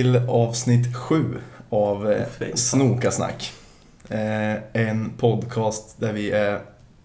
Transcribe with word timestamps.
till 0.00 0.16
avsnitt 0.28 0.96
sju 0.96 1.24
av 1.70 2.12
eh. 2.12 2.26
Snokasnack. 2.54 3.52
Eh, 4.08 4.54
en 4.72 5.10
podcast 5.18 6.00
där 6.00 6.12
vi 6.12 6.30
är 6.30 6.60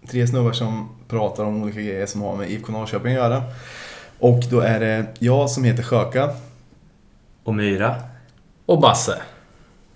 tre 0.08 0.26
snubbar 0.26 0.52
som 0.52 0.88
pratar 1.08 1.44
om 1.44 1.62
olika 1.62 1.80
grejer 1.80 2.06
som 2.06 2.22
har 2.22 2.36
med 2.36 2.50
IFK 2.50 2.72
Norrköping 2.72 3.12
att 3.12 3.18
göra. 3.18 3.42
Och 4.18 4.40
då 4.50 4.60
är 4.60 4.80
det 4.80 5.06
jag 5.18 5.50
som 5.50 5.64
heter 5.64 5.82
Sjöka 5.82 6.30
Och 7.44 7.54
Myra. 7.54 7.96
Och 8.66 8.80
Basse. 8.80 9.16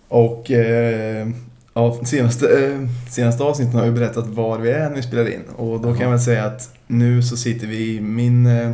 och 0.08 0.50
eh, 0.50 1.28
ja, 1.74 2.04
senaste, 2.04 2.64
eh, 2.64 2.78
senaste 3.10 3.44
avsnitten 3.44 3.74
har 3.74 3.84
vi 3.86 3.92
berättat 3.92 4.26
var 4.26 4.58
vi 4.58 4.70
är 4.70 4.88
när 4.88 4.96
vi 4.96 5.02
spelar 5.02 5.28
in. 5.28 5.44
Och 5.56 5.80
då 5.80 5.92
kan 5.92 6.02
jag 6.02 6.10
väl 6.10 6.20
säga 6.20 6.44
att 6.44 6.74
nu 6.86 7.22
så 7.22 7.36
sitter 7.36 7.66
vi 7.66 7.96
i 7.96 8.00
min 8.00 8.46
eh, 8.46 8.72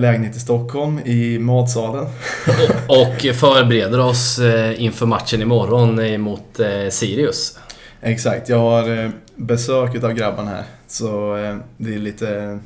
lägenhet 0.00 0.36
i 0.36 0.40
Stockholm 0.40 0.98
i 0.98 1.38
matsalen. 1.38 2.04
Och 2.88 3.20
förbereder 3.34 4.00
oss 4.00 4.38
eh, 4.38 4.82
inför 4.82 5.06
matchen 5.06 5.42
imorgon 5.42 5.98
eh, 5.98 6.18
mot 6.18 6.60
eh, 6.60 6.88
Sirius. 6.90 7.58
Exakt, 8.00 8.48
jag 8.48 8.58
har 8.58 9.04
eh, 9.04 9.10
besök 9.36 10.04
av 10.04 10.12
grabbarna 10.12 10.50
här. 10.50 10.64
Så 10.86 11.36
eh, 11.36 11.56
det 11.76 11.94
är 11.94 11.98
lite 11.98 12.36
eh, 12.36 12.56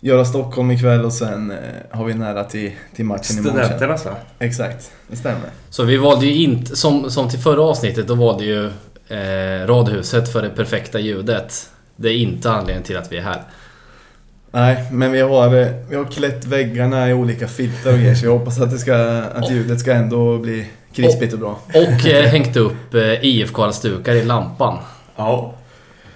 göra 0.00 0.24
Stockholm 0.24 0.70
ikväll 0.70 1.04
och 1.04 1.12
sen 1.12 1.50
eh, 1.50 1.58
har 1.90 2.04
vi 2.04 2.14
nära 2.14 2.44
till, 2.44 2.72
till 2.96 3.04
matchen 3.04 3.38
imorgon. 3.38 3.56
sen. 3.56 3.64
Studenternas 3.64 4.04
va? 4.04 4.16
Exakt, 4.38 4.90
det 5.08 5.16
stämmer. 5.16 5.50
Så 5.70 5.84
vi 5.84 5.96
valde 5.96 6.26
ju 6.26 6.42
inte, 6.42 6.76
som, 6.76 7.10
som 7.10 7.28
till 7.28 7.38
förra 7.38 7.62
avsnittet, 7.62 8.08
då 8.08 8.14
valde 8.14 8.44
ju 8.44 8.66
eh, 9.08 9.66
Radhuset 9.66 10.32
för 10.32 10.42
det 10.42 10.50
perfekta 10.50 11.00
ljudet. 11.00 11.70
Det 11.96 12.08
är 12.08 12.16
inte 12.16 12.50
anledningen 12.50 12.82
till 12.82 12.96
att 12.96 13.12
vi 13.12 13.16
är 13.16 13.22
här. 13.22 13.42
Nej, 14.52 14.84
men 14.90 15.12
vi 15.12 15.20
har, 15.20 15.54
eh, 15.54 15.68
vi 15.88 15.96
har 15.96 16.04
klätt 16.04 16.44
väggarna 16.44 17.10
i 17.10 17.12
olika 17.12 17.48
filtar 17.48 17.92
och 17.92 17.98
grejer 17.98 18.14
så 18.14 18.26
jag 18.26 18.38
hoppas 18.38 18.60
att, 18.60 18.70
det 18.70 18.78
ska, 18.78 18.96
att 19.34 19.50
ljudet 19.50 19.80
ska 19.80 19.92
ändå 19.92 20.38
bli 20.38 20.66
krispigt 20.92 21.32
och 21.32 21.38
bra. 21.38 21.60
Och 21.68 22.06
eh, 22.06 22.26
hängt 22.30 22.56
upp 22.56 22.94
eh, 22.94 23.24
IFK-halsdukar 23.24 24.14
i 24.14 24.24
lampan. 24.24 24.78
Ja. 25.16 25.54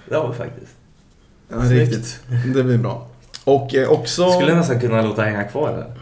Det 0.08 0.16
har 0.16 0.28
vi 0.28 0.34
faktiskt. 0.34 0.72
Ja, 1.48 1.56
riktigt. 1.56 2.20
Det 2.54 2.62
blir 2.62 2.78
bra. 2.78 3.06
Och 3.44 3.74
eh, 3.74 3.88
också... 3.88 4.30
Skulle 4.30 4.54
nästan 4.54 4.80
kunna 4.80 5.02
låta 5.02 5.22
hänga 5.22 5.44
kvar 5.44 5.72
där. 5.72 5.92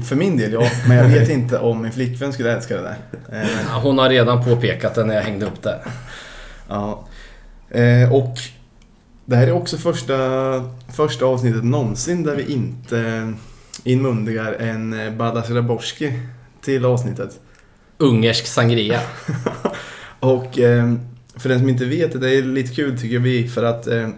För 0.00 0.16
min 0.16 0.36
del 0.36 0.52
ja, 0.52 0.70
men 0.88 0.96
jag 0.96 1.04
vet 1.04 1.28
inte 1.28 1.58
om 1.58 1.82
min 1.82 1.92
flickvän 1.92 2.32
skulle 2.32 2.52
älska 2.52 2.76
det 2.76 2.82
där. 2.82 2.96
Eh, 3.42 3.80
Hon 3.82 3.98
har 3.98 4.08
redan 4.08 4.44
påpekat 4.44 4.94
det 4.94 5.04
när 5.04 5.14
jag 5.14 5.22
hängde 5.22 5.46
upp 5.46 5.62
det. 5.62 5.78
Ja. 6.68 7.04
Eh, 7.70 8.12
och 8.12 8.38
det 9.24 9.36
här 9.36 9.46
är 9.46 9.52
också 9.52 9.76
första, 9.76 10.14
första 10.96 11.24
avsnittet 11.24 11.64
någonsin 11.64 12.22
där 12.22 12.36
vi 12.36 12.52
inte 12.52 13.32
inmundigar 13.84 14.52
en 14.52 15.00
eh, 15.00 15.12
Badas 15.12 15.50
Raborski 15.50 16.12
till 16.60 16.84
avsnittet. 16.84 17.40
Ungersk 17.98 18.46
sangria. 18.46 19.00
Och 20.20 20.58
eh, 20.58 20.92
för 21.36 21.48
den 21.48 21.58
som 21.58 21.68
inte 21.68 21.84
vet 21.84 22.12
det, 22.12 22.18
det 22.18 22.36
är 22.36 22.42
lite 22.42 22.74
kul 22.74 23.00
tycker 23.00 23.18
vi 23.18 23.48
för 23.48 23.64
att 23.64 23.86
eh, 23.86 24.08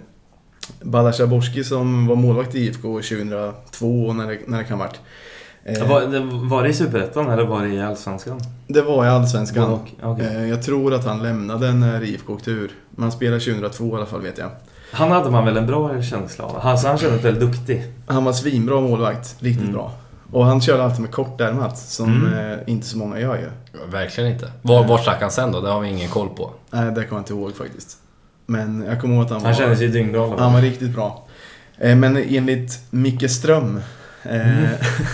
Badas 0.82 1.20
Raborski 1.20 1.64
som 1.64 2.06
var 2.06 2.16
målvakt 2.16 2.54
i 2.54 2.66
IFK 2.66 2.82
2002 2.82 4.12
när 4.12 4.26
det, 4.26 4.38
när 4.46 4.58
det 4.58 4.64
kan 4.64 4.78
ha 4.78 4.86
varit. 4.86 5.00
Var, 5.88 6.00
det, 6.00 6.20
var 6.48 6.62
det 6.62 6.68
i 6.68 6.72
Superettan 6.72 7.30
eller 7.30 7.44
var 7.44 7.62
det 7.62 7.68
i 7.68 7.80
Allsvenskan? 7.80 8.40
det 8.66 8.82
var 8.82 9.04
i 9.04 9.08
Allsvenskan. 9.08 9.80
Eh, 10.20 10.48
jag 10.48 10.62
tror 10.62 10.94
att 10.94 11.04
han 11.04 11.22
lämnade 11.22 11.72
när 11.72 12.02
IFK 12.02 12.32
åkte 12.32 12.50
ur. 12.50 12.70
Man 12.90 13.12
spelade 13.12 13.40
2002 13.40 13.88
i 13.88 13.92
alla 13.92 14.06
fall 14.06 14.22
vet 14.22 14.38
jag. 14.38 14.50
Han 14.92 15.10
hade 15.10 15.30
man 15.30 15.44
väl 15.44 15.56
en 15.56 15.66
bra 15.66 16.02
känsla 16.02 16.44
av? 16.44 16.60
Han, 16.60 16.78
så 16.78 16.88
han 16.88 16.98
kändes 16.98 17.24
väldigt 17.24 17.42
duktig. 17.52 17.84
Han 18.06 18.24
var 18.24 18.32
svinbra 18.32 18.80
målvakt, 18.80 19.36
riktigt 19.38 19.62
Mm. 19.62 19.74
bra. 19.74 19.92
Och 20.32 20.44
han 20.46 20.60
körde 20.60 20.82
alltid 20.84 21.00
med 21.00 21.10
kortärmat, 21.10 21.78
som 21.78 22.26
Mm. 22.26 22.52
eh, 22.52 22.58
inte 22.66 22.86
så 22.86 22.98
många 22.98 23.20
gör 23.20 23.36
ju. 23.36 23.48
Verkligen 23.90 24.32
inte. 24.32 24.52
Var, 24.62 24.84
vart 24.84 25.02
stack 25.02 25.20
han 25.20 25.30
sen 25.30 25.52
då? 25.52 25.60
Det 25.60 25.68
har 25.70 25.80
vi 25.80 25.88
ingen 25.88 26.08
koll 26.10 26.28
på. 26.28 26.50
Nej, 26.70 26.84
det 26.84 26.90
kommer 27.04 27.06
jag 27.10 27.20
inte 27.20 27.32
ihåg 27.32 27.56
faktiskt. 27.56 27.98
Men 28.46 28.84
jag 28.88 29.00
kommer 29.00 29.14
ihåg 29.14 29.24
att 29.24 29.30
han 29.30 29.38
var, 29.40 29.46
Han 29.46 29.54
kändes 29.54 29.80
ju 29.80 29.88
dyngbra. 29.88 30.36
han 30.38 30.52
var 30.52 30.60
riktigt 30.60 30.94
bra. 30.94 31.24
Eh, 31.78 31.96
men 31.96 32.16
enligt 32.16 32.78
Micke 32.90 33.30
Ström, 33.30 33.80
eh, 34.22 34.58
Mm. 34.58 34.66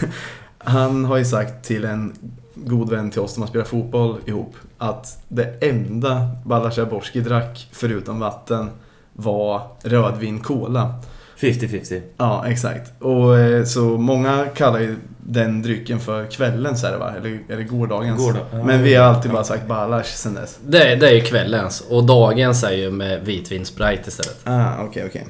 han 0.58 1.04
har 1.04 1.16
ju 1.16 1.24
sagt 1.24 1.64
till 1.64 1.84
en 1.84 2.12
god 2.54 2.90
vän 2.90 3.10
till 3.10 3.20
oss 3.20 3.32
som 3.34 3.42
har 3.42 3.48
spelat 3.48 3.68
fotboll 3.68 4.18
ihop, 4.26 4.54
att 4.78 5.18
det 5.28 5.68
enda 5.68 6.28
Balazs 6.44 6.90
Borski 6.90 7.20
drack, 7.20 7.68
förutom 7.72 8.20
vatten, 8.20 8.70
var 9.14 9.62
rödvin 9.82 10.40
cola. 10.40 10.94
50-50. 11.38 12.00
Ja, 12.16 12.44
exakt. 12.46 13.02
Och 13.02 13.38
eh, 13.38 13.64
så 13.64 13.80
många 13.80 14.46
kallar 14.54 14.78
ju 14.78 14.96
den 15.26 15.62
drycken 15.62 16.00
för 16.00 16.26
kvällens 16.26 16.84
är 16.84 16.92
det 16.92 16.98
va? 16.98 17.12
Eller, 17.16 17.38
eller 17.48 17.62
gårdagens. 17.62 18.20
Gårdag- 18.20 18.44
ja. 18.52 18.64
Men 18.64 18.82
vi 18.82 18.94
har 18.94 19.04
alltid 19.06 19.30
bara 19.32 19.44
sagt 19.44 19.66
Balash 19.66 20.04
sen 20.16 20.34
dess. 20.34 20.58
Det, 20.66 20.94
det 20.96 21.08
är 21.08 21.14
ju 21.14 21.20
kvällens. 21.20 21.80
Och 21.90 22.04
dagens 22.04 22.64
är 22.64 22.72
ju 22.72 22.90
med 22.90 23.24
vitvin 23.24 23.64
Sprite 23.64 24.02
istället. 24.08 24.40
Ah, 24.44 24.70
okej, 24.84 25.04
okej. 25.06 25.26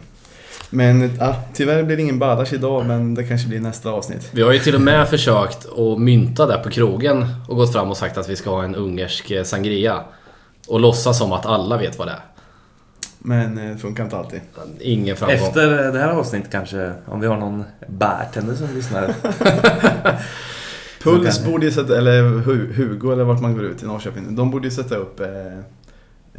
Men 0.71 1.19
ah, 1.21 1.35
tyvärr 1.55 1.83
blir 1.83 1.97
det 1.97 2.03
ingen 2.03 2.19
Balash 2.19 2.55
idag, 2.55 2.87
men 2.87 3.15
det 3.15 3.25
kanske 3.25 3.49
blir 3.49 3.61
nästa 3.61 3.91
avsnitt. 3.91 4.29
Vi 4.33 4.43
har 4.43 4.53
ju 4.53 4.59
till 4.59 4.75
och 4.75 4.81
med 4.81 5.09
försökt 5.09 5.67
att 5.79 5.99
mynta 6.01 6.47
där 6.47 6.59
på 6.59 6.71
krogen 6.71 7.27
och 7.49 7.57
gått 7.57 7.73
fram 7.73 7.91
och 7.91 7.97
sagt 7.97 8.19
att 8.19 8.29
vi 8.29 8.37
ska 8.37 8.51
ha 8.51 8.65
en 8.65 8.75
ungersk 8.75 9.31
eh, 9.31 9.43
sangria. 9.45 10.01
Och 10.69 10.81
låtsas 10.81 11.19
som 11.19 11.33
att 11.33 11.47
alla 11.47 11.77
vet 11.77 11.99
vad 11.99 12.09
det 12.09 12.13
är. 12.13 12.21
Men 13.27 13.59
eh, 13.59 13.71
det 13.73 13.79
funkar 13.79 14.05
inte 14.05 14.17
alltid. 14.17 14.41
Ingen 14.81 15.17
framgång. 15.17 15.37
Efter 15.39 15.93
det 15.93 15.99
här 15.99 16.09
avsnittet 16.09 16.51
kanske, 16.53 16.93
om 17.07 17.21
vi 17.21 17.27
har 17.27 17.37
någon 17.37 17.65
bartender 17.89 18.55
som 18.55 18.67
lyssnar. 18.75 19.15
Puls 21.03 21.45
borde 21.45 21.67
ju 21.67 21.73
sätta, 21.73 21.99
eller 21.99 22.23
Hu- 22.23 22.73
Hugo 22.75 23.13
eller 23.13 23.25
vart 23.25 23.41
man 23.41 23.55
går 23.55 23.65
ut 23.65 23.83
i 23.83 23.87
Norrköping. 23.87 24.37
De 24.37 24.51
borde 24.51 24.67
ju 24.67 24.71
sätta 24.71 24.97
upp 24.97 25.21
eh, 25.21 25.27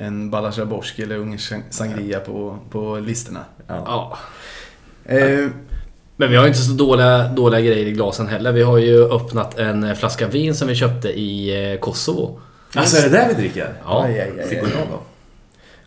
en 0.06 0.30
Balash 0.30 0.60
Raborski 0.60 1.04
eller 1.04 1.18
ungersk 1.18 1.54
sangria 1.70 2.20
på, 2.20 2.58
på 2.70 2.96
listorna. 3.00 3.40
Ja. 3.68 3.84
Ja. 3.86 4.18
Eh, 5.16 5.48
Men 6.18 6.30
vi 6.30 6.36
har 6.36 6.44
ju 6.44 6.48
inte 6.48 6.62
så 6.62 6.72
dåliga, 6.74 7.28
dåliga 7.28 7.62
grejer 7.62 7.86
i 7.86 7.92
glasen 7.92 8.28
heller. 8.28 8.52
Vi 8.52 8.64
har 8.64 8.78
ju 8.78 9.04
öppnat 9.12 9.60
en 9.60 9.84
eh, 9.84 9.94
flaska 9.96 10.28
vin 10.28 10.56
som 10.56 10.68
vi 10.68 10.76
köpte 10.76 11.10
i 11.10 11.72
eh, 11.74 11.80
Kosovo. 11.80 12.40
Alltså 12.76 12.98
är 12.98 13.04
det 13.04 13.10
där 13.10 13.28
vi 13.28 13.34
dricker? 13.34 13.74
Ja. 13.86 14.04
aj, 14.04 14.20
aj, 14.20 14.32
aj, 14.40 14.58
aj. 14.60 14.64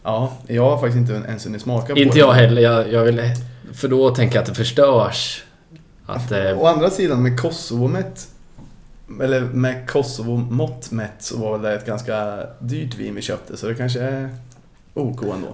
Ja, 0.09 0.33
jag 0.47 0.63
har 0.71 0.79
faktiskt 0.79 0.97
inte 0.97 1.13
ens 1.29 1.47
hunnit 1.47 1.63
smaka 1.63 1.93
på 1.93 1.99
Inte 1.99 2.15
det. 2.15 2.19
jag 2.21 2.33
heller. 2.33 2.63
Jag, 2.63 2.93
jag 2.93 3.05
vill, 3.05 3.23
för 3.73 3.89
då 3.89 4.15
tänker 4.15 4.37
jag 4.37 4.43
att 4.43 4.49
det 4.49 4.55
förstörs. 4.55 5.43
Att, 6.07 6.33
eh, 6.33 6.59
Å 6.59 6.67
andra 6.67 6.91
sidan 6.91 7.23
med 7.23 7.41
Kosovo-mätt, 7.41 8.29
eller 9.23 9.41
med 9.41 9.89
Kosovo-mått 9.91 10.91
mätt 10.91 11.13
så 11.19 11.39
var 11.39 11.59
det 11.59 11.75
ett 11.75 11.87
ganska 11.87 12.39
dyrt 12.61 12.95
vin 12.95 13.15
vi 13.15 13.23
köpte 13.23 13.57
så 13.57 13.67
det 13.67 13.75
kanske 13.75 14.01
är 14.01 14.29
OK 14.95 15.23
ändå. 15.23 15.49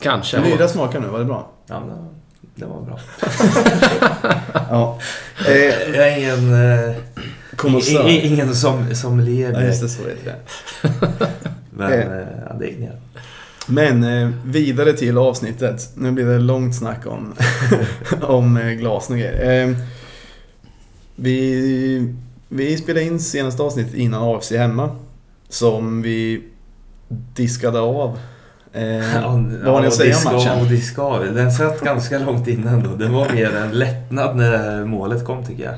kanske. 0.00 0.40
Myra 0.40 0.68
smakar 0.68 1.00
nu, 1.00 1.06
var 1.06 1.18
det 1.18 1.24
bra? 1.24 1.48
Ja, 1.66 1.80
men 1.88 2.08
det- 2.54 2.66
var 2.66 2.80
bra. 2.82 2.98
Ja. 4.70 4.98
Eh, 5.48 5.96
Jag 5.96 6.08
är 6.08 6.18
ingen... 6.18 6.54
Eh, 6.54 8.06
i- 8.08 8.26
ingen 8.26 8.54
som, 8.54 8.94
som 8.94 9.20
ler 9.20 9.52
Ja, 9.52 9.60
just 9.62 9.82
det, 9.82 9.88
så 9.88 10.02
heter 10.02 10.34
det. 10.34 10.36
Men 11.70 11.92
Eh. 11.92 11.98
eh, 12.00 12.26
ja, 12.48 12.54
det 12.58 12.66
är 12.72 12.76
inget. 12.78 12.92
Men 13.66 14.04
eh, 14.04 14.30
vidare 14.44 14.92
till 14.92 15.18
avsnittet. 15.18 15.90
Nu 15.94 16.12
blir 16.12 16.26
det 16.26 16.38
långt 16.38 16.74
snack 16.74 17.06
om, 17.06 17.34
om 18.22 18.56
eh, 18.56 18.70
glas 18.70 19.10
och 19.10 19.16
grejer. 19.16 19.68
Eh, 19.68 19.76
vi, 21.16 22.14
vi 22.48 22.76
spelade 22.76 23.06
in 23.06 23.20
senaste 23.20 23.62
avsnittet 23.62 23.94
innan 23.94 24.34
AFC 24.36 24.50
hemma. 24.50 24.90
Som 25.48 26.02
vi 26.02 26.42
diskade 27.34 27.80
av. 27.80 28.18
Eh, 28.72 29.22
vad 29.64 29.74
har 29.74 29.80
ni 29.80 29.86
att 29.86 29.94
säga 29.94 30.16
om 30.16 30.26
av 30.26 30.34
och 30.34 30.44
matchen? 30.44 30.68
diska 30.68 31.02
av. 31.02 31.34
Den 31.34 31.52
satt 31.52 31.80
ganska 31.80 32.18
långt 32.18 32.48
innan 32.48 32.82
då. 32.82 32.90
Det 32.90 33.08
var 33.08 33.32
mer 33.32 33.56
en 33.56 33.70
lättnad 33.70 34.36
när 34.36 34.84
målet 34.84 35.24
kom 35.24 35.44
tycker 35.44 35.64
jag. 35.64 35.74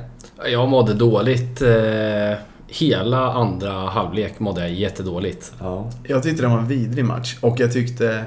Jag 0.52 0.68
mådde 0.68 0.94
dåligt. 0.94 1.62
Eh, 1.62 2.38
hela 2.68 3.32
andra 3.32 3.72
halvlek 3.72 4.38
mådde 4.40 4.60
jag 4.60 4.72
jättedåligt. 4.72 5.52
Ja. 5.60 5.90
Jag 6.02 6.22
tyckte 6.22 6.42
det 6.42 6.48
var 6.48 6.58
en 6.58 6.68
vidrig 6.68 7.04
match 7.04 7.36
och 7.40 7.60
jag 7.60 7.72
tyckte 7.72 8.24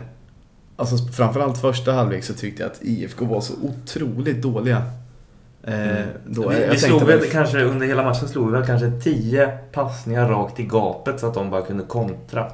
Alltså 0.81 0.97
framförallt 0.97 1.57
första 1.57 1.91
halvlek 1.93 2.23
så 2.23 2.33
tyckte 2.33 2.63
jag 2.63 2.71
att 2.71 2.81
IFK 2.81 3.25
var 3.25 3.41
så 3.41 3.53
otroligt 3.61 4.41
dåliga. 4.41 4.83
Eh, 5.63 6.05
då, 6.25 6.49
vi, 6.49 6.61
jag 6.61 6.71
vi 6.71 6.77
slog 6.77 7.03
väl- 7.03 7.19
väl 7.19 7.29
kanske, 7.29 7.63
under 7.63 7.87
hela 7.87 8.03
matchen 8.03 8.27
slog 8.27 8.45
vi 8.45 8.51
väl 8.51 8.65
kanske 8.65 8.91
10 9.03 9.47
passningar 9.71 10.29
rakt 10.29 10.59
i 10.59 10.63
gapet 10.63 11.19
så 11.19 11.27
att 11.27 11.33
de 11.33 11.49
bara 11.49 11.61
kunde 11.61 11.83
kontra. 11.83 12.51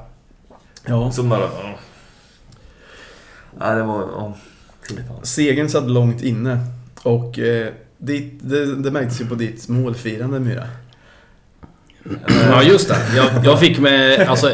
Ja. 0.86 1.12
Så 1.12 1.22
bara... 1.22 1.40
Ja, 1.40 1.74
ja 3.58 3.74
det 3.74 3.82
var... 3.82 4.32
Segern 5.22 5.68
satt 5.68 5.90
långt 5.90 6.22
inne 6.22 6.58
och 7.02 7.38
eh, 7.38 7.72
ditt, 7.98 8.38
det, 8.42 8.74
det 8.76 8.90
märktes 8.90 9.20
ju 9.20 9.26
på 9.26 9.34
ditt 9.34 9.68
målfirande 9.68 10.40
Myra. 10.40 10.64
Ja, 12.50 12.62
just 12.62 12.88
det. 12.88 12.96
Jag, 13.16 13.44
jag 13.44 13.60
fick 13.60 13.78
med... 13.78 14.28
Alltså, 14.28 14.50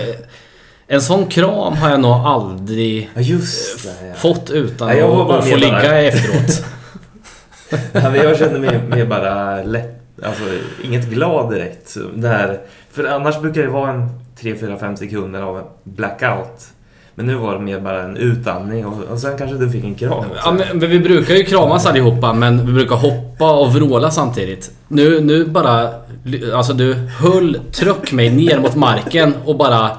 en 0.87 1.03
sån 1.03 1.27
kram 1.27 1.73
har 1.77 1.91
jag 1.91 2.01
nog 2.01 2.13
aldrig 2.13 3.11
Ja, 3.15 3.21
just 3.21 3.85
det. 3.85 4.07
Ja. 4.09 4.15
fått 4.15 4.51
utan 4.51 4.89
Nej, 4.89 5.03
bara 5.03 5.39
att 5.39 5.49
få 5.49 5.57
ligga 5.57 5.79
där. 5.79 6.03
efteråt. 6.05 6.65
Ja, 7.93 8.17
jag 8.17 8.39
kände 8.39 8.59
mig 8.59 8.81
mer 8.89 9.07
bara 9.07 9.63
lätt, 9.63 10.01
Alltså, 10.23 10.43
inget 10.85 11.09
glad 11.09 11.53
direkt. 11.53 11.97
Där, 12.15 12.61
för 12.93 13.05
annars 13.05 13.41
brukar 13.41 13.63
det 13.63 13.69
vara 13.69 13.91
en 13.91 14.09
3-4-5 14.41 14.97
sekunder 14.97 15.43
av 15.43 15.69
blackout. 15.85 16.67
Men 17.15 17.27
nu 17.27 17.35
var 17.35 17.55
det 17.55 17.61
mer 17.61 17.81
bara 17.81 18.03
en 18.03 18.17
utandning 18.17 18.87
och, 18.87 19.03
och 19.03 19.19
sen 19.19 19.39
kanske 19.39 19.57
du 19.57 19.71
fick 19.71 19.85
en 19.85 19.95
kram. 19.95 20.25
Ja, 20.45 20.53
men, 20.53 20.79
men 20.79 20.91
vi 20.91 20.99
brukar 20.99 21.35
ju 21.35 21.45
kramas 21.45 21.87
allihopa 21.87 22.33
men 22.33 22.67
vi 22.67 22.73
brukar 22.73 22.97
hoppa 22.97 23.53
och 23.53 23.73
vråla 23.73 24.11
samtidigt. 24.11 24.71
Nu, 24.89 25.21
nu 25.21 25.45
bara... 25.45 25.91
Alltså 26.55 26.73
du 26.73 26.95
höll, 26.95 27.59
tryck 27.73 28.13
mig 28.13 28.31
ner 28.31 28.59
mot 28.59 28.75
marken 28.75 29.35
och 29.45 29.57
bara 29.57 29.91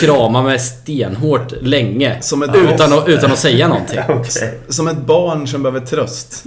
krama 0.00 0.42
mig 0.42 0.58
stenhårt 0.58 1.52
länge. 1.62 2.20
Som 2.20 2.42
ett 2.42 2.50
utan, 2.54 2.92
att, 2.92 3.08
utan 3.08 3.32
att 3.32 3.38
säga 3.38 3.68
någonting. 3.68 4.00
Okej. 4.08 4.60
Som 4.68 4.88
ett 4.88 4.98
barn 4.98 5.48
som 5.48 5.62
behöver 5.62 5.86
tröst. 5.86 6.44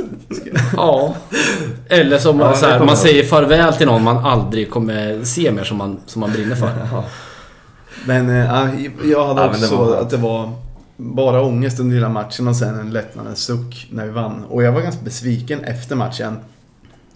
Ja. 0.78 1.16
Eller 1.90 2.18
som 2.18 2.40
Ja, 2.40 2.56
så 2.56 2.66
här, 2.66 2.86
man 2.86 2.98
säger 2.98 3.24
farväl 3.24 3.74
till 3.74 3.88
någon 3.88 4.04
man 4.04 4.18
aldrig 4.18 4.70
kommer 4.70 5.24
se 5.24 5.52
mer 5.52 5.64
som 5.64 5.78
man, 5.78 6.00
som 6.06 6.20
man 6.20 6.32
brinner 6.32 6.56
för. 6.56 6.70
Men 8.08 8.30
äh, 8.30 8.36
jag 9.12 9.28
hade 9.28 9.42
Ja, 9.42 9.50
också 9.50 9.76
var- 9.78 9.98
att 9.98 10.10
det 10.10 10.18
var 10.18 10.52
bara 10.98 11.42
ångest 11.42 11.80
under 11.80 11.96
hela 11.96 12.10
matchen 12.10 12.48
och 12.48 12.56
sen 12.56 12.80
en 12.80 12.90
lättnadens 12.92 13.40
suck 13.40 13.88
när 13.92 14.06
vi 14.06 14.12
vann. 14.12 14.44
Och 14.44 14.64
jag 14.64 14.72
var 14.72 14.82
ganska 14.82 15.04
besviken 15.04 15.64
efter 15.64 15.96
matchen. 15.96 16.36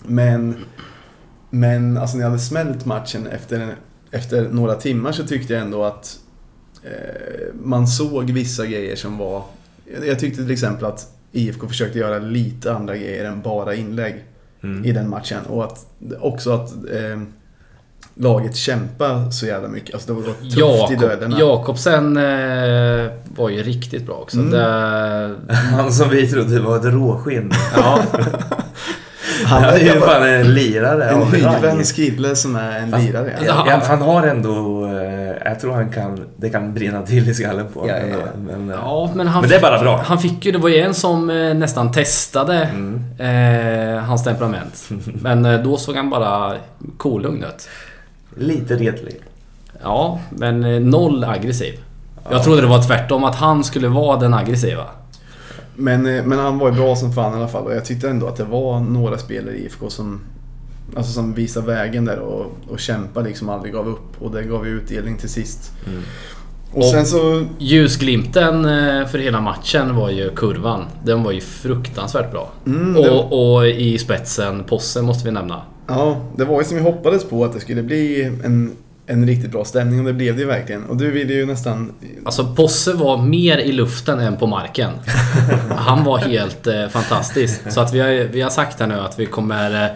Men, 0.03 0.55
men 1.49 1.97
alltså 1.97 2.17
när 2.17 2.23
jag 2.23 2.29
hade 2.29 2.41
smält 2.41 2.85
matchen 2.85 3.27
efter, 3.27 3.75
efter 4.11 4.49
några 4.49 4.75
timmar 4.75 5.11
så 5.11 5.23
tyckte 5.27 5.53
jag 5.53 5.61
ändå 5.61 5.83
att 5.83 6.17
eh, 6.83 7.53
man 7.63 7.87
såg 7.87 8.31
vissa 8.31 8.65
grejer 8.65 8.95
som 8.95 9.17
var... 9.17 9.43
Jag 10.07 10.19
tyckte 10.19 10.41
till 10.43 10.51
exempel 10.51 10.85
att 10.85 11.07
IFK 11.31 11.67
försökte 11.67 11.99
göra 11.99 12.19
lite 12.19 12.73
andra 12.73 12.97
grejer 12.97 13.25
än 13.25 13.41
bara 13.41 13.75
inlägg 13.75 14.23
Mm. 14.63 14.85
i 14.85 14.91
den 14.91 15.09
matchen. 15.09 15.45
Och 15.49 15.63
att, 15.63 15.85
också 16.19 16.51
att 16.51 16.71
eh, 16.71 17.21
laget 18.21 18.55
kämpade 18.55 19.31
så 19.31 19.45
jävla 19.45 19.67
mycket. 19.67 19.93
Alltså 19.95 20.13
det 20.13 20.21
var 20.21 20.23
tufft 20.23 20.41
i 20.57 20.59
Jakob, 20.59 20.99
duellerna. 20.99 21.39
Jakobsen 21.39 22.17
eh, 22.17 23.11
var 23.35 23.49
ju 23.49 23.63
riktigt 23.63 24.05
bra 24.05 24.15
också. 24.15 24.37
Mm. 24.37 24.51
Det, 24.51 25.53
Han 25.53 25.91
som 25.93 26.09
vi 26.09 26.27
trodde 26.27 26.59
var 26.59 26.75
ett 26.77 26.85
råskinn. 26.85 27.51
ja, 27.75 27.99
Han 29.45 29.63
Han 29.63 29.73
är 29.73 29.77
ju 29.79 29.99
fan 29.99 30.23
en 30.27 30.53
lirare 30.53 31.09
en 31.09 31.21
hyvens 31.27 31.91
kille 31.91 32.35
som 32.35 32.55
är 32.55 32.79
en 32.79 32.91
Fast- 32.91 33.03
lirare. 33.05 33.33
Ja, 33.47 33.65
ja, 33.67 33.81
han 33.87 34.01
har 34.01 34.27
ändå... 34.27 34.85
Eh, 34.85 35.31
jag 35.45 35.59
tror 35.59 35.73
han 35.73 35.89
kan... 35.91 36.19
Det 36.37 36.49
kan 36.49 36.73
brinna 36.73 37.01
till 37.01 37.29
i 37.29 37.33
skallen 37.33 37.65
på 37.73 37.87
Ja, 37.87 37.93
honom 37.93 38.09
ja, 38.11 38.17
ändå. 38.35 38.51
Men, 38.51 38.69
eh, 38.69 38.75
ja, 38.81 39.11
men 39.15 39.27
han 39.27 39.41
Men 39.41 39.49
det 39.49 39.55
är 39.55 39.59
fick- 39.59 39.69
bara 39.69 39.79
bra. 39.79 40.01
Han 40.05 40.19
fick 40.19 40.45
ju, 40.45 40.51
det 40.51 40.57
var 40.57 40.69
ju 40.69 40.77
en 40.79 40.93
som 40.93 41.29
eh, 41.29 41.53
nästan 41.53 41.91
testade 41.91 42.69
Mm. 42.73 43.01
eh, 43.97 44.03
hans 44.03 44.23
temperament. 44.23 44.89
Men 45.21 45.45
eh, 45.45 45.59
då 45.63 45.77
såg 45.77 45.95
han 45.95 46.09
bara 46.09 46.53
kolugn 46.97 47.43
ut. 47.43 47.67
Lite 48.35 48.75
retlig. 48.75 49.15
Ja, 49.83 50.19
men 50.29 50.63
eh, 50.63 50.81
noll 50.81 51.23
aggressiv. 51.23 51.73
Ja. 52.23 52.29
Jag 52.31 52.43
trodde 52.43 52.61
det 52.61 52.67
var 52.67 52.83
tvärtom, 52.83 53.23
att 53.23 53.35
han 53.35 53.63
skulle 53.63 53.87
vara 53.87 54.19
den 54.19 54.33
aggressiva. 54.33 54.85
Men, 55.75 56.05
eh, 56.17 56.23
men 56.25 56.39
han 56.39 56.59
var 56.59 56.69
ju 56.69 56.75
bra 56.75 56.95
som 56.95 57.13
fan 57.13 57.33
i 57.33 57.35
alla 57.37 57.47
fall 57.47 57.63
och 57.63 57.75
jag 57.75 57.85
tyckte 57.85 58.09
ändå 58.09 58.27
att 58.27 58.35
det 58.35 58.43
var 58.43 58.79
några 58.79 59.17
spelare 59.17 59.55
i 59.55 59.65
IFK 59.65 59.89
som 59.89 60.21
Alltså 60.95 61.11
som 61.11 61.33
visade 61.33 61.67
vägen 61.67 62.05
där 62.05 62.19
och, 62.19 62.57
och 62.69 62.79
kämpade 62.79 63.27
liksom 63.27 63.49
aldrig 63.49 63.73
gav 63.73 63.87
upp 63.87 64.21
och 64.21 64.31
det 64.31 64.43
gav 64.43 64.67
ju 64.67 64.71
utdelning 64.77 65.17
till 65.17 65.29
sist. 65.29 65.71
Mm. 65.87 66.01
Och, 66.71 66.77
Och- 66.77 66.85
sen 66.85 67.05
så... 67.05 67.45
Ljusglimten 67.57 68.65
eh, 68.65 69.07
för 69.07 69.17
hela 69.17 69.41
matchen 69.41 69.95
var 69.95 70.09
ju 70.09 70.29
kurvan. 70.35 70.85
Den 71.03 71.23
var 71.23 71.31
ju 71.31 71.41
fruktansvärt 71.41 72.31
bra. 72.31 72.51
Mm, 72.65 72.93
det, 72.93 73.09
Och, 73.09 73.55
och 73.55 73.67
i 73.67 73.97
spetsen, 73.97 74.63
Posse 74.63 75.01
måste 75.01 75.25
vi 75.25 75.31
nämna. 75.31 75.61
Ja, 75.87 76.21
det 76.35 76.45
var 76.45 76.59
ju 76.59 76.65
som 76.65 76.77
vi 76.77 76.83
hoppades 76.83 77.23
på 77.23 77.45
att 77.45 77.53
det 77.53 77.59
skulle 77.59 77.83
bli 77.83 78.23
en, 78.23 78.75
en 79.05 79.27
riktigt 79.27 79.51
bra 79.51 79.65
stämning 79.65 79.99
och 79.99 80.05
det 80.05 80.13
blev 80.13 80.35
det 80.35 80.41
ju 80.41 80.47
verkligen. 80.47 80.85
Och 80.85 80.97
du 80.97 81.11
ville 81.11 81.33
ju 81.33 81.45
nästan... 81.45 81.93
Alltså 82.25 82.55
Posse 82.55 82.93
var 82.93 83.17
mer 83.17 83.57
i 83.57 83.71
luften 83.71 84.19
än 84.19 84.37
på 84.37 84.47
marken. 84.47 84.91
Han 85.69 86.03
var 86.03 86.17
helt 86.17 86.67
eh, 86.67 86.87
fantastisk. 86.87 87.71
Så 87.71 87.81
att 87.81 87.93
vi 87.93 87.99
har, 87.99 88.27
vi 88.27 88.41
har 88.41 88.49
sagt 88.49 88.79
här 88.79 88.87
nu 88.87 88.99
att 88.99 89.19
vi 89.19 89.25
kommer... 89.25 89.83
Eh, 89.83 89.91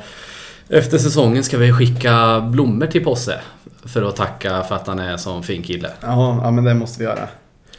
efter 0.69 0.97
säsongen 0.97 1.43
ska 1.43 1.57
vi 1.57 1.73
skicka 1.73 2.41
blommor 2.41 2.87
till 2.87 3.03
Posse. 3.03 3.39
För 3.85 4.01
att 4.01 4.15
tacka 4.15 4.63
för 4.63 4.75
att 4.75 4.87
han 4.87 4.99
är 4.99 5.11
en 5.11 5.19
sån 5.19 5.43
fin 5.43 5.63
kille. 5.63 5.89
Ja, 6.01 6.39
ja 6.43 6.51
men 6.51 6.63
det 6.63 6.73
måste 6.73 6.99
vi 6.99 7.05
göra. 7.05 7.27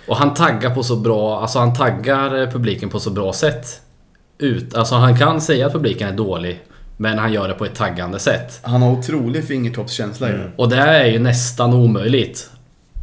Och 0.06 0.16
han 0.16 0.34
taggar 0.34 0.74
på 0.74 0.82
så 0.82 0.96
bra... 0.96 1.40
Alltså 1.40 1.58
han 1.58 1.74
taggar 1.74 2.42
eh, 2.42 2.50
publiken 2.50 2.88
på 2.88 3.00
så 3.00 3.10
bra 3.10 3.32
sätt. 3.32 3.80
Ut, 4.38 4.74
alltså 4.74 4.94
han 4.94 5.18
kan 5.18 5.40
säga 5.40 5.66
att 5.66 5.72
publiken 5.72 6.08
är 6.08 6.12
dålig. 6.12 6.62
Men 6.96 7.18
han 7.18 7.32
gör 7.32 7.48
det 7.48 7.54
på 7.54 7.64
ett 7.64 7.74
taggande 7.74 8.18
sätt. 8.18 8.60
Han 8.62 8.82
har 8.82 8.92
otrolig 8.92 9.44
fingertoppskänsla 9.44 10.28
ju. 10.28 10.34
Mm. 10.34 10.48
Och 10.56 10.68
det 10.68 10.76
är 10.76 11.04
ju 11.06 11.18
nästan 11.18 11.74
omöjligt. 11.74 12.50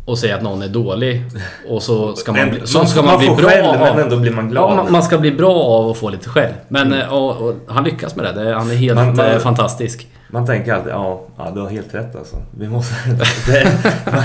Att 0.08 0.18
säga 0.20 0.36
att 0.36 0.42
någon 0.42 0.62
är 0.62 0.68
dålig. 0.68 1.24
Och 1.70 1.84
så 1.84 2.16
ska 2.16 2.32
man, 2.32 2.42
Men 2.42 2.50
bli, 2.50 2.68
så 2.68 2.78
man, 2.78 2.88
ska 2.88 3.02
man, 3.02 3.12
man 3.12 3.18
bli 3.20 3.28
får 3.28 3.36
bra 3.36 3.50
skäll 3.50 3.66
av. 3.66 3.80
men 3.80 4.00
ändå 4.00 4.18
blir 4.18 4.32
man 4.32 4.50
glad. 4.50 4.72
Ja, 4.72 4.76
man, 4.76 4.92
man 4.92 5.04
ska 5.04 5.18
bli 5.18 5.32
bra 5.32 5.56
av 5.56 5.90
att 5.90 5.98
få 5.98 6.10
lite 6.10 6.30
skäll. 6.30 6.54
Men 6.68 6.94
eh, 6.94 7.14
och, 7.14 7.42
och, 7.42 7.56
han 7.68 7.84
lyckas 7.84 8.16
med 8.16 8.36
det. 8.36 8.54
han 8.54 8.72
är 8.72 8.76
helt 8.76 8.96
Man- 8.96 9.16
man- 9.16 9.40
fantastisk. 9.40 10.08
Man 10.30 10.46
tänker 10.46 10.74
alltid, 10.74 10.92
ja, 10.92 11.22
ja 11.38 11.52
du 11.56 11.62
har 11.62 11.70
helt 11.70 11.94
rätt 11.96 12.16
alltså. 12.16 12.36
Vi 12.58 12.68
måste... 12.70 12.96
det, 13.48 13.68
man, 14.12 14.24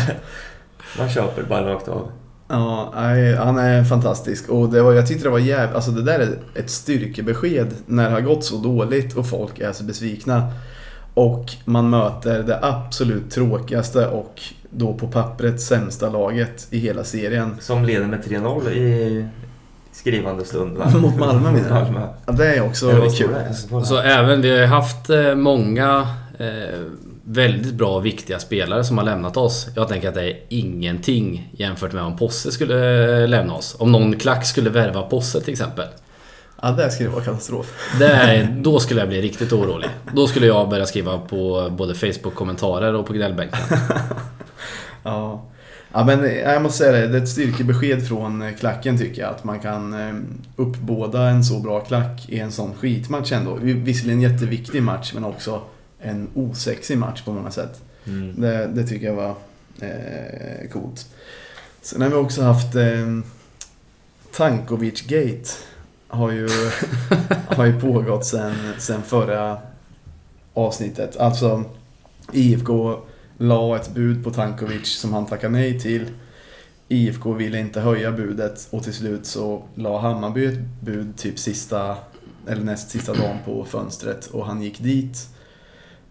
man 0.98 1.10
köper 1.10 1.42
bara 1.42 1.74
rakt 1.74 1.88
av. 1.88 2.10
Ja, 2.48 2.92
han 3.38 3.58
är 3.58 3.84
fantastisk. 3.84 4.48
Och 4.48 4.68
det 4.68 4.82
var, 4.82 4.92
jag 4.92 5.06
tyckte 5.06 5.24
det 5.24 5.30
var 5.30 5.38
jävligt... 5.38 5.76
Alltså 5.76 5.90
det 5.90 6.02
där 6.02 6.18
är 6.18 6.38
ett 6.54 6.70
styrkebesked 6.70 7.74
när 7.86 8.04
det 8.04 8.10
har 8.10 8.20
gått 8.20 8.44
så 8.44 8.56
dåligt 8.56 9.16
och 9.16 9.28
folk 9.28 9.58
är 9.58 9.72
så 9.72 9.84
besvikna. 9.84 10.52
Och 11.14 11.52
man 11.64 11.90
möter 11.90 12.42
det 12.42 12.58
absolut 12.62 13.30
tråkigaste 13.30 14.06
och 14.06 14.42
då 14.70 14.94
på 14.94 15.08
pappret 15.08 15.60
sämsta 15.60 16.08
laget 16.10 16.66
i 16.70 16.78
hela 16.78 17.04
serien. 17.04 17.56
Som 17.60 17.84
leder 17.84 18.06
med 18.06 18.24
3-0 18.24 18.70
i 18.70 19.28
skrivande 19.92 20.44
stund 20.44 20.76
va? 20.76 20.90
Mot 20.98 21.16
Malmö 21.16 21.52
menar 21.52 21.84
du? 21.84 22.00
Ja, 22.26 22.32
det 22.32 22.54
är 22.54 22.60
också 22.60 22.86
vad 22.92 23.16
kul. 23.16 23.30
det? 23.70 23.84
Så 23.84 23.98
även, 23.98 24.40
vi 24.40 24.58
har 24.58 24.66
haft 24.66 25.10
eh, 25.10 25.34
många 25.34 26.08
eh, 26.38 26.80
väldigt 27.30 27.74
bra 27.74 27.96
och 27.96 28.06
viktiga 28.06 28.38
spelare 28.38 28.84
som 28.84 28.98
har 28.98 29.04
lämnat 29.04 29.36
oss. 29.36 29.68
Jag 29.74 29.88
tänker 29.88 30.08
att 30.08 30.14
det 30.14 30.30
är 30.30 30.36
ingenting 30.48 31.52
jämfört 31.52 31.92
med 31.92 32.02
om 32.02 32.16
Posse 32.16 32.52
skulle 32.52 33.12
eh, 33.22 33.28
lämna 33.28 33.54
oss. 33.54 33.76
Om 33.78 33.92
någon 33.92 34.16
klack 34.16 34.46
skulle 34.46 34.70
värva 34.70 35.02
Posse 35.02 35.40
till 35.40 35.52
exempel. 35.52 35.86
Ja, 36.62 36.70
det 36.70 36.90
skulle 36.90 37.08
vara 37.08 37.24
katastrof. 37.24 37.96
Det 37.98 38.48
då 38.60 38.80
skulle 38.80 39.00
jag 39.00 39.08
bli 39.08 39.22
riktigt 39.22 39.52
orolig. 39.52 39.90
Då 40.14 40.26
skulle 40.26 40.46
jag 40.46 40.68
börja 40.68 40.86
skriva 40.86 41.18
på 41.18 41.72
både 41.76 41.94
Facebook-kommentarer 41.94 42.94
och 42.94 43.06
på 43.06 43.12
gnällbänken. 43.12 43.60
Ja. 45.02 45.44
Ja 45.92 46.04
men 46.04 46.24
eh, 46.24 46.32
jag 46.32 46.62
måste 46.62 46.78
säga 46.78 46.92
det, 46.92 47.06
det 47.08 47.18
är 47.18 47.22
ett 47.22 47.28
styrkebesked 47.28 48.08
från 48.08 48.42
eh, 48.42 48.54
klacken 48.54 48.98
tycker 48.98 49.22
jag. 49.22 49.30
Att 49.30 49.44
man 49.44 49.60
kan 49.60 49.96
uppbåda 50.56 51.28
en 51.28 51.44
så 51.44 51.60
bra 51.60 51.80
klack 51.80 52.28
i 52.28 52.38
en 52.38 52.52
sån 52.52 52.74
skitmatch 52.74 53.32
ändå. 53.32 53.58
Visserligen 53.60 54.24
en 54.24 54.32
jätteviktig 54.32 54.82
match 54.82 55.12
men 55.14 55.24
också 55.24 55.62
en 56.00 56.28
osexig 56.34 56.98
match 56.98 57.22
på 57.22 57.32
många 57.32 57.50
sätt. 57.50 57.82
Mm. 58.06 58.40
Det, 58.40 58.66
det 58.66 58.84
tycker 58.84 59.06
jag 59.06 59.14
var 59.14 59.34
eh, 59.80 60.68
coolt. 60.72 61.06
Sen 61.82 62.02
har 62.02 62.08
vi 62.08 62.14
också 62.14 62.42
haft 62.42 62.74
eh, 62.74 63.18
Tankovic 64.36 65.02
Gate. 65.02 65.50
Har 66.08 66.30
ju, 66.30 66.48
har 67.46 67.66
ju 67.66 67.80
pågått 67.80 68.24
sen, 68.24 68.54
sen 68.78 69.02
förra 69.02 69.58
avsnittet. 70.54 71.16
Alltså 71.16 71.64
IFK 72.32 73.00
la 73.38 73.76
ett 73.76 73.94
bud 73.94 74.24
på 74.24 74.30
Tankovic 74.30 74.86
som 74.86 75.12
han 75.12 75.26
tackade 75.26 75.52
nej 75.52 75.80
till. 75.80 76.06
IFK 76.88 77.32
ville 77.32 77.58
inte 77.58 77.80
höja 77.80 78.12
budet 78.12 78.68
och 78.70 78.84
till 78.84 78.94
slut 78.94 79.26
så 79.26 79.62
la 79.74 80.00
Hammarby 80.00 80.46
ett 80.46 80.58
bud 80.80 81.16
typ 81.16 81.38
sista 81.38 81.96
eller 82.46 82.62
näst 82.62 82.90
sista 82.90 83.14
dagen 83.14 83.36
på 83.44 83.64
fönstret 83.64 84.26
och 84.26 84.46
han 84.46 84.62
gick 84.62 84.78
dit. 84.78 85.28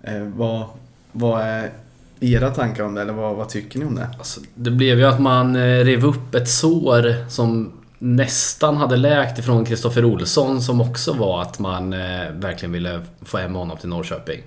Eh, 0.03 0.21
vad, 0.21 0.65
vad 1.11 1.41
är 1.41 1.71
era 2.19 2.49
tankar 2.49 2.83
om 2.83 2.95
det 2.95 3.01
eller 3.01 3.13
vad, 3.13 3.35
vad 3.35 3.49
tycker 3.49 3.79
ni 3.79 3.85
om 3.85 3.95
det? 3.95 4.09
Alltså, 4.17 4.41
det 4.55 4.71
blev 4.71 4.99
ju 4.99 5.05
att 5.05 5.21
man 5.21 5.55
eh, 5.55 5.83
rev 5.83 6.05
upp 6.05 6.35
ett 6.35 6.49
sår 6.49 7.29
som 7.29 7.73
nästan 7.99 8.77
hade 8.77 8.97
läkt 8.97 9.39
ifrån 9.39 9.65
Kristoffer 9.65 10.05
Olsson 10.05 10.61
som 10.61 10.81
också 10.81 11.13
var 11.13 11.41
att 11.41 11.59
man 11.59 11.93
eh, 11.93 12.31
verkligen 12.31 12.71
ville 12.71 13.01
få 13.21 13.37
hem 13.37 13.55
honom 13.55 13.77
till 13.77 13.89
Norrköping. 13.89 14.43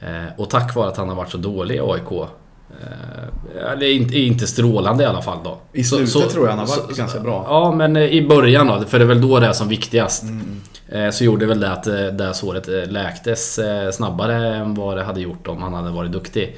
Eh, 0.00 0.24
och 0.36 0.50
tack 0.50 0.74
vare 0.74 0.88
att 0.88 0.96
han 0.96 1.08
har 1.08 1.16
varit 1.16 1.30
så 1.30 1.38
dålig 1.38 1.74
i 1.74 1.80
AIK. 1.80 2.28
Eh, 2.70 3.72
eller 3.72 3.86
inte, 3.92 4.18
inte 4.18 4.46
strålande 4.46 5.04
i 5.04 5.06
alla 5.06 5.22
fall 5.22 5.38
då. 5.44 5.58
I 5.72 5.84
Så- 5.84 5.96
slutet 5.96 6.12
så- 6.12 6.20
tror 6.30 6.44
jag 6.44 6.50
han 6.50 6.58
har 6.58 6.66
varit 6.66 6.90
så- 6.96 7.00
ganska 7.02 7.20
bra. 7.20 7.44
Ja, 7.48 7.74
men 7.74 7.96
eh, 7.96 8.02
i 8.02 8.28
början 8.28 8.66
då, 8.66 8.80
för 8.80 8.98
det 8.98 9.04
är 9.04 9.06
väl 9.06 9.20
då 9.20 9.40
det 9.40 9.46
är 9.46 9.52
som 9.52 9.68
viktigast. 9.68 10.22
Mm. 10.22 10.60
Eh, 10.88 11.10
Så 11.10 11.24
gjorde 11.24 11.46
väl 11.46 11.60
det 11.60 11.72
att 11.72 11.86
eh, 11.86 11.94
det 11.94 12.24
här 12.24 12.32
såret 12.32 12.68
eh, 12.68 12.90
läktes 12.90 13.58
eh, 13.58 13.90
snabbare 13.90 14.56
än 14.56 14.74
vad 14.74 14.96
det 14.96 15.02
hade 15.04 15.20
gjort 15.20 15.46
om 15.48 15.62
han 15.62 15.74
hade 15.74 15.90
varit 15.90 16.12
duktig. 16.12 16.56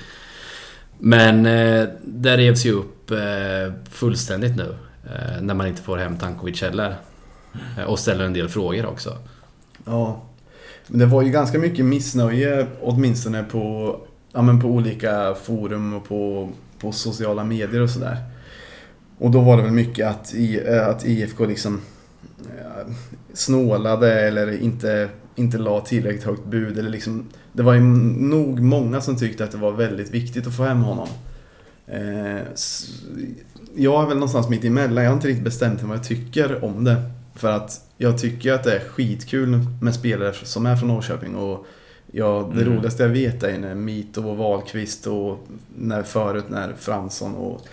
Men 0.98 1.46
eh, 1.46 1.84
det 2.04 2.36
revs 2.36 2.66
ju 2.66 2.72
upp 2.72 3.10
eh, 3.10 3.18
fullständigt 3.90 4.56
nu. 4.56 4.74
eh, 5.06 5.42
När 5.42 5.54
man 5.54 5.66
inte 5.66 5.82
får 5.82 5.96
hem 5.98 6.18
Tankovic 6.18 6.62
heller. 6.62 6.96
Eh, 7.78 7.84
Och 7.84 7.98
ställer 7.98 8.24
en 8.24 8.32
del 8.32 8.48
frågor 8.48 8.86
också. 8.86 9.16
Ja. 9.84 10.22
Men 10.86 10.98
det 11.00 11.06
var 11.06 11.22
ju 11.22 11.30
ganska 11.30 11.58
mycket 11.58 11.84
missnöje 11.84 12.66
åtminstone 12.80 13.42
på, 13.42 13.96
ja, 14.32 14.42
men 14.42 14.60
på 14.60 14.68
olika 14.68 15.34
forum 15.34 15.94
och 15.94 16.04
på, 16.04 16.49
på 16.78 16.92
sociala 16.92 17.44
medier 17.44 17.80
och 17.80 17.90
sådär. 17.90 18.16
Och 19.18 19.30
då 19.30 19.40
var 19.40 19.56
det 19.56 19.62
väl 19.62 19.72
mycket 19.72 20.06
att, 20.06 20.34
I, 20.34 20.60
eh, 20.68 20.88
att 20.88 21.06
IFK 21.06 21.46
liksom 21.46 21.80
ja, 22.37 22.92
snålade 23.32 24.20
eller 24.20 24.62
inte, 24.62 25.08
inte 25.34 25.58
la 25.58 25.80
tillräckligt 25.80 26.25
högt 26.25 26.44
bud. 26.44 26.78
Eller 26.78 26.90
liksom, 26.90 27.28
det 27.52 27.62
var 27.62 27.75
ju 27.75 27.80
nog 27.80 28.60
många 28.60 29.00
som 29.00 29.16
tyckte 29.16 29.44
att 29.44 29.50
det 29.50 29.58
var 29.58 29.72
väldigt 29.72 30.10
viktigt 30.10 30.46
att 30.46 30.56
få 30.56 30.62
hem 30.62 30.82
honom. 30.82 31.08
Eh, 31.87 32.40
jag 33.75 34.02
är 34.02 34.06
väl 34.06 34.16
någonstans 34.16 34.49
mitt 34.49 34.64
emellan. 34.64 35.04
Jag 35.04 35.10
har 35.10 35.16
inte 35.16 35.28
riktigt 35.28 35.44
bestämt 35.44 35.80
mig 35.80 35.88
vad 35.88 35.96
jag 35.96 36.04
tycker 36.04 36.64
om 36.64 36.84
det. 36.84 37.02
För 37.34 37.52
att 37.52 37.80
jag 37.96 38.18
tycker 38.18 38.52
att 38.52 38.64
det 38.64 38.76
är 38.76 38.80
skitkul 38.80 39.58
med 39.82 39.94
spelare 39.94 40.32
som 40.32 40.66
är 40.66 40.76
från 40.76 40.88
Norrköping. 40.88 41.34
Och 41.34 41.66
ja, 42.12 42.50
det 42.54 42.62
Mm. 42.62 42.74
roligaste 42.76 43.02
jag 43.02 43.10
vet 43.10 43.42
är 43.42 43.58
när 43.58 43.74
Mito 43.74 44.28
och 44.28 44.36
Wahlqvist 44.36 45.06
och 45.06 45.46
när 45.76 46.02
förut 46.02 46.44
när 46.48 46.72
Fransson 46.78 47.34
och 47.34 47.66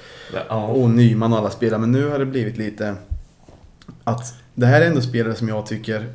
Ja. 0.49 0.67
och 0.67 0.89
Nyman 0.89 1.33
och 1.33 1.39
alla 1.39 1.49
spelar. 1.49 1.77
Men 1.77 1.91
nu 1.91 2.09
har 2.09 2.19
det 2.19 2.25
blivit 2.25 2.57
lite 2.57 2.95
att 4.03 4.33
det 4.55 4.65
här 4.65 4.81
är 4.81 4.85
ändå 4.87 5.01
spelare 5.01 5.35
som 5.35 5.47
jag 5.49 5.65
tycker, 5.65 6.05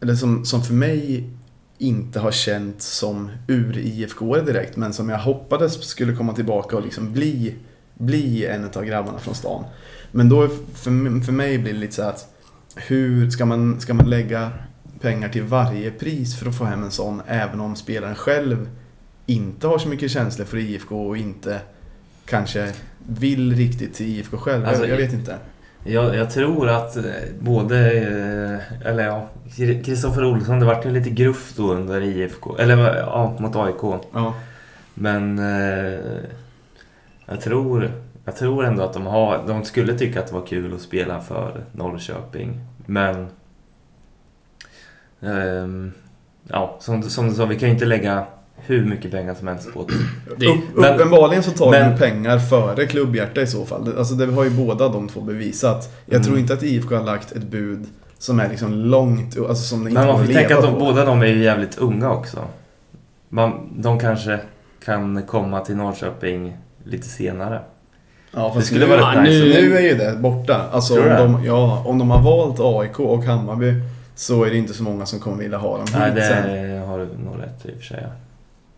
eller 0.00 0.14
som, 0.14 0.44
som 0.44 0.62
för 0.62 0.74
mig 0.74 1.30
inte 1.78 2.20
har 2.20 2.30
känt 2.30 2.82
som 2.82 3.30
ur 3.48 3.78
IFK 3.78 4.36
direkt, 4.40 4.76
men 4.76 4.92
som 4.92 5.08
jag 5.08 5.18
hoppades 5.18 5.82
skulle 5.84 6.16
komma 6.16 6.32
tillbaka 6.32 6.76
och 6.76 6.82
liksom 6.84 7.12
bli, 7.12 7.54
bli 7.94 8.46
en 8.46 8.64
av 8.74 8.84
grabbarna 8.84 9.18
från 9.18 9.34
stan. 9.34 9.64
Men 10.12 10.28
då 10.28 10.48
för, 10.74 11.20
för 11.24 11.32
mig 11.32 11.58
blir 11.58 11.72
det 11.72 11.78
lite 11.78 11.94
så 11.94 12.02
att 12.02 12.34
hur 12.76 13.30
ska 13.30 13.44
man, 13.46 13.80
ska 13.80 13.94
man 13.94 14.10
lägga 14.10 14.50
pengar 15.00 15.28
till 15.28 15.42
varje 15.42 15.90
pris 15.90 16.38
för 16.38 16.48
att 16.48 16.58
få 16.58 16.64
hem 16.64 16.82
en 16.82 16.90
sån, 16.90 17.22
även 17.26 17.60
om 17.60 17.76
spelaren 17.76 18.14
själv 18.14 18.68
inte 19.26 19.66
har 19.66 19.78
så 19.78 19.88
mycket 19.88 20.10
känslor 20.10 20.46
för 20.46 20.56
IFK 20.56 21.08
och 21.08 21.16
inte 21.16 21.60
kanske 22.24 22.72
vill 23.06 23.56
riktigt 23.56 23.94
till 23.94 24.06
IFK 24.06 24.36
själv. 24.36 24.66
Alltså, 24.66 24.82
jag, 24.82 24.92
jag 24.92 24.96
vet 24.96 25.12
inte. 25.12 25.38
Jag, 25.84 26.16
jag 26.16 26.30
tror 26.30 26.68
att 26.68 26.96
eh, 26.96 27.04
både, 27.40 27.92
eh, 27.92 28.86
eller 28.88 29.06
ja, 29.06 29.28
Kristoffer 29.84 30.24
Olsson, 30.24 30.60
det 30.60 30.66
vart 30.66 30.86
ju 30.86 30.90
lite 30.90 31.10
gruff 31.10 31.52
då 31.56 31.72
under 31.72 32.00
IFK, 32.00 32.56
eller 32.58 32.96
ja, 32.96 33.36
mot 33.38 33.56
AIK. 33.56 34.02
Ja. 34.12 34.34
Men 34.94 35.38
eh, 35.38 35.98
jag, 37.26 37.40
tror, 37.40 37.90
jag 38.24 38.36
tror 38.36 38.64
ändå 38.64 38.82
att 38.82 38.92
de, 38.92 39.06
har, 39.06 39.44
de 39.46 39.64
skulle 39.64 39.98
tycka 39.98 40.20
att 40.20 40.26
det 40.26 40.34
var 40.34 40.46
kul 40.46 40.74
att 40.74 40.80
spela 40.80 41.20
för 41.20 41.64
Norrköping. 41.72 42.60
Men 42.86 43.26
ehm, 45.22 45.92
ja, 46.48 46.76
som, 46.80 47.00
du- 47.00 47.08
som 47.08 47.28
du 47.28 47.34
sa, 47.34 47.44
vi 47.46 47.58
kan 47.58 47.68
ju 47.68 47.74
inte 47.74 47.86
lägga 47.86 48.24
hur 48.56 48.84
mycket 48.84 49.10
pengar 49.10 49.34
som 49.34 49.48
helst 49.48 49.72
på 49.74 49.84
det. 49.88 49.94
Det, 50.38 50.46
Upp, 50.46 50.58
men- 50.74 50.94
uppenbarligen 50.94 51.42
så 51.42 51.50
tar 51.50 51.70
men- 51.70 51.90
de 51.92 51.98
pengar 51.98 52.38
före 52.38 52.86
klubbhjärta 52.86 53.40
i 53.42 53.46
så 53.46 53.64
fall. 53.64 53.84
Det- 53.84 53.98
Alltså 53.98 54.14
det 54.14 54.26
har 54.32 54.44
ju 54.44 54.50
båda 54.50 54.88
de 54.88 55.08
två 55.08 55.20
bevisat. 55.20 55.96
Jag 56.06 56.14
Mm. 56.14 56.26
tror 56.26 56.38
inte 56.38 56.54
att 56.54 56.62
IFK 56.62 56.96
har 56.96 57.04
lagt 57.04 57.32
ett 57.32 57.42
bud 57.42 57.86
som 58.18 58.40
är 58.40 58.48
liksom 58.48 58.72
långt, 58.74 59.38
alltså 59.38 59.54
som 59.64 59.84
det 59.84 59.90
inte 59.90 60.00
Men 60.00 60.08
man 60.12 60.26
får 60.26 60.32
tänka 60.32 60.56
att 60.58 60.62
de, 60.64 60.78
båda 60.78 61.04
de 61.04 61.22
är 61.22 61.26
ju 61.26 61.42
jävligt 61.44 61.78
unga 61.78 62.10
också. 62.10 62.38
Man, 63.28 63.68
de 63.76 63.98
kanske 64.00 64.40
kan 64.84 65.22
komma 65.22 65.60
till 65.60 65.76
Norrköping 65.76 66.56
lite 66.84 67.08
senare. 67.08 67.60
Ja, 68.34 68.48
Det 68.48 68.54
fast 68.54 68.66
skulle 68.66 68.84
nu, 68.86 68.90
vara 68.96 69.14
Ja, 69.14 69.22
nice. 69.22 69.44
nu- 69.44 69.68
nu 69.68 69.76
är 69.76 69.80
ju 69.82 69.94
det 69.94 70.16
borta. 70.20 70.60
Alltså 70.72 70.94
om 70.94 71.02
du 71.02 71.08
det? 71.08 71.16
de, 71.16 71.44
ja, 71.44 71.82
om 71.86 71.98
de 71.98 72.10
har 72.10 72.22
valt 72.22 72.60
AIK 72.60 73.00
och 73.00 73.24
Hammarby 73.24 73.74
så 74.18 74.44
är 74.44 74.50
det 74.50 74.56
inte 74.56 74.74
så 74.74 74.82
många 74.82 75.06
som 75.06 75.20
kommer 75.20 75.36
vilja 75.36 75.58
ha 75.58 75.76
dem 75.76 75.86
hit 75.86 75.96
Nej, 76.14 76.22
sen. 76.28 76.42
det 76.48 76.86
har 76.86 76.98
du 76.98 77.04
nog 77.24 77.42
rätt 77.42 77.66
i 77.66 77.70
och 77.72 77.76
för 77.76 77.82
sig. 77.84 77.98
ja. 78.02 78.08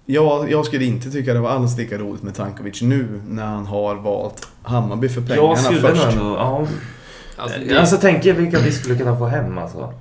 Jag, 0.06 0.50
jag 0.50 0.66
skulle 0.66 0.84
inte 0.84 1.10
tycka 1.10 1.34
det 1.34 1.40
var 1.40 1.50
alls 1.50 1.78
lika 1.78 1.98
roligt 1.98 2.22
med 2.22 2.34
Tankovic 2.34 2.82
nu 2.82 3.20
när 3.28 3.44
han 3.44 3.66
har 3.66 3.94
valt 3.94 4.48
Hammarby 4.62 5.08
för 5.08 5.20
pengarna 5.20 5.42
Jag 5.48 5.58
skulle 5.58 5.80
först. 5.80 6.02
nog 6.04 6.12
ändå... 6.12 6.36
Ja. 6.36 6.58
alltså, 6.58 6.76
Alltså, 7.36 7.58
det, 7.68 7.78
alltså 7.80 7.96
tänk 8.00 8.26
er 8.26 8.32
vilka 8.34 8.58
vi 8.58 8.72
skulle 8.72 8.94
kunna 8.98 9.16
få 9.18 9.26
hem 9.26 9.58
alltså. 9.58 9.94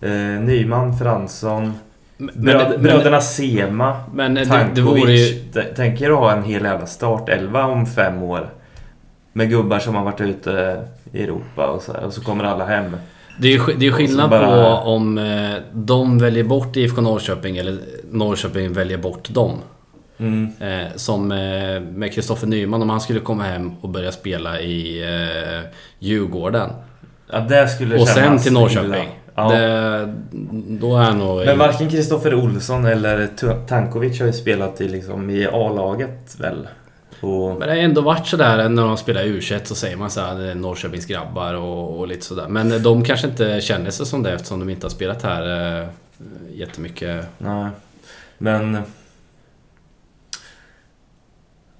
Eh, 0.00 0.10
Nyman, 0.40 0.98
Fransson, 0.98 1.72
men, 2.16 2.30
bröd, 2.34 2.70
men, 2.70 2.82
bröderna 2.82 3.20
Sema, 3.20 4.00
men 4.14 4.34
det, 4.34 4.40
det 4.40 4.46
Tankovic. 4.46 5.02
vore 5.02 5.12
ju... 5.12 5.42
Tänk 5.76 6.00
er 6.00 6.10
att 6.10 6.18
ha 6.18 6.32
en 6.32 6.42
hel 6.42 6.64
jävla 6.64 6.86
startelva 6.86 7.64
om 7.66 7.86
fem 7.86 8.22
år. 8.22 8.48
Med 9.32 9.50
gubbar 9.50 9.78
som 9.78 9.94
har 9.94 10.04
varit 10.04 10.20
ute 10.20 10.84
i 11.12 11.22
Europa 11.22 11.66
och 11.66 11.82
så, 11.82 11.92
här, 11.92 12.04
och 12.04 12.12
så 12.12 12.20
kommer 12.20 12.44
alla 12.44 12.66
hem. 12.66 12.96
Det 13.38 13.54
är 13.54 13.74
det 13.78 13.86
är 13.86 13.92
skillnad 13.92 14.30
bara- 14.30 14.46
på 14.46 14.90
om 14.90 15.18
eh, 15.18 15.54
de 15.72 16.18
väljer 16.18 16.44
bort 16.44 16.76
IFK 16.76 17.00
Norrköping 17.00 17.56
eller 17.56 17.78
Norrköping 18.10 18.72
väljer 18.72 18.98
bort 18.98 19.28
dem. 19.28 19.52
Mm. 20.18 20.48
Eh, 20.60 20.86
som 20.96 21.32
eh, 21.32 21.80
med 21.80 22.12
Kristoffer 22.14 22.46
Nyman, 22.46 22.82
om 22.82 22.90
han 22.90 23.00
skulle 23.00 23.20
komma 23.20 23.42
hem 23.42 23.72
och 23.80 23.88
börja 23.88 24.12
spela 24.12 24.60
i 24.60 25.02
eh, 25.02 25.70
Djurgården. 25.98 26.70
Ja, 27.32 27.40
det 27.40 27.68
skulle 27.68 27.98
Och 27.98 28.08
sen 28.08 28.38
till. 28.38 28.52
Norrköping. 28.52 29.08
Ja. 29.34 29.50
Det, 29.52 30.14
då 30.80 30.96
är 30.96 31.12
nog... 31.12 31.44
Men 31.46 31.58
varken 31.58 31.90
Kristoffer 31.90 32.34
Olsson 32.34 32.84
eller 32.86 33.28
Tankovic 33.66 34.20
har 34.20 34.26
ju 34.26 34.32
spelat 34.32 34.80
i, 34.80 34.88
liksom, 34.88 35.30
i 35.30 35.46
A-laget 35.46 36.36
väl? 36.38 36.68
Och, 37.20 37.48
Men 37.48 37.60
det 37.60 37.74
har 37.74 37.76
ändå 37.76 38.00
varit 38.00 38.26
sådär 38.26 38.68
när 38.68 38.82
de 38.82 38.96
spelar 38.96 39.24
u 39.24 39.40
så 39.40 39.74
säger 39.74 39.96
man 39.96 40.10
såhär 40.10 40.34
det 40.34 40.50
är 40.50 40.54
Norrköpings 40.54 41.06
grabbar 41.06 41.54
och, 41.54 41.98
och 41.98 42.08
lite 42.08 42.24
sådär. 42.24 42.48
Men 42.48 42.82
de 42.82 43.04
kanske 43.04 43.26
inte 43.26 43.60
känner 43.60 43.90
sig 43.90 44.06
som 44.06 44.22
det 44.22 44.32
eftersom 44.32 44.60
de 44.60 44.70
inte 44.70 44.84
har 44.84 44.90
spelat 44.90 45.22
här 45.22 45.80
eh, 45.82 45.88
jättemycket. 46.52 47.26
nej. 47.38 47.70
Men... 48.38 48.78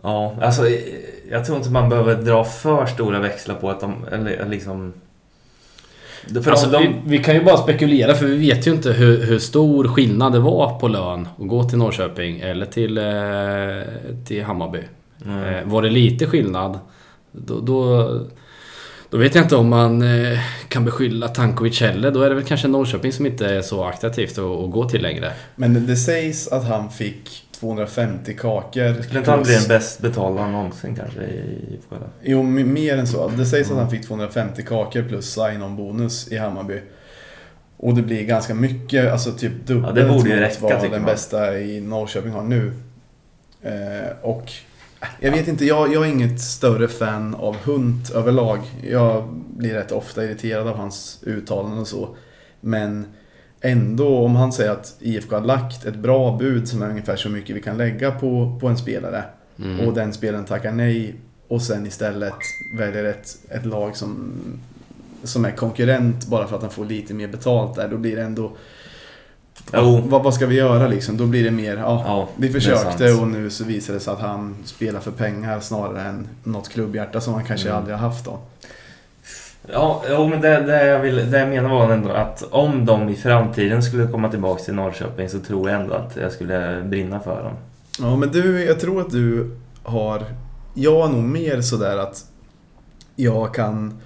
Ja, 0.03 0.37
alltså 0.41 0.63
jag 1.31 1.45
tror 1.45 1.59
inte 1.59 1.71
man 1.71 1.89
behöver 1.89 2.15
dra 2.15 2.45
för 2.45 2.87
stora 2.87 3.21
växlar 3.21 3.55
på 3.55 3.71
att 3.71 3.81
de, 3.81 4.05
eller 4.13 4.49
liksom... 4.49 4.93
För 6.45 6.51
Alltså, 6.51 6.71
de, 6.71 6.79
vi, 6.79 7.01
vi 7.05 7.25
kan 7.25 7.35
ju 7.35 7.45
bara 7.45 7.57
spekulera 7.57 8.15
för 8.15 8.27
vi 8.27 8.37
vet 8.37 8.67
ju 8.67 8.71
inte 8.71 8.93
hur, 8.93 9.27
hur 9.27 9.39
stor 9.39 9.89
skillnad 9.89 10.33
det 10.33 10.39
var 10.39 10.79
på 10.79 10.89
lön 10.89 11.29
att 11.39 11.49
gå 11.49 11.65
till 11.65 11.79
Norrköping 11.79 12.41
eller 12.41 12.67
till, 12.67 12.99
eh, 12.99 14.25
till 14.27 14.45
Hammarby. 14.45 14.81
Mm. 15.27 15.69
Var 15.69 15.83
det 15.83 15.91
lite 15.91 16.27
skillnad 16.27 16.79
då, 17.33 17.61
då, 17.61 18.09
då 19.11 19.19
vet 19.19 19.35
jag 19.35 19.45
inte 19.45 19.57
om 19.57 19.69
man 19.69 20.03
eh, 20.03 20.39
kan 20.69 20.85
beskylla 20.85 21.29
Tankovic 21.29 21.81
heller. 21.81 22.11
Då 22.11 22.23
är 22.23 22.29
det 22.29 22.35
väl 22.35 22.45
kanske 22.45 22.69
Norrköping 22.69 23.13
som 23.13 23.27
inte 23.27 23.47
är 23.47 23.63
så 23.63 23.85
attraktivt 23.85 24.39
att, 24.39 24.45
att 24.45 24.71
gå 24.71 24.89
till 24.89 25.03
längre. 25.03 25.33
Men 25.57 25.87
det, 25.87 25.97
sägs 25.97 26.49
att 26.49 26.65
han 26.65 26.91
fick 26.91 27.47
250 27.53 28.35
kakor. 28.35 29.03
skulle 29.03 29.19
inte 29.19 29.31
han 29.31 29.43
bli 29.43 29.55
den 29.55 29.69
bäst 29.69 30.01
betalda 30.01 30.47
någonsin 30.47 30.97
kanske 30.97 31.21
i 31.21 31.75
IFK? 31.75 31.97
Jo, 32.23 32.43
mer 32.43 32.99
än 32.99 33.07
så. 33.07 33.29
Det 33.29 33.47
sägs 33.47 33.71
att 33.71 33.77
han 33.77 33.91
fick 33.91 34.07
250 34.07 34.63
kakor 34.63 35.03
plus 35.03 35.35
sign-on 35.35 35.77
bonus 35.77 36.33
i 36.33 36.37
Hammarby. 36.37 36.81
Och 37.77 37.95
det 37.95 38.03
blir 38.03 38.23
ganska 38.23 38.55
mycket, 38.55 39.13
alltså 39.13 39.33
typ 39.33 39.67
dubbelt 39.67 39.97
Ja, 39.97 40.03
det 40.03 40.09
borde 40.09 40.31
ju 40.31 40.37
räcka, 40.37 40.57
vad 40.61 40.83
den 40.83 40.91
man. 40.91 41.05
bästa 41.05 41.59
i 41.59 41.81
Norrköping 41.81 42.33
har 42.33 42.43
nu. 42.43 42.73
Eh, 43.63 44.11
och 44.23 44.53
jag 45.21 45.31
vet 45.31 45.49
inte, 45.49 45.65
jag, 45.65 45.95
jag 45.95 46.07
är 46.07 46.11
inget 46.11 46.41
större 46.41 46.89
fan 46.89 47.35
av 47.35 47.57
Hunt 47.57 48.11
överlag. 48.11 48.59
Jag 48.83 49.29
blir 49.57 49.75
rätt 49.75 49.93
ofta 49.93 50.25
irriterad 50.25 50.69
av 50.69 50.77
hans 50.77 51.19
uttalanden 51.27 51.79
och 51.79 51.89
så. 51.89 52.17
Men 52.61 53.07
ändå, 53.61 54.19
om 54.19 54.37
han 54.37 54.53
säger 54.53 54.71
att 54.71 54.97
IFK 55.01 55.37
har 55.37 55.45
lagt 55.45 55.85
ett 55.85 55.97
bra 55.97 56.37
bud 56.37 56.69
som 56.69 56.83
är 56.83 56.91
ungefär 56.91 57.17
så 57.17 57.29
mycket 57.29 57.57
vi 57.57 57.63
kan 57.63 57.77
lägga 57.77 58.11
på, 58.11 58.59
på 58.61 58.69
en 58.69 58.79
spelare 58.79 59.25
Mm. 59.59 59.89
och 59.89 59.95
den 59.95 60.13
spelaren 60.13 60.45
tackar 60.45 60.73
nej 60.73 61.15
och 61.49 61.63
sen 61.63 61.87
istället 61.87 62.35
väljer 62.79 63.05
ett, 63.05 63.37
ett 63.49 63.67
lag 63.67 63.97
som, 63.97 64.33
som 65.23 65.45
är 65.45 65.51
konkurrent 65.51 66.27
bara 66.27 66.47
för 66.47 66.57
att 66.57 66.63
han 66.63 66.71
får 66.71 66.85
lite 66.85 67.15
mer 67.15 67.29
betalt 67.29 67.77
där. 67.77 67.89
Då 67.89 67.97
blir 67.97 68.17
det 68.17 68.23
ändå... 68.23 68.53
Jo. 69.73 70.03
Vad, 70.07 70.23
vad 70.23 70.35
ska 70.35 70.47
vi 70.47 70.55
göra 70.57 70.89
liksom? 70.89 71.17
Då 71.17 71.27
blir 71.27 71.45
det 71.45 71.51
mer, 71.51 71.77
ja, 71.77 72.03
Ja, 72.07 72.29
vi 72.37 72.51
försökte 72.51 73.13
och 73.13 73.29
nu 73.29 73.51
så 73.51 73.65
visar 73.65 73.95
det 73.95 74.01
sig 74.01 74.13
att 74.13 74.21
han 74.21 74.57
spelar 74.65 75.01
för 75.01 75.11
pengar 75.11 75.61
snarare 75.61 76.03
än 76.03 76.29
något 76.45 76.69
klubbhjärta 76.69 77.21
som 77.21 77.35
han 77.35 77.45
kanske 77.45 77.69
Mm. 77.69 77.79
aldrig 77.81 77.97
har 77.97 78.09
haft 78.09 78.25
då. 78.25 78.39
Ja, 79.73 80.03
jo, 80.11 80.29
men 80.29 80.41
det, 80.41 80.61
det, 80.61 80.87
jag 80.87 81.01
vill, 81.01 81.31
det 81.31 81.39
jag 81.39 81.49
menar 81.49 81.69
var 81.71 81.91
ändå 81.93 82.11
att 82.11 82.43
om 82.51 82.87
de 82.87 83.09
i 83.09 83.15
framtiden 83.17 83.83
skulle 83.83 84.07
komma 84.07 84.29
tillbaka 84.31 84.63
till 84.65 84.75
Norrköping 84.75 85.29
så 85.29 85.39
tror 85.41 85.71
jag 85.71 85.81
ändå 85.81 85.95
att 85.95 86.17
jag 86.17 86.33
skulle 86.33 86.83
brinna 86.85 87.21
för 87.21 87.43
dem. 87.43 87.53
Ja 87.99 88.17
men 88.17 88.29
du, 88.33 88.65
jag 88.65 88.81
tror 88.81 89.01
att 89.01 89.11
du 89.11 89.51
har... 89.83 90.23
Jag 90.75 91.09
är 91.09 91.13
nog 91.13 91.23
mer 91.25 91.61
sådär 91.61 91.99
att 91.99 92.25
jag 93.17 93.55
kan 93.55 93.99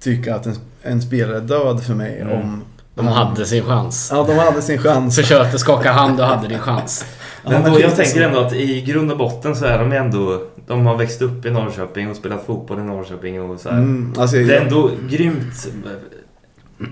tycka 0.00 0.34
att 0.34 0.46
en, 0.46 0.54
en 0.82 1.02
spelare 1.02 1.36
är 1.36 1.40
död 1.40 1.82
för 1.84 1.94
mig 1.94 2.20
Mm. 2.20 2.32
om... 2.40 2.62
De 2.94 3.06
hade 3.06 3.46
sin 3.46 3.64
chans. 3.64 4.08
Ja, 4.12 4.24
de 4.28 4.38
hade 4.38 4.62
sin 4.62 4.78
chans. 4.78 5.16
Försökte 5.16 5.58
skaka 5.58 5.92
hand 5.92 6.20
och 6.20 6.26
hade 6.26 6.48
din 6.48 6.58
chans. 6.58 7.04
Men 7.44 7.72
då, 7.72 7.80
jag 7.80 7.96
tänker 7.96 8.22
ändå 8.22 8.40
att 8.40 8.52
i 8.52 8.82
grund 8.82 9.12
och 9.12 9.18
botten 9.18 9.56
så 9.56 9.64
är 9.64 9.78
de 9.78 9.92
ändå... 9.92 10.42
De 10.66 10.86
har 10.86 10.96
växt 10.96 11.22
upp 11.22 11.46
i 11.46 11.50
Norrköping 11.50 12.10
och 12.10 12.16
spelat 12.16 12.46
fotboll 12.46 12.78
i 12.78 12.82
Norrköping 12.82 13.42
och 13.42 13.60
så 13.60 13.70
här. 13.70 13.78
Mm, 13.78 14.14
alltså, 14.18 14.36
Det 14.36 14.42
är 14.42 14.48
jag, 14.48 14.62
ändå 14.62 14.90
grymt 15.10 15.68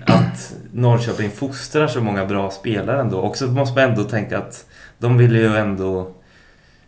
att 0.06 0.54
Norrköping 0.72 1.30
fostrar 1.30 1.86
så 1.86 2.00
många 2.00 2.26
bra 2.26 2.50
spelare 2.50 3.00
ändå. 3.00 3.18
Och 3.18 3.36
så 3.36 3.46
måste 3.46 3.80
man 3.80 3.90
ändå 3.90 4.04
tänka 4.04 4.38
att 4.38 4.64
de 4.98 5.18
vill 5.18 5.36
ju 5.36 5.56
ändå 5.56 6.10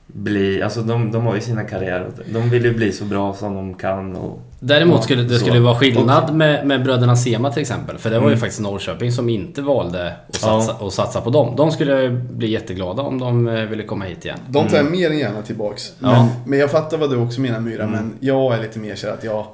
bli, 0.07 0.63
alltså 0.63 0.81
de, 0.81 1.13
de 1.13 1.27
har 1.27 1.35
ju 1.35 1.41
sina 1.41 1.65
karriärer. 1.65 2.11
De 2.33 2.51
vill 2.51 2.65
ju 2.65 2.75
bli 2.75 2.93
så 2.93 3.05
bra 3.05 3.35
som 3.35 3.55
de 3.55 3.75
kan. 3.75 4.17
Och, 4.17 4.41
Däremot 4.61 4.97
Ja, 4.97 5.03
skulle 5.03 5.23
det 5.23 5.39
skulle 5.39 5.61
vara 5.61 5.75
skillnad 5.75 6.35
med, 6.35 6.67
med 6.67 6.85
bröderna 6.85 7.17
Sema 7.17 7.51
till 7.53 7.61
exempel. 7.63 7.99
För 7.99 8.11
det 8.11 8.17
var 8.19 8.27
ju 8.27 8.29
Mm. 8.33 8.41
faktiskt 8.41 8.61
Norrköping 8.61 9.13
som 9.13 9.29
inte 9.29 9.63
valde 9.63 10.07
att 10.09 10.39
Ja. 10.43 10.61
satsa, 10.63 10.87
att 10.87 10.93
satsa 10.93 11.21
på 11.21 11.31
dem. 11.31 11.57
De 11.57 11.71
skulle 11.71 12.11
bli 12.11 12.51
jätteglada 12.51 13.03
om 13.03 13.19
de 13.19 13.49
eh, 13.49 13.65
ville 13.65 13.83
komma 13.83 14.05
hit 14.05 14.25
igen. 14.25 14.39
De 14.49 14.69
tar 14.69 14.77
jag 14.77 14.91
mer 14.91 15.11
än 15.11 15.19
gärna 15.19 15.43
tillbaks. 15.43 15.93
Ja. 16.01 16.13
Men, 16.13 16.29
men 16.47 16.59
jag 16.59 16.71
fattar 16.71 16.99
vad 16.99 17.11
du 17.11 17.17
också 17.17 17.41
menar 17.41 17.61
Myra, 17.61 17.83
Mm. 17.83 17.95
men 17.97 18.13
jag 18.21 18.55
är 18.55 18.63
lite 18.63 18.79
mer 18.79 18.95
så 18.95 19.09
att 19.09 19.25
jag... 19.25 19.47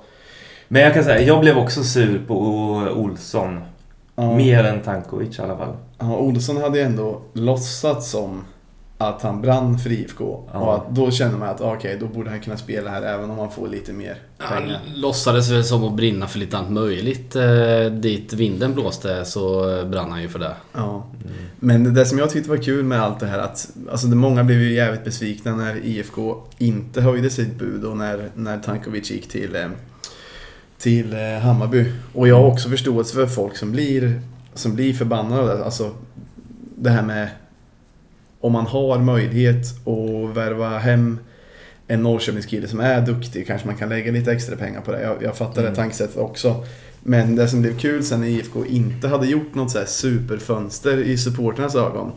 men 0.69 0.83
jag 0.83 0.95
kan 0.95 1.05
säga, 1.05 1.21
jag 1.27 1.41
blev 1.41 1.59
också 1.59 1.83
sur 1.85 2.21
på 2.27 2.35
Olsson. 2.97 3.61
Ja, 4.17 4.35
Mer 4.37 4.65
än 4.65 4.81
Tankovic 4.81 5.39
i 5.39 5.43
alla 5.43 5.57
fall. 5.57 5.77
ja, 5.99 6.17
Olsson 6.17 6.57
hade 6.57 6.79
ju 6.79 6.85
ändå 6.85 7.21
låtsats 7.33 8.11
som 8.11 8.45
att 9.01 9.23
han 9.23 9.41
brann 9.43 9.79
för 9.79 9.93
IFK. 9.93 10.49
Ja. 10.53 10.59
Och 10.59 10.75
att 10.75 10.95
då 10.95 11.11
känner 11.11 11.39
man 11.39 11.49
att 11.49 11.61
okej, 11.61 11.97
då 12.01 12.07
borde 12.07 12.31
han 12.31 12.41
kunna 12.41 12.57
spela 12.57 12.91
här 12.91 13.03
även 13.03 13.31
om 13.31 13.39
han 13.39 13.51
får 13.51 13.69
lite 13.69 13.93
mer 13.93 14.17
Han 14.39 14.63
pengar. 14.63 14.81
låtsades 14.95 15.51
väl 15.51 15.65
som 15.65 15.85
att 15.85 15.93
brinna 15.95 16.27
för 16.27 16.39
lite 16.39 16.59
allt 16.59 16.71
möjligt. 16.71 17.37
Eh, 17.37 17.85
dit 17.93 18.33
vinden 18.33 18.75
blåste 18.75 19.25
så 19.25 19.65
brann 19.87 20.11
han 20.11 20.23
ju 20.23 20.29
för 20.29 20.39
det. 20.39 20.55
Ja. 20.73 21.07
Men 21.61 21.95
det 21.95 22.07
som 22.07 22.19
jag 22.19 22.31
tyckte 22.31 22.51
var 22.51 22.57
kul 22.57 22.85
med 22.85 23.03
allt 23.03 23.21
det 23.21 23.27
här 23.27 23.39
att 23.39 23.71
alltså 23.91 24.07
många 24.07 24.45
blev 24.45 24.59
ju 24.63 24.75
jävligt 24.75 25.05
besvikna 25.05 25.57
när 25.57 25.77
IFK 25.85 26.43
inte 26.59 27.01
höjde 27.01 27.31
sitt 27.31 27.59
bud 27.59 27.85
och 27.85 27.97
när, 27.97 28.29
när 28.35 28.59
Tankovic 28.59 29.11
gick 29.11 29.29
till, 29.29 29.57
eh, 29.57 29.69
till 30.79 31.13
eh, 31.13 31.41
Hammarby. 31.43 31.93
Och 32.15 32.29
jag 32.29 32.37
har 32.37 32.47
också 32.47 32.69
förståelse 32.69 33.15
för 33.15 33.27
folk 33.27 33.57
som 33.57 33.73
blir, 33.73 34.21
som 34.55 34.75
blir 34.75 34.95
förbannade. 34.95 35.65
Alltså 35.65 35.91
det 36.77 36.91
här 36.91 37.03
med 37.03 37.29
om 38.41 38.53
man 38.53 38.67
har 38.67 38.99
möjlighet 38.99 39.67
att 39.87 40.37
värva 40.37 40.79
hem 40.79 41.19
en 41.87 42.03
Norrköpingskille 42.03 42.69
som 42.69 42.81
är 42.81 43.01
duktig 43.01 43.47
kanske 43.47 43.67
man 43.67 43.77
kan 43.77 43.89
lägga 43.89 44.13
lite 44.13 44.33
extra 44.33 44.57
pengar 44.57 44.81
på 44.81 44.93
det. 44.93 45.03
Jag, 45.03 45.23
jag 45.23 45.37
fattar 45.37 45.61
Mm. 45.61 45.73
det 45.73 45.77
tankesättet 45.77 46.17
också. 46.17 46.65
Men 47.03 47.37
det 47.37 47.49
som 47.49 47.63
blev 47.63 47.79
kul 47.79 48.05
sen 48.05 48.21
när 48.21 48.27
IFK 48.29 48.67
inte 48.67 49.09
hade 49.09 49.27
gjort 49.27 49.55
något 49.55 49.71
så 49.71 49.79
här 49.79 49.87
superfönster 49.87 50.99
i 50.99 51.19
supporternas 51.19 51.75
ögon. 51.75 52.13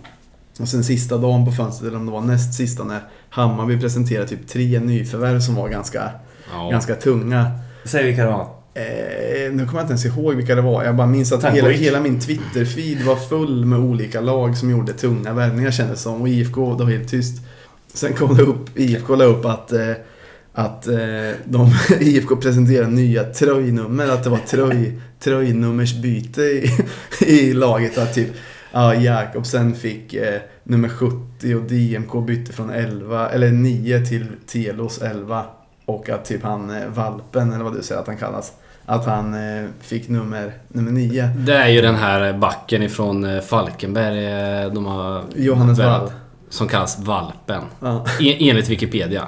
Och 0.59 0.67
sen 0.67 0.83
sista 0.83 1.17
dagen 1.17 1.45
på 1.45 1.51
fönstret, 1.51 1.87
eller 1.87 1.99
om 1.99 2.05
det 2.05 2.11
var 2.11 2.21
näst 2.21 2.53
sista, 2.53 2.83
när 2.83 2.99
Hammarby 3.29 3.79
presenterade 3.79 4.27
typ 4.27 4.47
tre 4.47 4.79
nyförvärv 4.79 5.39
som 5.39 5.55
var 5.55 5.69
ganska, 5.69 6.11
Ja. 6.53 6.69
ganska 6.69 6.95
tunga. 6.95 7.51
Säg 7.85 8.03
vilka 8.03 8.21
det 8.25 8.31
var. 8.31 8.47
Eh, 8.75 9.51
nu 9.51 9.65
kommer 9.65 9.79
jag 9.79 9.83
inte 9.83 9.91
ens 9.91 10.05
ihåg 10.05 10.35
vilka 10.35 10.55
det 10.55 10.61
var. 10.61 10.83
Jag 10.83 10.95
bara 10.95 11.07
minns 11.07 11.31
att 11.31 11.43
hela, 11.43 11.69
hela 11.69 12.01
min 12.01 12.19
Twitter-feed 12.19 13.03
var 13.03 13.15
full 13.15 13.65
med 13.65 13.79
olika 13.79 14.21
lag 14.21 14.57
som 14.57 14.69
gjorde 14.69 14.93
tunga 14.93 15.33
värvningar 15.33 15.71
kändes 15.71 16.01
som. 16.01 16.21
Och 16.21 16.29
IFK, 16.29 16.75
det 16.75 16.83
var 16.83 16.91
helt 16.91 17.09
tyst. 17.09 17.41
Sen 17.93 18.13
kom 18.13 18.37
det 18.37 18.43
upp, 18.43 18.79
IFK 18.79 19.15
la 19.15 19.23
upp 19.23 19.45
att, 19.45 19.71
eh, 19.71 19.91
att 20.53 20.87
eh, 20.87 21.31
de, 21.45 21.71
IFK 21.99 22.35
presenterade 22.35 22.91
nya 22.91 23.23
tröjnummer. 23.23 24.07
Att 24.07 24.23
det 24.23 24.29
var 24.29 24.37
tröj, 24.37 24.99
tröjnummersbyte 25.19 26.41
i, 26.41 26.69
i 27.25 27.53
laget. 27.53 27.97
Att 27.97 28.13
typ 28.13 28.29
ja, 28.71 28.95
Jakobsen 28.95 29.75
fick 29.75 30.13
eh, 30.13 30.41
nummer 30.63 30.89
70 30.89 31.55
och 31.55 31.61
DMK 31.61 32.25
bytte 32.27 32.53
från 32.53 32.69
11, 32.69 33.29
eller 33.29 33.51
9 33.51 34.05
till 34.05 34.25
Telos 34.47 35.01
11. 35.01 35.45
Och 35.85 36.09
att 36.09 36.25
typ 36.25 36.43
han 36.43 36.69
eh, 36.69 36.87
Valpen, 36.87 37.53
eller 37.53 37.63
vad 37.63 37.75
du 37.75 37.83
säger 37.83 38.01
att 38.01 38.07
han 38.07 38.17
kallas. 38.17 38.53
Att 38.85 39.05
han 39.05 39.33
eh, 39.33 39.65
fick 39.81 40.09
nummer, 40.09 40.53
nummer 40.67 40.91
9. 40.91 41.29
Det 41.37 41.53
är 41.55 41.67
ju 41.67 41.81
den 41.81 41.95
här 41.95 42.33
backen 42.33 42.83
ifrån 42.83 43.23
eh, 43.23 43.41
Falkenberg. 43.41 44.25
eh, 44.65 44.73
De 44.73 44.85
har 44.85 45.23
Johannes 45.35 45.79
Wall. 45.79 46.11
Som 46.49 46.67
kallas 46.67 46.99
Valpen. 46.99 47.61
Ja. 47.79 48.05
En, 48.19 48.35
enligt 48.49 48.69
Wikipedia. 48.69 49.27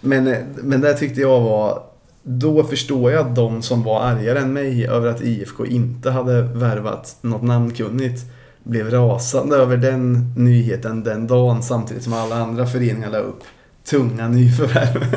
Men, 0.00 0.34
men 0.62 0.80
det 0.80 0.94
tyckte 0.94 1.20
jag 1.20 1.40
var... 1.40 1.82
Då 2.22 2.64
förstår 2.64 3.12
jag 3.12 3.34
de 3.34 3.62
som 3.62 3.82
var 3.82 4.00
argare 4.02 4.38
än 4.38 4.52
mig 4.52 4.86
över 4.88 5.08
att 5.08 5.20
IFK 5.20 5.66
inte 5.66 6.10
hade 6.10 6.42
värvat 6.42 7.16
något 7.20 7.42
namnkunnigt. 7.42 8.22
Blev 8.62 8.90
rasande 8.90 9.56
över 9.56 9.76
den 9.76 10.34
nyheten 10.36 11.02
den 11.04 11.26
dagen 11.26 11.62
samtidigt 11.62 12.02
som 12.04 12.12
alla 12.12 12.36
andra 12.36 12.66
föreningar 12.66 13.10
la 13.10 13.18
upp 13.18 13.42
tunga 13.90 14.28
nyförvärv. 14.28 15.16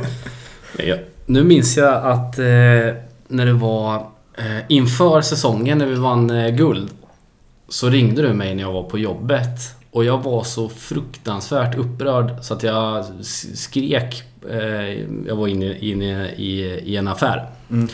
Jag, 0.78 0.99
nu 1.25 1.43
minns 1.43 1.78
jag 1.78 1.93
att 2.06 2.39
eh, 2.39 2.45
när 3.30 3.46
det 3.46 3.54
var 3.54 3.96
eh, 4.38 4.60
inför 4.70 5.22
säsongen 5.22 5.78
när 5.78 5.86
vi 5.86 5.96
vann 5.96 6.30
eh, 6.30 6.50
guld. 6.50 6.89
Så 7.70 7.89
ringde 7.89 8.22
du 8.22 8.34
mig 8.34 8.56
när 8.56 8.63
jag 8.63 8.74
var 8.74 8.84
på 8.84 9.00
jobbet. 9.00 9.60
Och 9.92 10.06
jag 10.06 10.24
var 10.24 10.44
så 10.44 10.70
fruktansvärt 10.70 11.78
upprörd 11.78 12.32
så 12.42 12.54
att 12.54 12.63
jag 12.63 13.06
skrek. 13.54 14.24
Eh, 14.50 14.60
jag 15.28 15.36
var 15.36 15.48
inne, 15.48 15.78
inne 15.78 16.30
i, 16.30 16.62
i 16.86 16.98
en 16.98 17.08
affär. 17.08 17.50
Mm. 17.70 17.88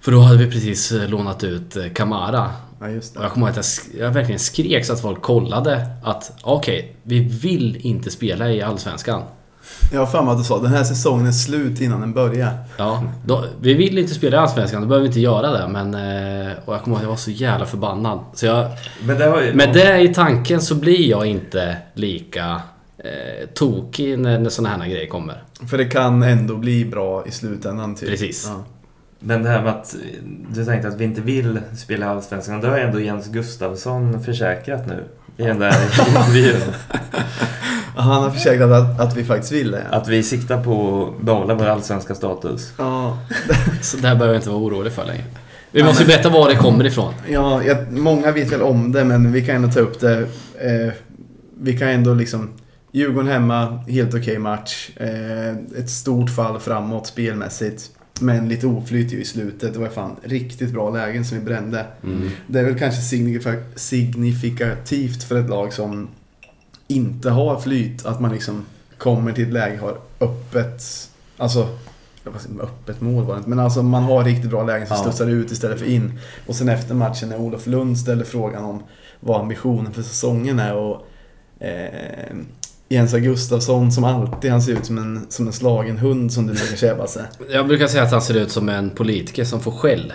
För 0.00 0.12
då 0.12 0.20
hade 0.20 0.38
vi 0.38 0.50
precis 0.50 0.92
eh, 0.92 1.08
lånat 1.08 1.44
ut 1.44 1.76
eh, 1.76 1.88
Kamara. 1.94 2.50
Ja, 2.80 2.88
just 2.88 3.16
Och 3.16 3.24
jag 3.24 3.32
kommer 3.32 3.46
ihåg 3.46 3.58
att 3.58 3.88
jag, 3.94 4.06
jag 4.06 4.10
verkligen 4.10 4.38
skrek 4.38 4.86
så 4.86 4.92
att 4.92 5.02
folk 5.02 5.22
kollade 5.22 5.86
att 6.04 6.32
okej, 6.42 6.96
vi 7.02 7.18
vill 7.18 7.76
inte 7.76 8.10
spela 8.10 8.50
i 8.50 8.62
Allsvenskan. 8.62 9.22
Jag 9.92 10.00
har 10.00 10.06
för 10.06 10.22
mig 10.22 10.32
att 10.32 10.38
du 10.38 10.44
sa 10.44 10.58
den 10.58 10.72
här 10.72 10.84
säsongen 10.84 11.26
är 11.26 11.32
slut 11.32 11.80
innan 11.80 12.00
den 12.00 12.12
börjar. 12.12 12.50
Ja, 12.76 13.04
då, 13.24 13.44
vi 13.60 13.74
vill 13.74 13.98
inte 13.98 14.14
spela 14.14 14.36
i 14.36 14.40
Allsvenskan, 14.40 14.82
då 14.82 14.88
behöver 14.88 15.02
vi 15.02 15.08
inte 15.08 15.20
göra 15.20 15.50
det. 15.50 15.68
Men, 15.68 15.94
eh, 15.94 16.52
och 16.64 16.74
jag 16.74 16.82
kommer 16.82 16.96
ihåg 16.96 16.96
att 16.96 17.02
jag 17.02 17.08
var 17.08 17.16
så 17.16 17.30
jävla 17.30 17.66
förbannad. 17.66 18.20
Så 18.34 18.46
jag, 18.46 18.70
Men 19.02 19.18
det 19.18 19.44
ju... 19.46 19.54
med 19.54 19.72
det 19.72 20.00
i 20.00 20.14
tanken 20.14 20.60
så 20.60 20.74
blir 20.74 21.10
jag 21.10 21.26
inte 21.26 21.76
lika 21.94 22.62
eh, 22.98 23.48
tokig 23.54 24.18
när, 24.18 24.38
när 24.38 24.50
sådana 24.50 24.84
här 24.84 24.90
grejer 24.90 25.08
kommer. 25.08 25.42
För 25.70 25.78
det 25.78 25.84
kan 25.84 26.22
ändå 26.22 26.56
bli 26.56 26.84
bra 26.84 27.26
i 27.26 27.30
slutändan. 27.30 27.94
Typ. 27.94 28.08
Precis. 28.08 28.46
Ja. 28.48 28.64
Men 29.20 29.42
det 29.42 29.48
här 29.48 29.62
med 29.62 29.72
att 29.72 29.96
du 30.50 30.64
tänkte 30.64 30.88
att 30.88 30.96
vi 30.96 31.04
inte 31.04 31.20
vill 31.20 31.60
spela 31.76 32.06
i 32.06 32.08
Allsvenskan. 32.08 32.60
Det 32.60 32.68
har 32.68 32.76
ju 32.76 32.82
ändå 32.82 33.00
Jens 33.00 33.28
Gustafsson 33.28 34.24
försäkrat 34.24 34.86
nu. 34.86 35.04
I 35.38 35.44
den 35.44 35.58
där 35.58 35.74
intervjun. 36.08 36.56
Han 37.96 38.22
har 38.22 38.30
försäkrat 38.30 38.70
att, 38.70 39.00
att 39.00 39.16
vi 39.16 39.24
faktiskt 39.24 39.52
vill 39.52 39.70
det. 39.70 39.82
Att 39.90 40.08
vi 40.08 40.22
siktar 40.22 40.64
på 40.64 41.06
att 41.18 41.24
behålla 41.24 41.54
vår 41.54 41.66
allsvenska 41.66 42.14
status. 42.14 42.72
Ja, 42.78 43.18
Så 43.82 43.96
det 43.96 44.08
här 44.08 44.14
behöver 44.14 44.34
jag 44.34 44.40
inte 44.40 44.50
vara 44.50 44.60
orolig 44.60 44.92
för 44.92 45.04
längre. 45.04 45.24
Vi 45.70 45.82
måste 45.82 46.02
ju 46.02 46.06
berätta 46.06 46.28
var 46.28 46.48
det 46.48 46.56
kommer 46.56 46.86
ifrån. 46.86 47.14
Ja, 47.28 47.62
jag, 47.64 47.92
många 47.92 48.32
vet 48.32 48.52
väl 48.52 48.62
om 48.62 48.92
det, 48.92 49.04
men 49.04 49.32
vi 49.32 49.46
kan 49.46 49.56
ändå 49.56 49.68
ta 49.68 49.80
upp 49.80 50.00
det. 50.00 50.18
Eh, 50.58 50.92
vi 51.60 51.78
kan 51.78 51.88
ändå 51.88 52.14
liksom... 52.14 52.50
Djurgården 52.92 53.30
hemma, 53.30 53.82
helt 53.88 54.14
okej 54.14 54.38
match. 54.38 54.90
Eh, 54.96 55.80
ett 55.82 55.90
stort 55.90 56.30
fall 56.30 56.60
framåt 56.60 57.06
spelmässigt. 57.06 57.90
Men 58.20 58.48
lite 58.48 58.66
oflyt 58.66 59.12
ju 59.12 59.20
i 59.20 59.24
slutet. 59.24 59.72
Det 59.72 59.78
var 59.78 59.88
fan 59.88 60.16
riktigt 60.22 60.72
bra 60.72 60.90
lägen 60.90 61.24
som 61.24 61.38
vi 61.38 61.44
brände. 61.44 61.86
Mm. 62.04 62.30
Det 62.46 62.58
är 62.60 62.64
väl 62.64 62.78
kanske 62.78 63.00
signifika- 63.02 63.64
signifikativt 63.74 65.22
för 65.22 65.40
ett 65.40 65.48
lag 65.48 65.72
som 65.72 66.08
inte 66.88 67.30
har 67.30 67.60
flyt. 67.60 68.06
Att 68.06 68.20
man 68.20 68.32
liksom 68.32 68.64
kommer 68.98 69.32
till 69.32 69.44
ett 69.46 69.52
läge 69.52 69.78
har 69.78 69.98
öppet... 70.20 70.82
Alltså, 71.36 71.68
öppet 72.62 73.00
mål 73.00 73.24
var 73.24 73.34
det 73.34 73.38
inte. 73.38 73.50
Men 73.50 73.58
alltså 73.58 73.82
man 73.82 74.02
har 74.02 74.24
riktigt 74.24 74.50
bra 74.50 74.62
lägen 74.64 74.86
som 74.86 74.96
Ja. 74.96 75.02
studsar 75.02 75.26
ut 75.26 75.50
istället 75.50 75.78
för 75.78 75.86
in. 75.86 76.18
Och 76.46 76.54
sen 76.56 76.68
efter 76.68 76.94
matchen 76.94 77.28
när 77.28 77.36
Olof 77.40 77.66
Lund 77.66 77.98
ställer 77.98 78.24
frågan 78.24 78.64
om 78.64 78.82
vad 79.20 79.40
ambitionen 79.40 79.92
för 79.94 80.02
säsongen 80.02 80.58
är. 80.58 80.74
Och 80.74 81.06
eh, 81.60 82.36
Jens 82.90 83.12
Gustafsson 83.12 83.92
som 83.92 84.04
alltid, 84.04 84.50
han 84.50 84.62
ser 84.62 84.72
ut 84.72 84.86
som 84.86 84.98
en, 84.98 85.26
som 85.28 85.46
en 85.46 85.52
slagen 85.52 85.98
hund 85.98 86.32
som 86.32 86.46
du 86.46 86.52
brukar 86.52 86.76
säga 86.76 87.06
sig. 87.06 87.22
Jag 87.50 87.66
brukar 87.68 87.86
säga 87.86 88.02
att 88.02 88.12
han 88.12 88.22
ser 88.22 88.34
ut 88.36 88.50
som 88.52 88.68
en 88.68 88.90
politiker 88.90 89.44
som 89.44 89.60
får 89.60 89.72
skäll. 89.72 90.12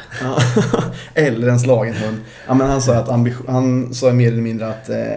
Eller 1.14 1.48
en 1.48 1.60
slagen 1.60 1.94
hund. 1.96 2.18
Ja, 2.48 2.54
men 2.54 2.70
han 2.70 2.82
sa 2.82 2.96
att 2.96 3.10
ambition, 3.10 3.46
han 3.50 3.94
sa 3.94 4.12
mer 4.14 4.28
eller 4.28 4.42
mindre 4.42 4.68
att, 4.70 4.90
eh, 4.90 5.16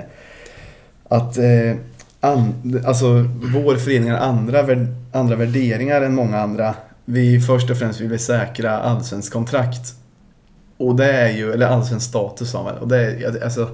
att 1.08 1.38
eh, 1.38 1.76
an, 2.20 2.54
alltså, 2.86 3.06
vår 3.54 3.76
förening 3.76 4.10
har 4.10 4.18
andra, 4.18 4.62
vär- 4.62 4.94
andra 5.12 5.36
värderingar 5.36 6.02
än 6.02 6.14
många 6.14 6.40
andra. 6.40 6.74
Vi 7.04 7.40
först 7.40 7.70
och 7.70 7.76
främst 7.78 8.00
vill 8.00 8.08
vi 8.08 8.18
säkra 8.18 8.78
allsvensk 8.78 9.32
kontrakt. 9.32 9.94
Och 10.76 10.96
det 10.96 11.12
är 11.12 11.28
ju, 11.30 11.52
eller 11.52 11.66
allsvensk 11.66 12.08
status 12.08 12.50
sa 12.50 12.58
han 12.58 12.66
väl. 12.66 12.82
Och 12.82 12.88
det 12.88 13.00
är, 13.02 13.44
alltså, 13.44 13.68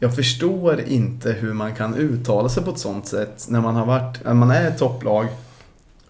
jag 0.00 0.16
förstår 0.16 0.80
inte 0.80 1.32
hur 1.32 1.52
man 1.52 1.74
kan 1.74 1.94
uttala 1.94 2.48
sig 2.48 2.62
på 2.62 2.70
ett 2.70 2.78
sånt 2.78 3.06
sätt 3.06 3.46
när 3.48 3.60
man 3.60 3.76
har 3.76 3.86
varit, 3.86 4.24
när 4.24 4.34
man 4.34 4.50
är 4.50 4.68
ett 4.68 4.78
topplag 4.78 5.26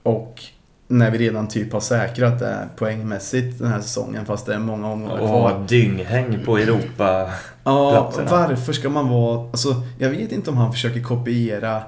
och 0.02 0.42
när 0.88 1.10
vi 1.10 1.18
redan 1.18 1.48
typ 1.48 1.72
har 1.72 1.80
säkrat 1.80 2.38
det 2.38 2.68
poängmässigt 2.76 3.58
den 3.58 3.68
här 3.68 3.80
säsongen 3.80 4.26
fast 4.26 4.46
det 4.46 4.54
är 4.54 4.58
många 4.58 4.88
omgångar 4.88 5.18
Och 5.18 5.28
kvar. 5.28 5.52
ha 5.52 5.58
dynghäng 5.58 6.44
på 6.44 6.58
Europa. 6.58 7.30
Ja, 7.64 8.12
varför 8.30 8.72
ska 8.72 8.88
man 8.88 9.08
vara... 9.08 9.50
Alltså, 9.50 9.82
jag 9.98 10.10
vet 10.10 10.32
inte 10.32 10.50
om 10.50 10.56
han 10.56 10.72
försöker 10.72 11.02
kopiera 11.02 11.82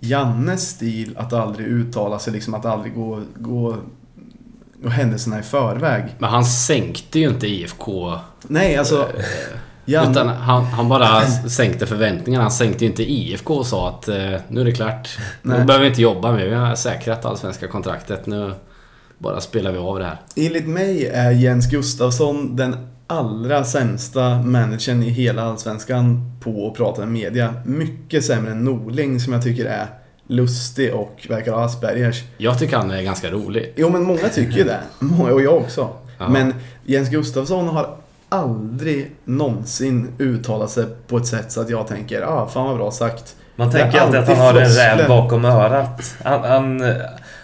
Jannes 0.00 0.70
stil 0.70 1.14
att 1.16 1.32
aldrig 1.32 1.66
uttala 1.66 2.18
sig, 2.18 2.32
liksom 2.32 2.54
att 2.54 2.64
aldrig 2.64 2.94
gå, 2.94 3.20
gå, 3.36 3.76
och 4.84 4.90
händelserna 4.90 5.38
i 5.38 5.42
förväg. 5.42 6.04
Men 6.18 6.30
han 6.30 6.44
sänkte 6.44 7.18
ju 7.18 7.28
inte 7.28 7.46
IFK. 7.46 8.18
Nej, 8.42 8.76
alltså... 8.76 9.08
Jan, 9.84 10.10
Utan 10.10 10.28
han, 10.28 10.64
han 10.64 10.88
bara 10.88 11.26
sänkte 11.26 11.86
förväntningarna. 11.86 12.44
Han 12.44 12.50
sänkte 12.50 12.84
ju 12.84 12.90
inte 12.90 13.02
IFK 13.02 13.54
och 13.54 13.66
sa 13.66 13.88
att 13.88 14.08
eh, 14.08 14.16
nu 14.48 14.60
är 14.60 14.64
det 14.64 14.72
klart. 14.72 15.18
Nu 15.42 15.54
Nej. 15.54 15.64
behöver 15.64 15.84
vi 15.84 15.88
inte 15.90 16.02
jobba 16.02 16.32
mer. 16.32 16.46
Vi 16.46 16.54
har 16.54 16.74
säkrat 16.74 17.24
allsvenska 17.24 17.68
kontraktet. 17.68 18.26
Nu 18.26 18.52
bara 19.18 19.40
spelar 19.40 19.72
vi 19.72 19.78
av 19.78 19.98
det 19.98 20.04
här. 20.04 20.16
enligt 20.36 20.68
mig 20.68 21.06
är 21.06 21.30
Jens 21.30 21.70
Gustafsson 21.70 22.56
den 22.56 22.76
allra 23.06 23.64
sämsta 23.64 24.42
managern 24.42 25.02
i 25.02 25.08
hela 25.08 25.42
Allsvenskan 25.42 26.32
på 26.40 26.68
att 26.68 26.76
prata 26.76 27.00
med 27.00 27.08
media. 27.08 27.54
Mycket 27.64 28.24
sämre 28.24 28.52
än 28.52 28.64
Norling 28.64 29.20
som 29.20 29.32
jag 29.32 29.42
tycker 29.42 29.64
är 29.64 29.86
lustig 30.26 30.94
och 30.94 31.26
verkar 31.28 31.52
ha 31.52 31.64
Aspergers. 31.64 32.22
Jag 32.38 32.58
tycker 32.58 32.76
han 32.76 32.90
är 32.90 33.02
ganska 33.02 33.30
rolig. 33.30 33.72
Jo, 33.76 33.90
men 33.90 34.02
många 34.02 34.28
tycker 34.34 34.58
ju 34.58 34.64
det. 34.64 34.80
Och 35.32 35.42
jag 35.42 35.56
också. 35.56 35.88
Ja. 36.18 36.28
Men 36.28 36.54
Jens 36.84 37.08
Gustafsson 37.08 37.68
har 37.68 37.96
aldrig 38.30 39.16
någonsin 39.24 40.12
uttalat 40.18 40.70
sig 40.70 40.86
på 41.06 41.16
ett 41.16 41.26
sätt 41.26 41.52
så 41.52 41.60
att 41.60 41.70
jag 41.70 41.86
tänker, 41.86 42.22
ah, 42.22 42.48
fan 42.48 42.66
vad 42.66 42.76
bra 42.76 42.90
sagt. 42.90 43.36
Man 43.56 43.70
Det 43.70 43.78
tänker 43.78 44.00
alltid 44.00 44.20
att 44.20 44.28
han 44.28 44.36
har 44.36 44.54
en 44.54 44.68
räv 44.68 45.08
bakom 45.08 45.44
örat. 45.44 46.14
Han, 46.24 46.44
han, 46.44 46.82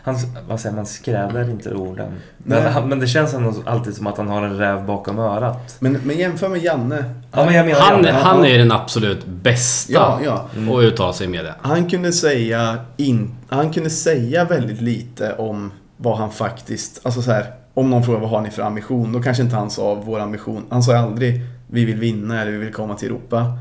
han, 0.03 0.17
vad 0.49 0.61
säger 0.61 0.77
man, 0.77 0.87
skräder 0.87 1.51
inte 1.51 1.75
orden. 1.75 2.13
Men, 2.39 2.73
han, 2.73 2.89
men 2.89 3.01
det 3.01 3.07
känns 3.07 3.35
ändå 3.35 3.55
alltid 3.67 3.95
som 3.97 4.07
att 4.07 4.17
han 4.17 4.29
har 4.29 4.43
en 4.43 4.59
räv 4.59 4.87
bakom 4.87 5.19
örat. 5.19 5.77
Men, 5.79 5.93
men 6.05 6.19
jämför 6.19 6.49
med 6.49 6.63
Janne. 6.63 7.05
Ja, 7.33 7.45
men 7.45 7.55
jag 7.55 7.67
menar 7.67 7.81
Han, 7.81 8.05
Janne. 8.05 8.19
han 8.19 8.45
är 8.45 8.59
den 8.59 8.73
absolut 8.73 9.27
bästa 9.27 9.93
Ja, 9.93 10.21
ja. 10.25 10.49
att 10.77 10.83
uttala 10.83 11.13
sig 11.13 11.27
i 11.27 11.31
media. 11.31 11.55
Han 11.63 11.91
kunde 11.91 12.13
säga, 12.13 12.77
in, 12.97 13.35
han 13.49 13.73
kunde 13.73 13.91
säga 13.91 14.45
väldigt 14.45 14.81
lite 14.81 15.35
om 15.35 15.73
vad 15.97 16.19
han 16.19 16.31
faktiskt, 16.31 17.01
alltså 17.07 17.23
så 17.23 17.33
här, 17.33 17.47
om 17.77 17.91
någon 17.91 18.03
frågar 18.05 18.21
vad 18.21 18.31
har 18.31 18.41
ni 18.41 18.51
för 18.51 18.63
ambition, 18.63 19.13
då 19.13 19.23
kanske 19.23 19.43
inte 19.43 19.57
han 19.57 19.71
sa 19.71 19.95
vår 19.95 20.21
ambition. 20.21 20.65
Han 20.71 20.83
sa 20.83 20.97
aldrig 20.97 21.41
vi 21.67 21.85
vill 21.85 22.01
vinna 22.01 22.43
eller 22.43 22.53
vi 22.53 22.59
vill 22.59 22.73
komma 22.73 22.95
till 22.95 23.09
Europa. 23.09 23.59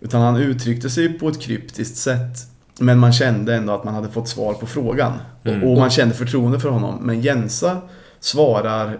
Utan 0.00 0.20
han 0.20 0.36
uttryckte 0.36 0.90
sig 0.90 1.18
på 1.18 1.28
ett 1.28 1.40
kryptiskt 1.40 1.96
sätt. 1.96 2.38
Men 2.80 2.98
man 2.98 3.12
kände 3.12 3.54
ändå 3.54 3.72
att 3.72 3.84
man 3.84 3.94
hade 3.94 4.08
fått 4.08 4.28
svar 4.28 4.54
på 4.54 4.66
frågan. 4.66 5.12
Mm. 5.44 5.64
Och, 5.64 5.78
man 5.78 5.90
kände 5.90 6.14
förtroende 6.14 6.60
för 6.60 6.68
honom. 6.68 6.98
Men 7.02 7.20
Jensa 7.20 7.78
svarar 8.20 8.98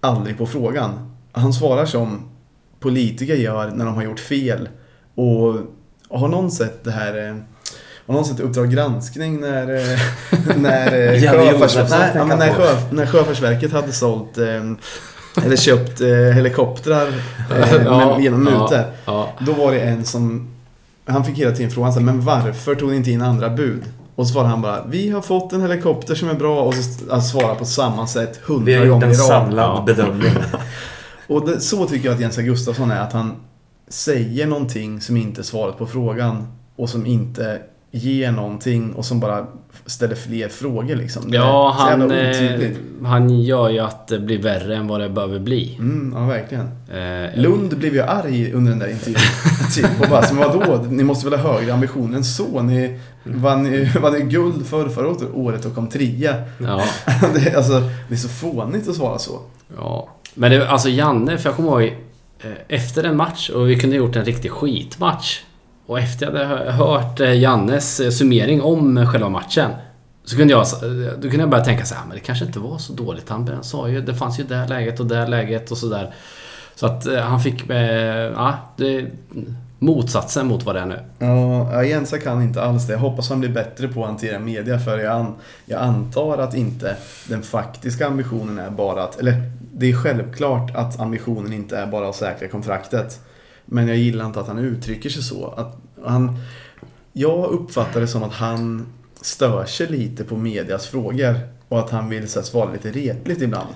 aldrig 0.00 0.38
på 0.38 0.46
frågan. 0.46 1.16
Han 1.32 1.52
svarar 1.52 1.86
som 1.86 2.30
politiker 2.80 3.34
gör 3.34 3.70
när 3.70 3.84
de 3.84 3.94
har 3.94 4.02
gjort 4.02 4.20
fel. 4.20 4.68
Och 5.14 5.54
har 6.18 6.28
någon 6.28 6.50
sett 6.50 6.84
det 6.84 6.90
här 6.90 7.28
eh, 7.28 7.36
har 8.14 8.20
någon 8.20 8.24
sett 8.24 8.40
Uppdrag 8.40 8.70
granskning 8.70 9.40
när, 9.40 9.74
eh, 9.76 9.98
när, 10.56 10.86
eh, 10.86 11.10
nej, 11.10 11.24
ja, 11.24 12.24
men 12.24 12.38
när, 12.38 12.52
sjö, 12.52 12.76
när 12.90 13.06
Sjöfartsverket 13.06 13.72
hade 13.72 13.92
sålt 13.92 14.38
eh, 14.38 15.44
eller 15.44 15.56
köpt 15.56 16.00
eh, 16.00 16.08
helikoptrar 16.08 17.06
eh, 17.50 17.82
med, 17.84 18.20
genom 18.20 18.44
mutor. 18.44 18.84
Ja, 19.04 19.32
Då 19.40 19.52
var 19.52 19.72
det 19.72 19.80
en 19.80 20.04
som, 20.04 20.48
han 21.06 21.24
fick 21.24 21.38
hela 21.38 21.50
tiden 21.56 21.70
frågan 21.70 21.92
så 21.92 21.98
här, 21.98 22.06
men 22.06 22.20
varför 22.20 22.74
tog 22.74 22.90
ni 22.90 22.96
inte 22.96 23.10
in 23.10 23.22
andra 23.22 23.50
bud? 23.50 23.82
Och 24.14 24.26
så 24.26 24.32
svarade 24.32 24.50
han 24.50 24.62
bara, 24.62 24.84
vi 24.88 25.10
har 25.10 25.22
fått 25.22 25.52
en 25.52 25.60
helikopter 25.60 26.14
som 26.14 26.28
är 26.28 26.34
bra 26.34 26.62
och 26.62 26.74
så 26.74 27.12
alltså, 27.14 27.38
svarar 27.38 27.54
på 27.54 27.64
samma 27.64 28.06
sätt 28.06 28.40
Vi 28.46 28.54
hundra 28.54 28.78
har 28.78 28.84
gjort 28.84 28.92
gånger 28.92 29.06
en 29.06 29.12
i 29.12 29.14
rad. 29.14 29.26
samlad 29.26 29.64
Ja. 29.78 29.82
bedömning. 29.86 30.32
Och 31.26 31.48
det, 31.48 31.60
så 31.60 31.86
tycker 31.86 32.06
jag 32.08 32.14
att 32.14 32.20
Jens 32.20 32.36
Gustafsson 32.36 32.90
är, 32.90 33.00
att 33.00 33.12
han 33.12 33.36
säger 33.88 34.46
någonting 34.46 35.00
som 35.00 35.16
inte 35.16 35.40
är 35.40 35.42
svaret 35.42 35.78
på 35.78 35.86
frågan 35.86 36.48
och 36.76 36.88
som 36.88 37.06
inte 37.06 37.60
ger 37.90 38.32
någonting 38.32 38.92
och 38.92 39.04
som 39.04 39.20
bara 39.20 39.46
ställer 39.86 40.14
fler 40.14 40.48
frågor 40.48 40.96
liksom. 40.96 41.22
Ja 41.32 41.74
han, 41.78 42.10
eh, 42.10 42.70
han 43.04 43.40
gör 43.42 43.68
ju 43.70 43.78
att 43.78 44.08
det 44.08 44.18
blir 44.18 44.38
värre 44.42 44.76
än 44.76 44.86
vad 44.86 45.00
det 45.00 45.08
behöver 45.08 45.38
bli. 45.38 45.76
Mm, 45.78 46.12
ja, 46.16 46.26
verkligen. 46.26 46.66
Eh, 46.92 47.38
Lund 47.40 47.78
blev 47.78 47.94
ju 47.94 48.02
arg 48.02 48.52
under 48.52 48.70
den 48.70 48.78
där 48.78 48.88
intervjun. 48.90 49.20
typ, 49.76 50.00
och 50.00 50.08
bara, 50.10 50.24
men 50.32 50.36
vadå? 50.36 50.84
Ni 50.90 51.02
måste 51.04 51.30
väl 51.30 51.38
ha 51.40 51.52
högre 51.52 51.74
ambitioner 51.74 52.16
än 52.16 52.24
så? 52.24 52.62
Ni 52.62 52.98
vann, 53.24 53.72
ju- 53.72 53.88
vann 54.02 54.14
ju 54.14 54.26
guld 54.26 54.66
för 54.66 54.88
förra 54.88 55.28
året 55.34 55.64
och 55.64 55.74
kom 55.74 55.86
trea. 55.88 56.34
Ja, 56.58 56.82
Det, 57.34 57.48
är- 57.50 57.56
alltså, 57.56 57.80
det 58.08 58.14
är 58.14 58.18
så 58.18 58.28
fånigt 58.28 58.88
att 58.88 58.96
svara 58.96 59.18
så. 59.18 59.40
ja. 59.76 60.08
Men 60.34 60.50
det, 60.50 60.68
alltså 60.68 60.88
Janne, 60.88 61.38
för 61.38 61.48
jag 61.48 61.56
kommer 61.56 61.70
ihåg 61.82 61.94
eh, 62.42 62.50
efter 62.68 63.04
en 63.04 63.16
match 63.16 63.50
och 63.50 63.68
vi 63.70 63.76
kunde 63.80 63.96
gjort 63.96 64.16
en 64.16 64.24
riktig 64.24 64.50
skitmatch. 64.50 65.40
Och 65.90 65.98
efter 65.98 66.38
jag 66.38 66.46
hade 66.46 66.72
hört 66.72 67.20
eh, 67.20 67.38
Jannes 67.38 68.00
eh, 68.00 68.10
summering 68.10 68.62
om 68.62 68.98
eh, 68.98 69.10
själva 69.10 69.28
matchen. 69.28 69.70
Så 70.24 70.36
kunde 70.36 70.52
jag, 70.52 70.66
då 71.16 71.22
kunde 71.22 71.38
jag 71.38 71.50
börja 71.50 71.64
tänka 71.64 71.84
så 71.84 71.94
här, 71.94 72.02
ah, 72.02 72.04
men 72.06 72.16
det 72.16 72.20
kanske 72.20 72.44
inte 72.44 72.58
var 72.58 72.78
så 72.78 72.92
dåligt. 72.92 73.28
Han 73.28 73.64
sa 73.64 73.88
ju, 73.88 74.00
det 74.00 74.14
fanns 74.14 74.40
ju 74.40 74.44
det 74.44 74.66
läget 74.68 75.00
och 75.00 75.06
det 75.06 75.26
läget 75.26 75.70
och 75.70 75.78
sådär. 75.78 76.14
Så 76.74 76.86
att 76.86 77.06
han 77.22 77.40
fick, 77.40 77.70
ja, 78.34 78.54
det, 78.76 79.06
motsatsen 79.78 80.46
mot 80.46 80.64
vad 80.64 80.74
det 80.74 80.80
är 80.80 80.86
nu. 80.86 80.98
Ja, 81.18 81.72
ja, 81.72 81.84
Jensa 81.84 82.18
kan 82.18 82.42
inte 82.42 82.62
alls 82.62 82.86
det. 82.86 82.92
Jag 82.92 83.00
hoppas 83.00 83.28
han 83.28 83.40
blir 83.40 83.50
bättre 83.50 83.88
på 83.88 84.02
att 84.02 84.08
hantera 84.08 84.38
media 84.38 84.78
för 84.78 84.98
jag, 84.98 85.16
an, 85.16 85.34
jag 85.66 85.80
antar 85.80 86.38
att 86.38 86.54
inte 86.54 86.96
den 87.28 87.42
faktiska 87.42 88.06
ambitionen 88.06 88.58
är 88.58 88.70
bara 88.70 89.02
att, 89.02 89.20
eller 89.20 89.34
det 89.72 89.90
är 89.90 89.94
självklart 89.94 90.76
att 90.76 91.00
ambitionen 91.00 91.52
inte 91.52 91.76
är 91.76 91.86
bara 91.86 92.08
att 92.08 92.16
säkra 92.16 92.48
kontraktet. 92.48 93.20
Men 93.72 93.88
jag 93.88 93.96
gillar 93.96 94.26
inte 94.26 94.40
att 94.40 94.46
han 94.48 94.58
uttrycker 94.58 95.10
sig 95.10 95.22
så. 95.22 95.46
Att 95.56 95.76
han, 96.04 96.38
jag 97.12 97.50
uppfattar 97.50 98.00
det 98.00 98.06
som 98.06 98.22
att 98.22 98.32
han 98.32 98.86
stör 99.20 99.64
sig 99.64 99.86
lite 99.86 100.24
på 100.24 100.36
medias 100.36 100.86
frågor 100.86 101.34
och 101.68 101.78
att 101.78 101.90
han 101.90 102.08
vill 102.08 102.28
så 102.28 102.38
här, 102.40 102.46
svara 102.46 102.72
lite 102.72 102.90
retligt 102.90 103.42
ibland. 103.42 103.68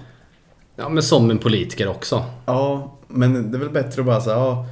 Ja, 0.77 0.89
men 0.89 1.03
som 1.03 1.31
en 1.31 1.39
politiker 1.39 1.89
också. 1.89 2.25
Ja, 2.47 2.93
men 3.09 3.51
det 3.51 3.57
är 3.57 3.61
väl 3.61 3.71
bättre 3.71 4.01
att 4.01 4.07
bara 4.07 4.21
säga 4.21 4.37
ja, 4.37 4.67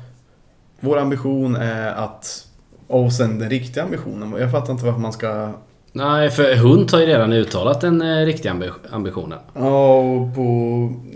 vår 0.81 0.99
ambition 0.99 1.57
är 1.57 1.93
att 1.93 2.47
och 2.87 3.13
sen 3.13 3.39
den 3.39 3.51
riktiga 3.51 3.85
ambitionen. 3.85 4.35
Jag 4.39 4.51
fattar 4.51 4.73
inte 4.73 4.85
varför 4.85 5.01
man 5.01 5.13
ska... 5.13 5.53
Nej, 5.93 6.31
för 6.31 6.57
Hunt 6.57 6.93
har 6.93 7.01
ju 7.01 7.07
redan 7.07 7.33
uttalat 7.33 7.81
den 7.81 8.03
eh, 8.03 8.25
riktiga 8.25 8.53
ambi- 8.53 8.73
ambitionen. 8.91 9.39
Ja, 9.55 9.99
och 9.99 10.35
på... 10.35 10.43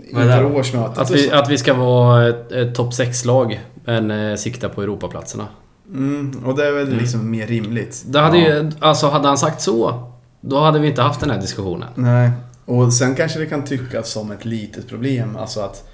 Inför 0.09 0.55
årsmötet 0.55 0.97
Att 0.97 1.11
vi, 1.11 1.31
att 1.31 1.49
vi 1.49 1.57
ska 1.57 1.73
vara 1.73 2.27
ett, 2.27 2.51
ett 2.51 2.75
topp 2.75 2.93
6-lag, 2.93 3.61
men 3.87 4.11
eh, 4.11 4.35
sikta 4.35 4.69
på 4.69 4.81
Europaplatserna. 4.81 5.47
Mm, 5.93 6.31
och 6.45 6.55
det 6.57 6.67
är 6.67 6.71
väl 6.71 6.93
liksom 6.97 7.31
mer 7.31 7.47
rimligt. 7.47 8.03
Det 8.07 8.19
hade 8.19 8.37
Ja. 8.37 8.47
ju, 8.55 8.71
alltså 8.79 9.07
hade 9.07 9.27
han 9.27 9.37
sagt 9.37 9.61
så, 9.61 10.03
då 10.41 10.59
hade 10.59 10.79
vi 10.79 10.87
inte 10.87 11.01
haft 11.01 11.19
den 11.19 11.29
här 11.29 11.41
diskussionen. 11.41 11.89
Nej. 11.95 12.31
Och 12.65 12.93
sen 12.93 13.15
kanske 13.15 13.39
det 13.39 13.45
kan 13.45 13.63
tyckas 13.63 14.09
som 14.09 14.31
ett 14.31 14.45
litet 14.45 14.87
problem. 14.89 15.35
Alltså 15.35 15.59
att, 15.61 15.89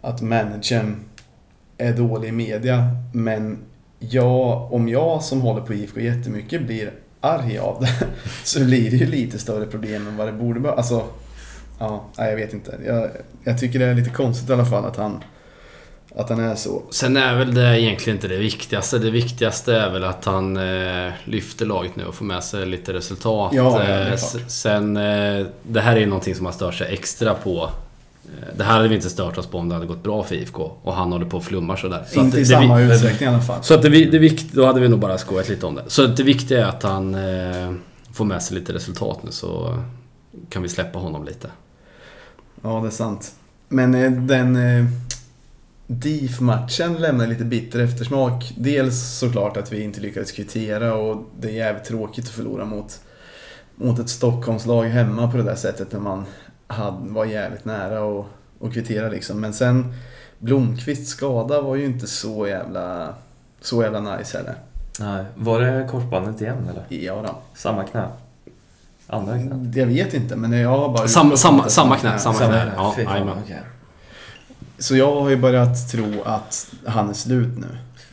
att 0.00 0.22
managern 0.22 0.96
är 1.78 1.92
dålig 1.92 2.28
i 2.28 2.32
media. 2.32 2.84
Men 3.12 3.58
jag, 3.98 4.72
om 4.72 4.88
jag 4.88 5.22
som 5.22 5.40
håller 5.40 5.60
på 5.60 5.74
IFK 5.74 6.00
jättemycket 6.00 6.66
blir 6.66 6.92
arg 7.20 7.58
av 7.58 7.80
det 7.80 8.06
så 8.44 8.64
blir 8.64 8.90
det 8.90 8.96
ju 8.96 9.06
lite 9.06 9.38
större 9.38 9.66
problem 9.66 10.06
än 10.08 10.16
vad 10.16 10.26
det 10.28 10.32
borde 10.32 10.60
vara. 10.60 10.72
Alltså, 10.74 11.02
ja, 11.78 12.04
nej, 12.18 12.30
jag 12.30 12.36
vet 12.36 12.52
inte. 12.52 12.78
Jag, 12.86 13.10
jag 13.44 13.58
tycker 13.58 13.78
det 13.78 13.84
är 13.84 13.94
lite 13.94 14.10
konstigt 14.10 14.50
i 14.50 14.52
alla 14.52 14.64
fall 14.66 14.84
att 14.84 14.96
han, 14.96 15.22
att 16.16 16.28
han 16.28 16.40
är 16.40 16.54
så. 16.54 16.82
Sen 16.90 17.16
är 17.16 17.36
väl 17.36 17.54
det 17.54 17.80
egentligen 17.80 18.16
inte 18.16 18.28
det 18.28 18.36
viktigaste. 18.38 18.98
Det 18.98 19.10
viktigaste 19.10 19.74
är 19.76 19.90
väl 19.90 20.04
att 20.04 20.24
han 20.24 20.56
eh, 20.56 21.12
lyfter 21.24 21.66
laget 21.66 21.96
nu 21.96 22.04
och 22.04 22.14
får 22.14 22.24
med 22.24 22.44
sig 22.44 22.66
lite 22.66 22.92
resultat. 22.92 23.52
Ja, 23.54 23.62
ja, 23.72 23.78
det 23.78 23.84
är 23.84 24.10
Eh, 24.10 24.16
Sen, 24.46 24.96
eh, 24.96 25.46
det 25.62 25.80
här 25.80 25.96
är 25.96 26.00
ju 26.00 26.06
någonting 26.06 26.34
som 26.34 26.44
man 26.44 26.52
stör 26.52 26.72
sig 26.72 26.92
extra 26.94 27.34
på. 27.34 27.70
Eh, 28.24 28.56
Det 28.56 28.64
här 28.64 28.72
hade 28.76 28.88
vi 28.88 28.94
inte 28.94 29.10
stört 29.10 29.38
oss 29.38 29.46
på 29.46 29.58
om 29.58 29.68
det 29.68 29.74
hade 29.74 29.86
gått 29.86 30.02
bra 30.02 30.22
för 30.22 30.34
IFK. 30.34 30.72
Och 30.82 30.94
han 30.94 31.12
håller 31.12 31.26
på 31.26 31.36
och 31.36 31.44
flummar 31.44 31.76
sådär. 31.76 32.04
Så 32.08 32.20
inte 32.20 32.28
att 32.28 32.34
i 32.34 32.38
det, 32.40 32.46
samma 32.46 32.78
det, 32.78 32.94
utsträckning 32.94 33.28
i 33.28 33.32
alla 33.32 33.42
fall. 33.42 33.62
Så 33.62 33.74
att 33.74 33.82
det, 33.82 33.88
det 33.88 34.18
vikt, 34.18 34.52
då 34.52 34.66
hade 34.66 34.80
vi 34.80 34.88
nog 34.88 34.98
bara 35.00 35.18
skojat 35.18 35.48
lite 35.48 35.66
om 35.66 35.74
det. 35.74 35.84
Så 35.86 36.06
det 36.06 36.22
viktiga 36.22 36.66
är 36.66 36.68
att 36.68 36.82
han 36.82 37.14
eh, 37.14 37.72
får 38.12 38.24
med 38.24 38.42
sig 38.42 38.58
lite 38.58 38.72
resultat 38.72 39.18
nu 39.22 39.30
så 39.30 39.78
kan 40.48 40.62
vi 40.62 40.68
släppa 40.68 40.98
honom 40.98 41.24
lite. 41.24 41.48
Ja, 42.62 42.80
det 42.80 42.86
är 42.88 42.90
sant. 42.90 43.32
Men 43.68 43.94
eh, 43.94 44.10
den 44.10 44.56
DIF-matchen 45.86 46.94
lämnar 46.94 47.26
lite 47.26 47.44
bitter 47.44 47.78
eftersmak. 47.78 48.52
Dels 48.56 49.18
såklart 49.18 49.56
att 49.56 49.72
vi 49.72 49.82
inte 49.82 50.00
lyckades 50.00 50.32
kvittera 50.32 50.94
och 50.94 51.24
det 51.40 51.48
är 51.48 51.52
jävligt 51.52 51.84
tråkigt 51.84 52.24
att 52.24 52.30
förlora 52.30 52.64
mot, 52.64 53.00
mot 53.76 53.98
ett 53.98 54.08
Stockholmslag 54.08 54.84
hemma 54.84 55.30
på 55.30 55.36
det 55.36 55.42
där 55.42 55.54
sättet 55.54 55.92
när 55.92 56.00
man 56.00 56.24
hade, 56.66 56.96
var 57.12 57.24
jävligt 57.24 57.64
nära 57.64 58.20
att, 58.20 58.26
att 58.60 58.72
kvittera 58.72 59.08
liksom. 59.08 59.40
Men 59.40 59.52
sen 59.54 59.94
Blomqvists 60.38 61.10
skada 61.10 61.60
var 61.60 61.76
ju 61.76 61.84
inte 61.84 62.06
så 62.06 62.46
jävla, 62.46 63.14
så 63.60 63.82
jävla 63.82 64.16
nice 64.16 64.38
heller. 64.38 64.54
Nej. 65.00 65.24
Var 65.34 65.60
det 65.60 65.88
korsbandet 65.90 66.40
igen 66.40 66.68
eller? 66.70 67.04
Ja 67.04 67.22
då. 67.26 67.34
Samma 67.54 67.84
knä? 67.84 68.08
Andra 69.06 69.38
knä? 69.38 69.72
Jag 69.80 69.86
vet 69.86 70.14
inte 70.14 70.36
men 70.36 70.52
jag 70.52 70.68
har 70.68 70.88
bara... 70.88 71.08
Samma- 71.08 71.26
utgått 71.26 71.38
samma- 71.40 71.56
från 71.58 71.66
att- 71.66 71.72
samma 71.72 71.96
knä, 71.96 72.18
samma 72.18 72.34
Samma 72.38 72.50
knä. 72.52 72.62
knä? 72.62 72.72
Ja, 72.76 72.92
Fy 72.96 73.04
fan, 73.04 73.12
jajamän. 73.14 73.36
Så 74.78 74.96
jag 74.96 75.20
har 75.20 75.30
ju 75.30 75.36
börjat 75.36 75.90
tro 75.92 76.22
att 76.24 76.74
han 76.86 77.08
är 77.08 77.12
slut 77.14 77.58
nu. 77.58 77.66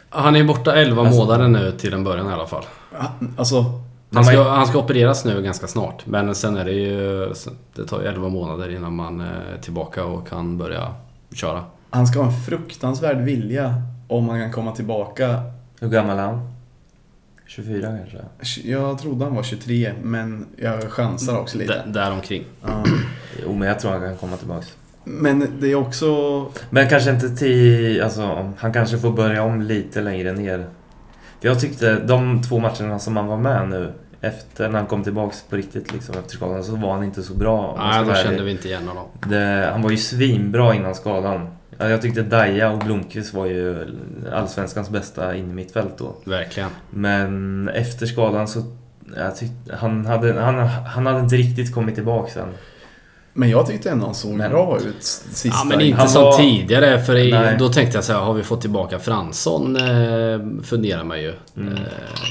Han 0.10 0.36
är 0.36 0.43
borta 0.43 0.76
11 0.76 1.02
Alltså- 1.02 1.19
månader 1.19 1.47
nu 1.47 1.71
till 1.71 1.93
en 1.93 2.04
början 2.04 2.30
i 2.30 2.34
alla 2.34 2.47
fall. 2.47 2.63
Han- 2.93 3.34
Alltså, 3.38 3.65
Han 4.13 4.26
ska, 4.26 4.43
han 4.49 4.67
ska 4.67 4.80
opereras 4.80 5.26
nu 5.26 5.41
ganska 5.41 5.67
snart. 5.67 6.06
Men 6.06 6.36
sen 6.36 6.58
är 6.58 6.65
det 6.65 6.71
ju... 6.71 7.34
Det 7.76 7.86
tar 7.88 8.02
ju 8.02 8.08
11 8.08 8.30
månader 8.30 8.69
innan 8.76 8.95
man 8.95 9.21
är 9.21 9.58
tillbaka 9.62 10.04
och 10.06 10.28
kan 10.28 10.58
börja 10.58 10.88
köra. 11.34 11.63
Han 11.89 12.08
ska 12.08 12.19
ha 12.19 12.26
en 12.32 12.41
fruktansvärd 12.45 13.17
vilja 13.21 13.73
om 14.08 14.30
han 14.30 14.39
kan 14.39 14.52
komma 14.52 14.71
tillbaka. 14.71 15.41
Hur 15.80 15.89
gammal 15.89 16.17
är 16.17 16.21
han? 16.23 16.54
24 17.47 17.97
kanske? 17.97 18.69
Jag 18.69 18.99
trodde 18.99 19.26
han 19.26 19.36
var 19.36 19.43
23, 19.43 19.93
men 20.04 20.45
jag 20.58 20.91
chansar 20.91 21.38
också 21.39 21.58
lite. 21.58 21.73
D- 21.73 21.82
däromkring. 21.86 22.43
Ja. 22.65 22.84
Jo, 23.43 23.54
men 23.54 23.67
jag 23.67 23.80
tror 23.80 23.91
han 23.91 24.02
kan 24.02 24.17
komma 24.17 24.38
tillbaks. 24.38 24.67
Men 25.04 25.48
det 25.60 25.72
är 25.72 25.76
också... 25.76 26.08
Men 26.70 26.89
kanske 26.89 27.12
inte 27.12 27.30
till... 27.30 28.02
Alltså, 28.04 28.54
han 28.58 28.74
kanske 28.74 28.98
får 28.98 29.12
börja 29.12 29.44
om 29.44 29.62
lite 29.62 30.02
längre 30.02 30.32
ner. 30.32 30.66
För 31.42 31.48
jag 31.48 31.60
tyckte 31.60 31.96
de 31.96 32.42
två 32.44 32.60
matcherna 32.60 33.00
som 33.00 33.18
han 33.18 33.28
var 33.28 33.38
med 33.38 33.70
nu, 33.70 33.94
efter 34.22 34.70
när 34.70 34.80
han 34.80 34.88
kom 34.88 35.04
tillbaks 35.04 35.44
på 35.50 35.56
riktigt 35.56 35.94
liksom 35.94 36.16
efter 36.18 36.32
skadan, 36.36 36.63
så 36.63 36.76
var 36.76 36.94
han 36.94 37.04
inte 37.04 37.24
så 37.24 37.34
bra. 37.34 37.76
Nej, 37.78 38.06
då 38.06 38.13
kände 38.13 38.44
vi 38.44 38.52
inte 38.52 38.68
igen 38.68 38.88
honom. 38.88 39.06
Det, 39.30 39.70
han 39.72 39.82
var 39.82 39.92
ju 39.92 39.98
svinbra 39.98 40.76
innan 40.76 40.96
skadan. 40.96 41.48
Ja, 41.78 41.89
Jag 41.89 42.02
tyckte 42.02 42.22
Daja 42.22 42.72
och 42.72 42.80
Blomqvist 42.80 43.34
var 43.34 43.46
ju 43.46 43.88
allsvenskans 44.34 44.89
bästa 44.89 45.36
in 45.36 45.52
i 45.52 45.54
mitt 45.54 45.72
fält 45.72 45.98
då. 45.98 46.16
Verkligen. 46.26 46.70
Men 46.89 47.70
efter 47.70 48.06
skadan 48.06 48.48
så... 48.48 48.62
Jag 49.16 49.36
tyckte, 49.36 49.76
han, 49.76 50.06
hade, 50.06 50.42
han, 50.42 50.68
han 50.68 51.06
hade 51.06 51.20
inte 51.20 51.36
riktigt 51.36 51.74
kommit 51.74 51.96
tillbaka 51.96 52.32
sen. 52.32 52.48
Men 53.36 53.50
jag 53.50 53.67
tyckte 53.67 53.89
ändå 53.89 54.06
han 54.06 54.15
såg 54.15 54.32
Men- 54.34 54.52
bra 54.52 54.78
ut 54.80 55.04
sista. 55.04 55.48
Ja, 55.58 55.63
men 55.63 55.82
inte 55.82 56.00
Han 56.00 56.10
som 56.10 56.22
var- 56.24 56.38
tidigare. 56.38 57.02
För 57.02 57.15
i, 57.15 57.32
Nej. 57.32 57.56
då 57.60 57.69
tänkte 57.69 57.98
jag 57.98 58.04
så 58.04 58.13
här, 58.13 58.19
har 58.19 58.34
vi 58.34 58.43
fått 58.43 58.62
tillbaka 58.62 59.00
Fransson? 59.00 59.76
Eh, 59.76 60.39
funderar 60.63 61.04
man 61.04 61.22
ju. 61.22 61.34
Mm. 61.58 61.74
Eh, 61.74 61.80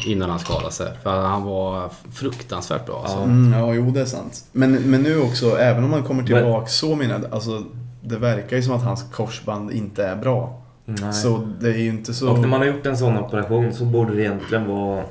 innan 0.06 0.30
han 0.30 0.38
skadade 0.38 0.72
sig. 0.72 0.86
För 1.02 1.20
han 1.22 1.42
var 1.42 1.90
fruktansvärt 2.14 2.86
bra. 2.86 3.00
Alltså. 3.02 3.16
Ja. 3.16 3.22
Mm, 3.24 3.58
ja, 3.60 3.74
jo 3.74 3.90
det 3.90 4.00
är 4.00 4.04
sant. 4.04 4.44
Men, 4.52 4.72
men 4.72 5.02
nu 5.02 5.20
också, 5.20 5.58
även 5.58 5.84
om 5.84 5.92
han 5.92 6.02
kommer 6.02 6.22
Men- 6.22 6.26
tillbaka 6.26 6.66
så 6.66 6.94
menar 6.96 7.14
jag, 7.22 7.34
alltså 7.34 7.62
det 8.00 8.16
verkar 8.16 8.56
ju 8.56 8.62
som 8.62 8.74
att 8.74 8.82
hans 8.84 9.04
korsband 9.12 9.70
inte 9.72 10.04
är 10.04 10.16
bra. 10.16 10.62
Nej. 10.84 11.12
Så 11.12 11.48
det 11.60 11.68
är 11.68 11.78
ju 11.78 11.88
inte 11.88 12.14
så... 12.14 12.30
Och 12.30 12.38
när 12.40 12.48
man 12.48 12.60
har 12.60 12.66
gjort 12.66 12.86
en 12.86 12.96
sån 12.96 13.18
operation 13.18 13.72
så 13.74 13.84
borde 13.84 14.14
det 14.14 14.20
egentligen 14.22 14.68
vara... 14.68 15.02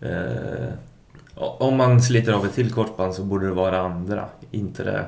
Eh, 0.00 0.68
om 1.36 1.76
man 1.76 2.02
sliter 2.02 2.32
av 2.32 2.44
ett 2.46 2.54
till 2.54 2.72
korsband 2.72 3.14
så 3.14 3.22
borde 3.22 3.46
det 3.46 3.52
vara 3.52 3.80
andra, 3.80 4.24
inte 4.50 4.84
det... 4.84 5.04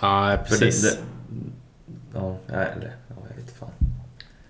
Ja, 0.00 0.36
för 0.36 0.44
precis. 0.44 0.82
Det, 0.82 0.96
det, 0.98 1.00
ja, 2.14 2.36
nej, 2.46 2.66
eller, 2.76 2.96
ja, 3.08 3.14
jag 3.28 3.28
vet 3.36 3.38
inte 3.38 3.52
fan. 3.58 3.68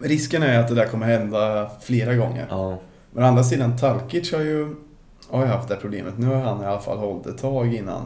Risken 0.01 0.43
är 0.43 0.59
att 0.59 0.69
det 0.69 0.75
där 0.75 0.87
kommer 0.87 1.07
hända 1.07 1.71
flera 1.83 2.15
gånger. 2.15 2.47
Ja, 2.51 2.79
Men 3.13 3.25
å 3.25 3.27
andra 3.27 3.45
sidan, 3.45 3.77
Talkic 3.79 4.33
har 4.33 4.41
ju, 4.41 4.75
har 5.31 5.43
ju 5.43 5.49
haft 5.49 5.69
det 5.69 5.75
här 5.75 5.81
problemet. 5.81 6.19
Nu 6.19 6.27
har 6.27 6.35
han 6.41 6.63
i 6.63 6.67
alla 6.67 6.81
fall 6.81 6.99
hållit 6.99 7.27
ett 7.27 7.39
tag 7.39 7.75
innan. 7.75 8.03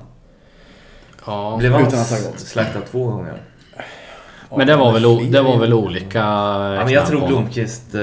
Ja. 1.26 1.56
blev 1.58 1.72
han 1.72 1.86
Utan 1.86 2.00
att 2.00 2.10
ha 2.10 2.16
gått. 2.30 2.40
slaktad 2.40 2.80
två 2.90 3.04
gånger? 3.10 3.42
Men 4.56 4.66
det 4.66 4.76
var, 4.76 4.92
väl, 4.92 5.06
o- 5.06 5.22
det 5.30 5.42
var 5.42 5.58
väl 5.58 5.74
olika 5.74 6.18
Ja, 6.18 6.84
men 6.84 6.88
jag 6.92 7.06
tror. 7.06 7.26
Blomqvist 7.26 7.94
eh, 7.94 8.00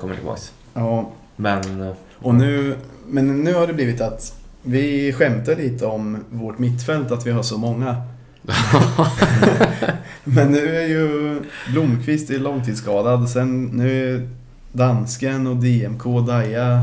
kommer 0.00 0.14
tillbaks. 0.14 0.52
Ja, 0.74 1.10
Men... 1.36 1.80
eh, 1.82 1.92
och 2.22 2.34
nu, 2.34 2.76
men 3.06 3.44
nu 3.44 3.54
har 3.54 3.66
det 3.66 3.72
blivit 3.72 4.00
att 4.00 4.37
vi 4.62 5.12
skämtar 5.12 5.56
lite 5.56 5.86
om 5.86 6.24
vårt 6.30 6.58
mittfält, 6.58 7.12
att 7.12 7.26
vi 7.26 7.30
har 7.30 7.42
så 7.42 7.58
många. 7.58 7.96
Men 10.24 10.52
nu 10.52 10.76
är 10.76 10.86
ju 10.86 11.40
Blomqvist 11.72 12.30
är 12.30 12.38
långtidsskadad. 12.38 13.28
Sen 13.30 13.64
nu 13.64 14.14
är 14.14 14.28
dansken 14.72 15.46
och 15.46 15.56
DMK 15.56 16.06
och 16.06 16.24
Daja 16.24 16.80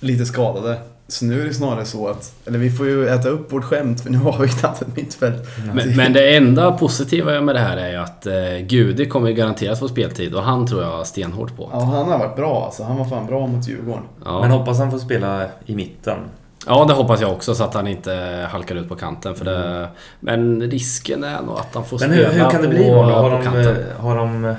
lite 0.00 0.26
skadade. 0.26 0.78
Så 1.08 1.24
nu 1.24 1.42
är 1.42 1.44
det 1.44 1.54
snarare 1.54 1.84
så 1.84 2.08
att, 2.08 2.34
eller 2.46 2.58
vi 2.58 2.70
får 2.70 2.86
ju 2.86 3.08
äta 3.08 3.28
upp 3.28 3.52
vårt 3.52 3.64
skämt 3.64 4.00
för 4.00 4.10
nu 4.10 4.18
har 4.18 4.38
vi 4.38 4.48
knappt 4.48 4.82
ett 4.82 4.96
mittfält. 4.96 5.48
Men, 5.74 5.96
men 5.96 6.12
det 6.12 6.36
enda 6.36 6.72
positiva 6.72 7.40
med 7.40 7.54
det 7.54 7.60
här 7.60 7.76
är 7.76 7.90
ju 7.90 7.96
att 7.96 8.26
eh, 8.26 8.66
Gudi 8.66 9.06
kommer 9.06 9.28
ju 9.28 9.34
garanterat 9.34 9.78
få 9.78 9.88
speltid 9.88 10.34
och 10.34 10.42
han 10.42 10.66
tror 10.66 10.82
jag 10.82 11.06
stenhårt 11.06 11.56
på. 11.56 11.68
Ja, 11.72 11.80
han 11.80 12.10
har 12.10 12.18
varit 12.18 12.36
bra 12.36 12.64
alltså. 12.64 12.82
Han 12.82 12.96
var 12.96 13.04
fan 13.04 13.26
bra 13.26 13.46
mot 13.46 13.68
Djurgården. 13.68 14.02
Ja. 14.24 14.40
Men 14.40 14.50
hoppas 14.50 14.78
han 14.78 14.90
får 14.90 14.98
spela 14.98 15.46
i 15.66 15.76
mitten. 15.76 16.18
Ja, 16.66 16.84
det 16.84 16.94
hoppas 16.94 17.20
jag 17.20 17.32
också 17.32 17.54
så 17.54 17.64
att 17.64 17.74
han 17.74 17.86
inte 17.86 18.46
halkar 18.50 18.74
ut 18.74 18.88
på 18.88 18.96
kanten. 18.96 19.34
För 19.34 19.44
det, 19.44 19.88
men 20.20 20.62
risken 20.70 21.24
är 21.24 21.42
nog 21.42 21.58
att 21.58 21.74
han 21.74 21.84
får 21.84 21.98
Men 21.98 22.08
spela 22.10 22.30
hur, 22.30 22.44
hur 22.44 22.50
kan 22.50 22.62
det 22.62 22.68
på, 22.68 22.74
bli 22.74 22.88
då? 22.88 22.94
Har 23.02 23.30
på 23.30 23.36
de, 23.36 23.42
kanten. 23.42 23.76
eh, 23.76 24.00
har, 24.00 24.16
de, 24.16 24.44
eh, 24.44 24.54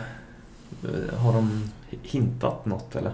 har 1.18 1.34
de 1.34 1.72
hintat 2.04 2.65
något 2.65 2.96
eller? 2.96 3.12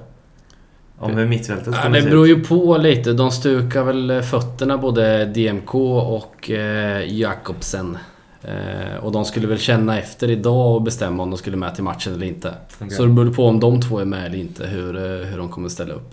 Om 0.99 1.17
hur 1.17 1.27
mittfältet 1.27 1.75
Ja, 1.83 1.89
det 1.89 2.01
beror 2.01 2.27
ju 2.27 2.43
på 2.43 2.77
lite. 2.77 3.13
De 3.13 3.31
stukar 3.31 3.83
väl 3.83 4.21
fötterna 4.21 4.77
både 4.77 5.25
DMK 5.25 5.75
och 5.75 6.51
eh, 6.51 7.19
Jakobsen. 7.19 7.97
Eh, 8.43 8.95
och 9.03 9.11
de 9.11 9.25
skulle 9.25 9.47
väl 9.47 9.59
känna 9.59 9.99
efter 9.99 10.29
idag 10.29 10.75
och 10.75 10.81
bestämma 10.81 11.23
om 11.23 11.29
de 11.29 11.37
skulle 11.37 11.57
med 11.57 11.75
till 11.75 11.83
matchen 11.83 12.13
eller 12.13 12.25
inte. 12.25 12.53
Okej. 12.75 12.89
Så 12.89 13.05
det 13.05 13.09
beror 13.09 13.33
på 13.33 13.45
om 13.47 13.59
de 13.59 13.81
två 13.81 13.99
är 13.99 14.05
med 14.05 14.25
eller 14.25 14.37
inte, 14.37 14.67
hur, 14.67 14.95
eh, 14.95 15.27
hur 15.27 15.37
de 15.37 15.49
kommer 15.49 15.69
ställa 15.69 15.93
upp. 15.93 16.11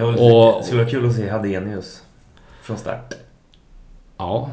Och- 0.00 0.64
skulle 0.64 0.82
vara 0.82 0.90
kul 0.90 1.06
att 1.06 1.14
se 1.14 1.28
Hadenius 1.30 2.02
från 2.62 2.76
start. 2.78 3.14
Ja. 4.16 4.50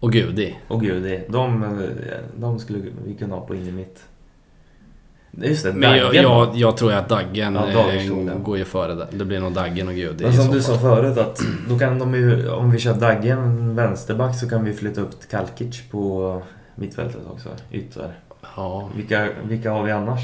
Och 0.00 0.12
Gudi. 0.12 0.56
Och 0.68 0.80
Gudi, 0.80 1.24
de, 1.28 1.76
de 2.36 2.58
skulle 2.58 2.78
vi 3.06 3.14
kunna 3.14 3.34
ha 3.34 3.46
på 3.46 3.54
in 3.54 3.66
i 3.68 3.72
mitt. 3.72 4.04
Just 5.30 5.64
det, 5.64 5.72
Men 5.72 5.96
jag, 5.98 6.14
jag, 6.14 6.56
jag 6.56 6.76
tror 6.76 6.92
att 6.92 7.08
Daggen 7.08 7.54
Ja, 7.54 7.68
eh, 7.68 7.74
där. 7.74 8.38
går 8.38 8.58
ju 8.58 8.64
före 8.64 8.94
det. 8.94 9.06
Det 9.10 9.24
blir 9.24 9.40
nog 9.40 9.52
Daggen 9.52 9.88
och 9.88 9.94
Gudi 9.94 10.24
Men 10.24 10.32
som 10.32 10.50
du 10.52 10.62
sa 10.62 10.78
förut 10.78 11.18
att 11.18 11.40
då 11.68 11.78
kan 11.78 11.98
de 11.98 12.14
ju, 12.14 12.50
om 12.50 12.70
vi 12.70 12.78
kör 12.78 12.94
Daggen 12.94 13.74
vänsterback 13.76 14.38
så 14.40 14.48
kan 14.48 14.64
vi 14.64 14.72
flytta 14.72 15.00
upp 15.00 15.28
Kalkic 15.30 15.82
på 15.90 16.42
mittfältet 16.74 17.20
också, 17.32 17.48
ytter. 17.72 18.12
Ja. 18.56 18.90
Vilka, 18.96 19.28
vilka 19.44 19.70
har 19.70 19.82
vi 19.82 19.92
annars? 19.92 20.20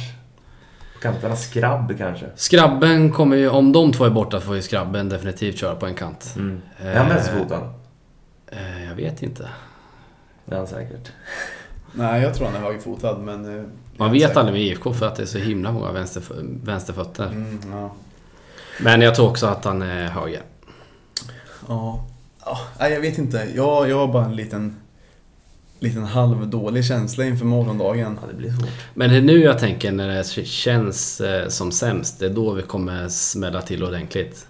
Kanterna? 1.02 1.36
Skrabb 1.36 1.98
kanske? 1.98 2.26
Skrabben 2.34 3.12
kommer 3.12 3.36
ju, 3.36 3.48
om 3.48 3.72
de 3.72 3.92
två 3.92 4.04
är 4.04 4.10
borta 4.10 4.40
får 4.40 4.56
ju 4.56 4.62
Skrabben 4.62 5.08
definitivt 5.08 5.58
köra 5.58 5.74
på 5.76 5.86
en 5.86 5.94
kant. 5.94 6.34
Mm. 6.36 6.60
Är 6.82 6.96
han 6.96 7.06
Eh, 7.06 7.14
vänsterfotad? 7.14 7.72
Eh, 8.46 8.84
jag 8.88 8.94
vet 8.94 9.22
inte. 9.22 9.48
Det 10.44 10.54
är 10.54 10.58
han 10.58 10.66
säkert. 10.66 11.12
Nej, 11.92 12.22
jag 12.22 12.34
tror 12.34 12.46
han 12.46 12.56
är 12.56 12.60
högerfotad 12.60 13.18
men... 13.18 13.58
eh, 13.58 13.64
Man 13.96 14.12
vet 14.12 14.22
säker. 14.22 14.40
aldrig 14.40 14.52
med 14.54 14.62
IFK 14.62 14.92
för 14.92 15.06
att 15.06 15.16
det 15.16 15.22
är 15.22 15.26
så 15.26 15.38
himla 15.38 15.72
många 15.72 15.92
vänsterf 15.92 16.30
vänsterfötter. 16.64 17.26
Mm, 17.26 17.60
ja. 17.72 17.92
Men 18.80 19.00
jag 19.00 19.14
tror 19.14 19.28
också 19.28 19.46
att 19.46 19.64
han 19.64 19.82
är 19.82 20.08
höger. 20.08 20.42
Ja. 21.68 22.04
ja. 22.44 22.58
Nej, 22.80 22.92
jag 22.92 23.00
vet 23.00 23.18
inte. 23.18 23.48
Jag, 23.54 23.88
jag 23.90 23.96
har 23.98 24.12
bara 24.12 24.24
en 24.24 24.36
liten, 24.36 24.76
liten 25.82 26.04
halvdålig 26.04 26.84
känsla 26.84 27.24
inför 27.24 27.44
morgondagen. 27.44 28.18
Ja, 28.22 28.28
det 28.28 28.36
blir 28.36 28.50
svårt. 28.50 28.70
Men 28.94 29.10
det 29.10 29.16
är 29.16 29.22
nu 29.22 29.38
jag 29.38 29.58
tänker 29.58 29.92
när 29.92 30.08
det 30.08 30.46
känns 30.46 31.20
eh, 31.20 31.48
som 31.48 31.72
sämst. 31.72 32.18
Det 32.18 32.26
är 32.26 32.30
då 32.30 32.52
vi 32.52 32.62
kommer 32.62 33.08
smälla 33.08 33.62
till 33.62 33.84
ordentligt. 33.84 34.46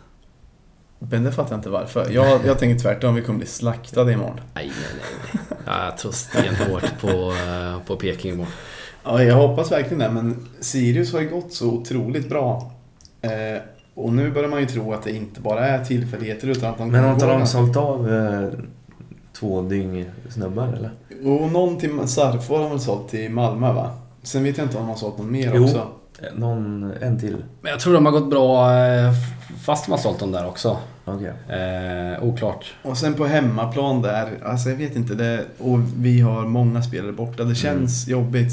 Men 0.99 1.25
det 1.25 1.33
fattar 1.33 1.51
jag 1.51 1.59
inte 1.59 1.71
varför. 1.71 2.11
Jag, 2.11 2.41
jag 2.47 2.59
tänker 2.59 2.83
tvärtom, 2.83 3.15
vi 3.15 3.23
kommer 3.23 3.39
bli 3.39 3.49
slaktade 3.49 4.13
imorgon. 4.13 4.41
Nej, 4.55 4.67
nej, 4.67 4.75
nej. 4.91 5.43
nej. 5.49 5.59
Ja, 5.67 5.85
jag 5.85 5.99
tror 5.99 6.13
stenhårt 6.13 7.01
på, 7.01 7.35
eh, 7.49 7.87
på 7.87 7.97
Peking 7.97 8.33
imorgon. 8.33 8.53
Ja, 9.05 9.23
jag 9.23 9.35
hoppas 9.35 9.73
verkligen 9.73 9.99
det, 9.99 10.11
men 10.11 10.49
Sirius 10.61 11.13
har 11.13 11.21
ju 11.21 11.29
gått 11.29 11.53
så 11.53 11.71
otroligt 11.71 12.29
bra. 12.29 12.73
Eh, 13.23 13.63
och 13.95 14.13
nu 14.13 14.31
börjar 14.31 14.49
man 14.49 14.61
ju 14.61 14.67
tro 14.67 14.93
att 14.93 15.03
det 15.03 15.13
inte 15.13 15.41
bara 15.41 15.67
är 15.67 15.85
tillfälligheter 15.85 16.49
utan 16.49 16.71
att 16.71 16.79
de 16.79 16.91
Men 16.91 17.05
har 17.05 17.13
inte 17.13 17.27
de 17.27 17.47
sålt 17.47 17.77
av 17.77 18.09
två 19.43 19.63
dyngsnubbar 19.63 20.69
eller? 20.69 20.91
Och 21.25 21.53
någon 21.53 21.79
till 21.79 22.09
Sarfo 22.09 22.55
har 22.55 22.63
de 22.63 22.71
väl 22.71 22.81
sålt 22.81 23.09
till 23.09 23.31
Malmö 23.31 23.73
va? 23.73 23.91
Sen 24.23 24.45
vet 24.45 24.59
jag 24.59 24.67
inte 24.67 24.77
om 24.77 24.83
de 24.83 24.89
har 24.89 24.97
sålt 24.97 25.19
någon 25.19 25.33
mer 25.33 25.53
Jo. 25.55 25.65
också. 25.65 25.87
Någon, 26.35 26.93
en 27.01 27.21
till? 27.21 27.37
Men 27.61 27.71
jag 27.71 27.81
tror 27.81 27.95
de 27.95 28.07
har 28.07 28.13
gått 28.13 28.31
bra 28.31 28.77
eh, 28.77 29.13
fast 29.65 29.87
de 29.87 29.91
har 29.93 29.99
sålt 29.99 30.19
dem 30.19 30.33
där 30.33 30.47
också. 30.47 30.77
Okej. 31.05 31.33
Eh, 31.49 32.25
oklart. 32.25 32.75
Och 32.83 32.97
sen 32.97 33.15
på 33.15 33.27
hemmaplan 33.27 34.03
där, 34.03 34.31
alltså 34.45 34.69
jag 34.69 34.77
vet 34.77 34.97
inte, 34.97 35.15
det, 35.15 35.45
och 35.59 35.79
vi 35.97 36.21
har 36.21 36.43
många 36.43 36.83
spelare 36.83 37.13
borta. 37.13 37.45
Det 37.45 37.55
känns 37.55 38.09
jobbigt. 38.09 38.53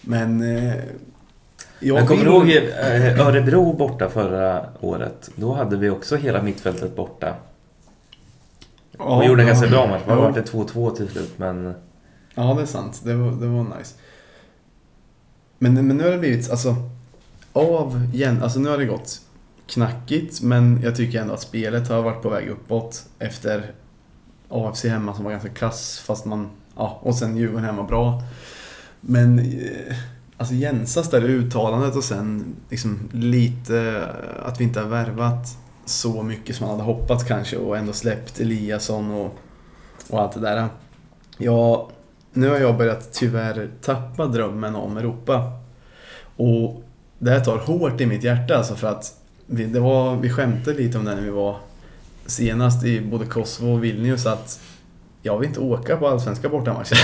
Men... 0.00 0.56
Eh, 0.56 0.74
jag 1.80 1.94
Men 1.94 2.06
kommer 2.06 2.24
du 2.24 2.30
ihåg 2.30 2.48
eh, 2.48 3.26
Örebro 3.26 3.72
borta 3.72 4.08
förra 4.08 4.64
året? 4.80 5.30
Då 5.36 5.54
hade 5.54 5.76
vi 5.76 5.90
också 5.90 6.16
hela 6.16 6.42
mittfältet 6.42 6.96
borta. 6.96 7.34
Ja, 9.06 9.20
Vi 9.20 9.26
gjorde 9.26 9.42
en 9.42 9.48
ganska 9.48 9.68
bra 9.68 9.86
match. 9.86 10.02
Ja. 10.06 10.14
var 10.14 10.32
det 10.32 10.52
2-2 10.52 10.96
till 10.96 11.08
slut 11.08 11.38
men... 11.38 11.74
Ja, 12.34 12.54
det 12.54 12.62
är 12.62 12.66
sant. 12.66 13.00
Det 13.04 13.14
var, 13.14 13.30
det 13.32 13.46
var 13.46 13.78
nice. 13.78 13.94
Men, 15.58 15.74
men 15.86 15.96
nu 15.96 16.04
har 16.04 16.10
det 16.10 16.18
blivit, 16.18 16.50
alltså, 16.50 16.76
av 17.52 18.08
igen, 18.12 18.42
alltså 18.42 18.58
nu 18.58 18.68
har 18.68 18.78
det 18.78 18.84
gått 18.84 19.20
knackigt, 19.66 20.42
men 20.42 20.80
jag 20.82 20.96
tycker 20.96 21.20
ändå 21.20 21.34
att 21.34 21.40
spelet 21.40 21.88
har 21.88 22.02
varit 22.02 22.22
på 22.22 22.28
väg 22.28 22.48
uppåt 22.48 23.04
efter 23.18 23.72
AFC 24.48 24.84
hemma 24.84 25.14
som 25.14 25.24
var 25.24 25.30
ganska 25.30 25.48
kass, 25.48 25.98
fast 25.98 26.24
man, 26.24 26.50
ja, 26.76 27.00
och 27.02 27.14
sen 27.14 27.36
Djurgården 27.36 27.64
hemma 27.64 27.82
bra. 27.82 28.22
Men, 29.00 29.38
eh, 29.38 29.96
alltså 30.36 30.54
Jensas 30.54 31.10
där 31.10 31.22
uttalandet 31.22 31.96
och 31.96 32.04
sen 32.04 32.56
liksom 32.70 33.08
lite 33.12 34.08
att 34.42 34.60
vi 34.60 34.64
inte 34.64 34.80
har 34.80 34.88
värvat. 34.88 35.58
Så 35.84 36.22
mycket 36.22 36.56
som 36.56 36.66
man 36.66 36.80
hade 36.80 36.92
hoppats 36.92 37.24
kanske 37.24 37.56
och 37.56 37.76
ändå 37.76 37.92
släppt 37.92 38.40
Eliasson 38.40 39.10
och, 39.10 39.38
och 40.10 40.20
allt 40.20 40.32
det 40.32 40.40
där. 40.40 40.68
Ja, 41.38 41.90
nu 42.32 42.48
har 42.48 42.58
jag 42.58 42.76
börjat 42.76 43.12
tyvärr 43.12 43.70
tappa 43.82 44.26
drömmen 44.26 44.74
om 44.74 44.96
Europa. 44.96 45.52
Och 46.36 46.82
det 47.18 47.30
här 47.30 47.40
tar 47.40 47.58
hårt 47.58 48.00
i 48.00 48.06
mitt 48.06 48.24
hjärta 48.24 48.56
alltså 48.56 48.74
för 48.74 48.88
att 48.88 49.14
vi, 49.46 49.64
det 49.64 49.80
var, 49.80 50.16
vi 50.16 50.30
skämtade 50.30 50.76
lite 50.76 50.98
om 50.98 51.04
det 51.04 51.14
när 51.14 51.22
vi 51.22 51.30
var 51.30 51.56
senast 52.26 52.84
i 52.84 53.00
både 53.00 53.26
Kosovo 53.26 53.72
och 53.72 53.84
Vilnius 53.84 54.26
att 54.26 54.60
jag 55.22 55.38
vill 55.38 55.48
inte 55.48 55.60
åka 55.60 55.96
på 55.96 56.08
allsvenska 56.08 56.48
bortamatcher. 56.48 56.96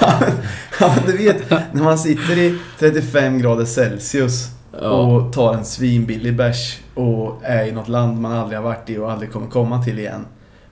ja, 0.80 0.94
men 0.96 1.06
du 1.06 1.16
vet, 1.16 1.50
när 1.50 1.82
man 1.82 1.98
sitter 1.98 2.38
i 2.38 2.58
35 2.78 3.38
grader 3.38 3.64
Celsius 3.64 4.48
Ja. 4.72 4.88
och 4.88 5.32
tar 5.32 5.54
en 5.54 5.64
svinbillig 5.64 6.36
bärs 6.36 6.78
och 6.94 7.40
är 7.42 7.64
i 7.64 7.72
något 7.72 7.88
land 7.88 8.20
man 8.20 8.32
aldrig 8.32 8.58
har 8.58 8.64
varit 8.64 8.90
i 8.90 8.98
och 8.98 9.12
aldrig 9.12 9.32
kommer 9.32 9.46
komma 9.46 9.82
till 9.82 9.98
igen. 9.98 10.26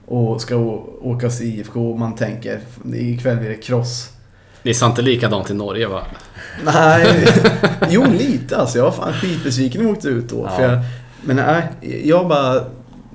Och 0.05 0.41
ska 0.41 0.55
åka 1.01 1.25
hos 1.25 1.41
IFK 1.41 1.91
och 1.91 1.99
man 1.99 2.15
tänker, 2.15 2.59
ikväll 2.93 3.37
blir 3.37 3.49
det 3.49 3.55
kross. 3.55 4.09
Det 4.63 4.69
är 4.69 4.73
sant 4.73 4.95
det 4.95 5.01
likadant 5.01 5.49
i 5.49 5.53
Norge 5.53 5.87
va? 5.87 6.01
Nej, 6.65 7.27
jo 7.89 8.05
lite 8.05 8.57
alltså. 8.57 8.77
Jag 8.77 8.85
var 8.85 8.91
fan 8.91 9.13
skitbesviken 9.13 9.81
när 9.81 9.87
vi 9.87 9.93
åkte 9.95 10.07
ut 10.07 10.29
då. 10.29 10.43
Ja. 10.45 10.55
För 10.55 10.63
jag, 10.63 10.79
men 11.23 11.35
nej, 11.35 11.63
jag 12.03 12.27
bara... 12.27 12.63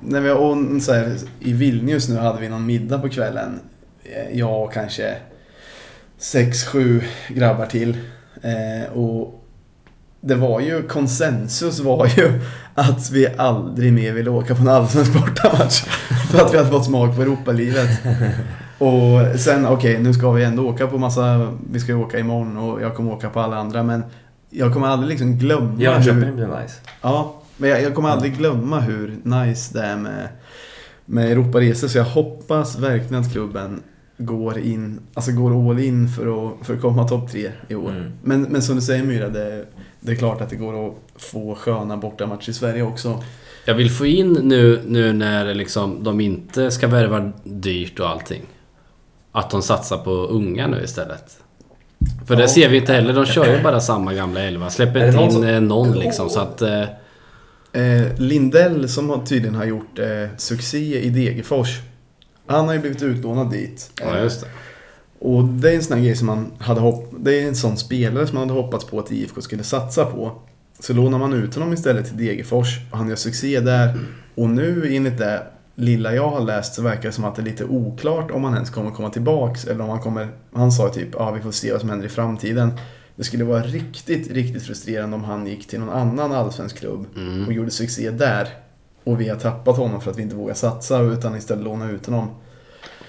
När 0.07 0.21
vi 0.21 0.29
och, 0.29 0.81
så 0.81 0.93
här, 0.93 1.17
I 1.39 1.53
Vilnius 1.53 2.09
nu 2.09 2.17
hade 2.17 2.41
vi 2.41 2.49
någon 2.49 2.65
middag 2.65 2.99
på 2.99 3.09
kvällen. 3.09 3.59
Eh, 4.03 4.37
Jag 4.39 4.63
och 4.63 4.73
kanske 4.73 5.15
sex, 6.17 6.63
sju 6.65 7.01
grabbar 7.27 7.65
till. 7.65 7.97
Eh, 8.41 8.93
och 8.93 9.44
det 10.25 10.35
var 10.35 10.59
ju, 10.59 10.83
konsensus 10.87 11.79
var 11.79 12.07
ju 12.17 12.41
att 12.75 13.11
vi 13.11 13.27
aldrig 13.37 13.93
mer 13.93 14.13
ville 14.13 14.29
åka 14.29 14.55
på 14.55 14.61
en 14.61 14.67
allsvensk 14.67 15.13
bortamatch. 15.13 15.81
För 16.31 16.45
att 16.45 16.53
vi 16.53 16.57
hade 16.57 16.69
fått 16.69 16.85
smak 16.85 17.15
på 17.15 17.21
Europalivet. 17.21 17.89
Och 18.77 19.39
sen, 19.39 19.67
okej, 19.67 19.99
nu 19.99 20.13
ska 20.13 20.31
vi 20.31 20.43
ändå 20.43 20.69
åka 20.69 20.87
på 20.87 20.97
massa... 20.97 21.53
Vi 21.71 21.79
ska 21.79 21.91
ju 21.91 21.97
åka 21.97 22.19
imorgon 22.19 22.57
och 22.57 22.81
jag 22.81 22.95
kommer 22.95 23.13
åka 23.13 23.29
på 23.29 23.39
alla 23.39 23.57
andra, 23.57 23.83
men 23.83 24.03
jag 24.49 24.73
kommer 24.73 24.87
aldrig 24.87 25.09
liksom 25.09 25.37
glömma 25.37 25.81
Jönköping 25.81 26.23
hur... 26.23 26.33
blir 26.33 26.47
nice. 26.47 26.75
Ja, 27.01 27.41
men 27.57 27.69
jag, 27.69 27.81
jag 27.81 27.95
kommer 27.95 28.09
aldrig 28.09 28.37
glömma 28.37 28.79
hur 28.79 29.17
nice 29.23 29.79
det 29.79 29.85
är 29.85 29.97
med, 29.97 30.27
med 31.05 31.31
Europaresor. 31.31 31.87
Så 31.87 31.97
jag 31.97 32.05
hoppas 32.05 32.79
verkligen 32.79 33.23
att 33.23 33.31
klubben 33.31 33.83
går 34.17 34.57
in, 34.59 34.99
alltså 35.13 35.31
går 35.31 35.69
all 35.69 35.79
in 35.79 36.07
för 36.09 36.47
att, 36.47 36.65
för 36.67 36.73
att 36.73 36.81
komma 36.81 37.07
topp 37.07 37.31
tre 37.31 37.51
i 37.67 37.75
år. 37.75 37.89
Mm. 37.91 38.11
Men, 38.23 38.41
men 38.41 38.61
som 38.61 38.75
du 38.75 38.81
säger 38.81 39.03
Myra, 39.03 39.29
det, 39.29 39.65
det 39.99 40.11
är 40.11 40.15
klart 40.15 40.41
att 40.41 40.49
det 40.49 40.55
går 40.55 40.87
att 40.87 40.93
få 41.15 41.55
sköna 41.55 41.97
bortamatcher 41.97 42.49
i 42.49 42.53
Sverige 42.53 42.81
också. 42.83 43.23
Jag 43.65 43.75
vill 43.75 43.91
få 43.91 44.05
in 44.05 44.33
nu, 44.33 44.81
nu 44.87 45.13
när 45.13 45.53
liksom 45.53 46.03
de 46.03 46.19
inte 46.21 46.71
ska 46.71 46.87
värva 46.87 47.31
dyrt 47.43 47.99
och 47.99 48.09
allting. 48.09 48.41
Att 49.31 49.49
de 49.49 49.61
satsar 49.61 49.97
på 49.97 50.11
unga 50.11 50.67
nu 50.67 50.81
istället. 50.83 51.37
För 52.27 52.35
det 52.35 52.41
Ja. 52.41 52.47
ser 52.47 52.69
vi 52.69 52.77
inte 52.77 52.93
heller. 52.93 53.13
De 53.13 53.25
kör 53.25 53.57
ju 53.57 53.63
bara 53.63 53.79
samma 53.79 54.13
gamla 54.13 54.41
elva. 54.41 54.69
Släpper 54.69 54.99
det 54.99 55.07
inte 55.07 55.23
in 55.23 55.31
som- 55.31 55.43
eh, 55.43 55.61
någon 55.61 55.91
liksom. 55.99 56.29
Så 56.29 56.39
att... 56.39 56.61
Eh, 56.61 56.83
Eh, 57.71 58.19
Lindell 58.19 58.89
som 58.89 59.25
tydligen 59.25 59.55
har 59.55 59.65
gjort 59.65 59.99
eh, 59.99 60.05
succé 60.37 60.99
i 61.01 61.09
Degerfors. 61.09 61.79
Han 62.47 62.65
har 62.65 62.73
ju 62.73 62.79
blivit 62.79 63.03
utlånad 63.03 63.51
dit. 63.51 63.91
ja, 64.01 64.19
just 64.19 64.41
det. 64.41 64.47
Och 65.19 65.43
det 65.43 65.71
är 65.71 65.75
en 65.75 65.83
sån 65.83 65.97
här 65.97 66.05
grej 66.05 66.15
som 66.15 66.27
man 66.27 66.51
hade 66.59 66.81
hopp... 66.81 67.13
Det 67.19 67.39
är 67.43 67.47
en 67.47 67.55
sån 67.55 67.77
spelare 67.77 68.27
som 68.27 68.37
man 68.39 68.49
hade 68.49 68.61
hoppats 68.61 68.85
på 68.85 68.99
att 68.99 69.11
IFK 69.11 69.41
skulle 69.41 69.63
satsa 69.63 70.05
på. 70.05 70.31
Så 70.79 70.93
lånar 70.93 71.17
man 71.19 71.33
ut 71.33 71.53
honom 71.55 71.73
istället 71.73 72.07
till 72.07 72.17
Degerfors 72.17 72.67
och 72.91 72.97
han 72.97 73.09
gör 73.09 73.15
succé 73.15 73.59
där. 73.59 73.99
Och 74.35 74.49
nu 74.49 74.95
enligt 74.95 75.17
det 75.17 75.43
lilla 75.75 76.13
jag 76.15 76.29
har 76.29 76.39
läst 76.41 76.73
så 76.75 76.81
verkar 76.81 77.03
det 77.03 77.11
som 77.11 77.23
att 77.25 77.35
det 77.35 77.41
är 77.41 77.43
lite 77.43 77.65
oklart 77.65 78.31
om 78.31 78.43
han 78.43 78.53
ens 78.53 78.69
kommer 78.69 78.91
komma 78.91 79.09
tillbaks 79.09 79.65
eller 79.65 79.83
om 79.83 79.89
han 79.89 79.99
kommer... 79.99 80.27
Han 80.53 80.71
sa 80.71 80.89
typ 80.89 81.07
ja 81.13 81.31
vi 81.31 81.41
får 81.41 81.51
se 81.51 81.71
vad 81.71 81.81
som 81.81 81.89
händer 81.89 82.05
i 82.05 82.09
framtiden. 82.09 82.71
Det 83.15 83.23
skulle 83.23 83.43
vara 83.43 83.63
riktigt, 83.63 84.31
riktigt 84.31 84.63
frustrerande 84.63 85.15
om 85.15 85.23
han 85.23 85.47
gick 85.47 85.67
till 85.67 85.79
någon 85.79 85.89
annan 85.89 86.31
allsvensk 86.31 86.77
klubb 86.79 87.05
Mm. 87.17 87.47
och 87.47 87.53
gjorde 87.53 87.71
succé 87.71 88.11
där. 88.11 88.47
Och 89.05 89.21
vi 89.21 89.29
har 89.29 89.37
tappat 89.37 89.77
honom 89.77 90.01
för 90.01 90.11
att 90.11 90.17
vi 90.17 90.21
inte 90.21 90.35
vågar 90.35 90.53
satsa 90.53 90.99
utan 91.01 91.35
istället 91.35 91.63
låna 91.63 91.91
ut 91.91 92.05
honom. 92.05 92.29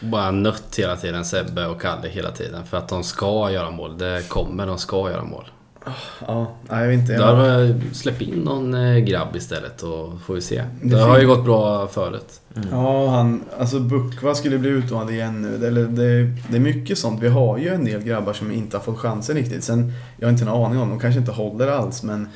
Bara 0.01 0.31
nött 0.31 0.77
hela 0.79 0.97
tiden 0.97 1.25
Sebbe 1.25 1.67
och 1.67 1.81
Kalle 1.81 2.09
hela 2.09 2.31
tiden. 2.31 2.65
För 2.65 2.77
att 2.77 2.89
de 2.89 3.05
ska 3.05 3.51
göra 3.51 3.71
mål. 3.71 3.99
Det 3.99 4.29
kommer, 4.29 4.67
de 4.67 4.79
ska 4.79 5.11
göra 5.11 5.25
mål. 5.25 5.45
Ja, 6.27 6.53
nej, 6.71 6.81
jag 6.81 6.89
vet 6.89 7.01
inte. 7.01 7.17
Då 7.17 7.23
Jag, 7.23 7.37
har 7.37 7.59
vi 7.59 7.95
släppt 7.95 8.23
in 8.23 8.35
någon 8.35 8.75
eh, 8.75 8.99
grabb 8.99 9.37
istället 9.37 9.83
och 9.83 10.21
får 10.27 10.35
vi 10.35 10.41
se. 10.41 10.65
Det, 10.83 10.89
Det 10.89 11.03
har 11.03 11.19
ju 11.19 11.27
gått 11.27 11.45
bra 11.45 11.87
förut. 11.89 12.41
Ja, 12.71 13.09
han, 13.09 13.45
alltså 13.59 13.81
Bukva 13.81 14.35
skulle 14.35 14.59
bli 14.59 14.71
utlånad 14.71 15.11
igen 15.11 15.43
nu. 15.43 15.67
Eller 15.67 15.85
det, 15.85 16.23
det 16.49 16.57
är 16.57 16.61
mycket 16.61 16.99
sånt. 16.99 17.23
Vi 17.23 17.29
har 17.29 17.59
ju 17.59 17.69
en 17.69 17.85
del 17.85 18.03
grabbar 18.03 18.33
som 18.33 18.53
inte 18.53 18.77
har 18.77 18.85
fått 18.85 18.99
chansen 18.99 19.37
riktigt. 19.37 19.65
Sen, 19.65 19.93
jag 20.17 20.27
har 20.27 20.33
inte 20.33 20.45
en 20.45 20.49
aning 20.49 20.79
om, 20.79 20.89
de 20.89 21.01
kanske 21.01 21.21
inte 21.21 21.33
håller 21.33 21.69
alls. 21.69 22.03
Men, 22.03 22.29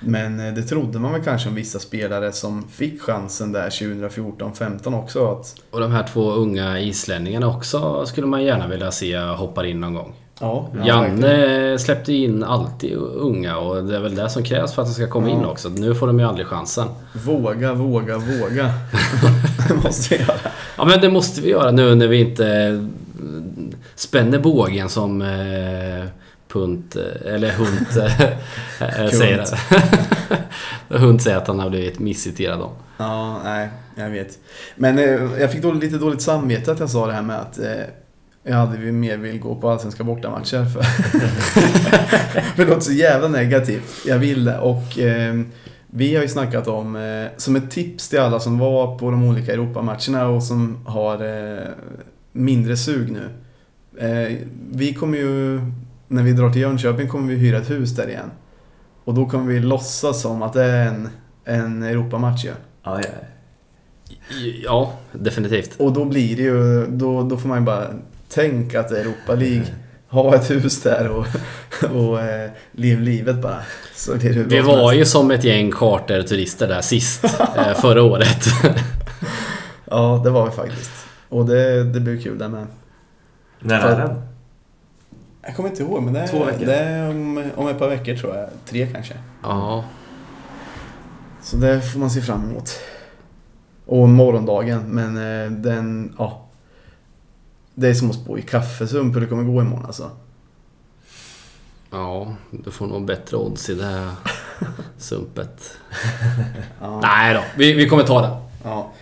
men 0.00 0.40
eh, 0.40 0.54
det 0.54 0.62
trodde 0.62 0.98
man 0.98 1.12
väl 1.12 1.22
kanske 1.22 1.48
om 1.48 1.54
vissa 1.54 1.78
spelare 1.78 2.32
som 2.32 2.68
fick 2.68 3.02
chansen 3.02 3.52
där 3.52 3.70
2014-15 3.70 5.02
också. 5.02 5.26
Att, 5.32 5.54
Och 5.70 5.80
de 5.80 5.92
här 5.92 6.06
två 6.12 6.30
unga 6.32 6.80
islänningarna 6.80 7.46
också 7.48 8.06
skulle 8.06 8.26
man 8.26 8.44
gärna 8.44 8.66
vilja 8.68 8.90
se 8.90 9.18
hoppar 9.18 9.64
in 9.64 9.80
någon 9.80 9.94
gång. 9.94 10.14
ja, 10.40 10.68
Janne 10.84 11.78
släppte 11.78 12.12
in 12.12 12.44
alltid 12.44 12.92
unga 12.96 13.56
och 13.58 13.84
det 13.84 13.96
är 13.96 14.00
väl 14.00 14.14
det 14.14 14.28
som 14.30 14.42
krävs 14.42 14.72
för 14.74 14.82
att 14.82 14.88
de 14.88 14.94
ska 14.94 15.08
komma 15.08 15.28
in 15.30 15.38
Ja. 15.42 15.46
också. 15.50 15.68
Nu 15.68 15.94
får 15.94 16.06
de 16.06 16.18
ju 16.20 16.26
aldrig 16.26 16.46
chansen. 16.46 16.88
Våga, 17.24 17.72
våga, 17.74 18.18
våga. 18.18 18.70
det 19.68 19.74
måste 19.84 20.14
vi 20.14 20.20
göra. 20.20 20.36
Ja 20.76 20.84
men 20.84 21.00
det 21.00 21.10
måste 21.10 21.40
vi 21.40 21.50
göra 21.50 21.70
nu 21.70 21.94
när 21.94 22.08
vi 22.08 22.20
inte 22.20 22.86
spänner 23.94 24.38
bågen 24.38 24.88
som 24.88 25.22
eh, 25.22 26.04
Punt, 26.56 26.96
eh, 26.96 27.34
eller 27.34 27.52
Hunt 27.52 27.96
eh, 28.80 29.04
eh, 29.04 29.10
säger. 29.10 29.44
Hunt 30.98 31.22
säger 31.22 31.36
att 31.36 31.46
han 31.46 31.58
har 31.58 31.70
blivit 31.70 31.98
missciterad 31.98 32.60
om. 32.60 32.70
Ja, 32.98 33.40
nej, 33.44 33.68
jag 33.94 34.10
vet. 34.10 34.38
Men 34.76 34.98
eh, 34.98 35.40
jag 35.40 35.52
fick 35.52 35.62
dåligt, 35.62 35.82
lite 35.82 35.98
dåligt 35.98 36.22
samvete 36.22 36.72
att 36.72 36.80
jag 36.80 36.90
sa 36.90 37.06
det 37.06 37.12
här 37.12 37.22
med 37.22 37.40
att 37.40 37.58
eh, 37.58 37.72
jag 38.42 38.54
hade 38.54 38.78
ju 38.78 38.92
mer 38.92 39.16
vill 39.16 39.40
gå 39.40 39.54
på 39.54 39.70
allsvenska 39.70 40.04
bortamatcher. 40.04 40.64
För, 40.64 40.82
för 42.56 42.64
det 42.64 42.64
låter 42.64 42.80
så 42.80 42.92
jävla 42.92 43.28
negativt. 43.28 44.02
Jag 44.06 44.18
vill 44.18 44.44
det. 44.44 44.58
Och 44.58 44.98
eh, 44.98 45.34
vi 45.86 46.14
har 46.14 46.22
ju 46.22 46.28
snackat 46.28 46.68
om, 46.68 46.96
eh, 46.96 47.26
som 47.36 47.56
ett 47.56 47.70
tips 47.70 48.08
till 48.08 48.20
alla 48.20 48.40
som 48.40 48.58
var 48.58 48.98
på 48.98 49.10
de 49.10 49.28
olika 49.28 49.52
Europamatcherna 49.52 50.28
och 50.28 50.42
som 50.42 50.86
har 50.86 51.24
eh, 51.24 51.68
mindre 52.32 52.76
sug 52.76 53.12
nu. 53.12 53.28
Vi 54.70 54.94
kommer 54.94 55.18
ju, 55.18 55.60
när 56.08 56.22
vi 56.22 56.32
drar 56.32 56.50
till 56.50 56.62
Jönköping 56.62 57.08
kommer 57.08 57.28
vi 57.28 57.36
hyra 57.36 57.58
ett 57.58 57.70
hus 57.70 57.96
där 57.96 58.08
igen. 58.08 58.30
Och 59.04 59.14
då 59.14 59.26
kommer 59.26 59.52
vi 59.52 59.60
låtsas 59.60 60.22
som 60.22 60.42
att 60.42 60.52
det 60.52 60.62
är 60.64 60.86
en, 60.86 61.08
en 61.44 61.82
Europamatch 61.82 62.44
ju. 62.44 62.52
Ja, 62.82 63.00
ja. 63.00 63.08
Ja, 64.64 64.92
definitivt. 65.12 65.80
Och 65.80 65.92
då 65.92 66.04
blir 66.04 66.36
det 66.36 66.42
ju, 66.42 66.86
då, 66.86 67.22
då 67.22 67.36
får 67.36 67.48
man 67.48 67.58
ju 67.58 67.64
bara 67.64 67.86
tänka 68.28 68.80
att 68.80 68.88
det 68.88 68.98
är 68.98 69.00
Europa 69.00 69.34
League. 69.34 69.66
Ha 70.08 70.34
ett 70.34 70.50
hus 70.50 70.82
där 70.82 71.08
och, 71.08 71.26
och 71.94 72.20
eh, 72.20 72.50
lev 72.72 73.00
livet 73.00 73.42
bara. 73.42 73.58
Så 73.94 74.14
det 74.14 74.28
Vi 74.28 74.60
var 74.60 74.92
ju 74.92 75.04
som 75.04 75.30
ett 75.30 75.44
gäng 75.44 75.72
charterturister 75.72 76.68
där 76.68 76.80
sist, 76.80 77.24
eh, 77.56 77.74
förra 77.74 78.02
året. 78.02 78.44
Ja, 79.90 80.20
det 80.24 80.30
var 80.30 80.46
vi 80.46 80.50
faktiskt. 80.50 80.90
Och 81.28 81.46
det, 81.46 81.84
det 81.84 82.00
blir 82.00 82.22
kul 82.22 82.38
där 82.38 82.48
med. 82.48 82.66
När 83.60 83.80
är 83.80 83.98
den? 83.98 84.22
Jag 85.46 85.56
kommer 85.56 85.68
inte 85.68 85.82
ihåg, 85.82 86.02
men 86.02 86.12
det 86.14 86.28
Två 86.28 86.42
är, 86.44 86.46
veckor. 86.52 86.66
det 86.66 86.74
är 86.76 87.10
om, 87.10 87.50
om 87.56 87.68
ett 87.68 87.78
par 87.78 87.88
veckor 87.88 88.14
tror 88.16 88.36
jag. 88.36 88.48
Tre 88.66 88.86
kanske. 88.92 89.14
Ja, 89.42 89.84
Så 91.42 91.56
det 91.56 91.80
får 91.82 91.98
man 92.00 92.10
se 92.10 92.20
fram 92.20 92.50
emot. 92.50 92.70
Och 93.86 94.08
morgondagen, 94.08 94.82
men 94.88 95.16
eh, 95.16 95.50
den, 95.50 96.14
ja. 96.18 96.42
Det 97.74 97.88
är 97.88 97.94
som 97.94 98.10
att 98.10 98.16
spå 98.16 98.38
i 98.38 98.42
kaffesump 98.42 99.16
hur 99.16 99.20
det 99.20 99.26
kommer 99.26 99.42
gå 99.44 99.60
imorgon 99.60 99.86
alltså. 99.86 100.10
ja, 101.90 102.34
du 102.50 102.70
får 102.70 102.86
nog 102.86 103.04
bättre 103.06 103.36
odds 103.36 103.70
i 103.70 103.74
det 103.74 103.84
här 103.84 104.10
sumpet. 104.98 105.72
Ja. 106.80 107.00
Nej 107.00 107.34
då, 107.34 107.40
vi, 107.56 107.72
vi 107.72 107.88
kommer 107.88 108.02
ta 108.04 108.20
den. 108.22 108.36
Ja. 108.64 108.92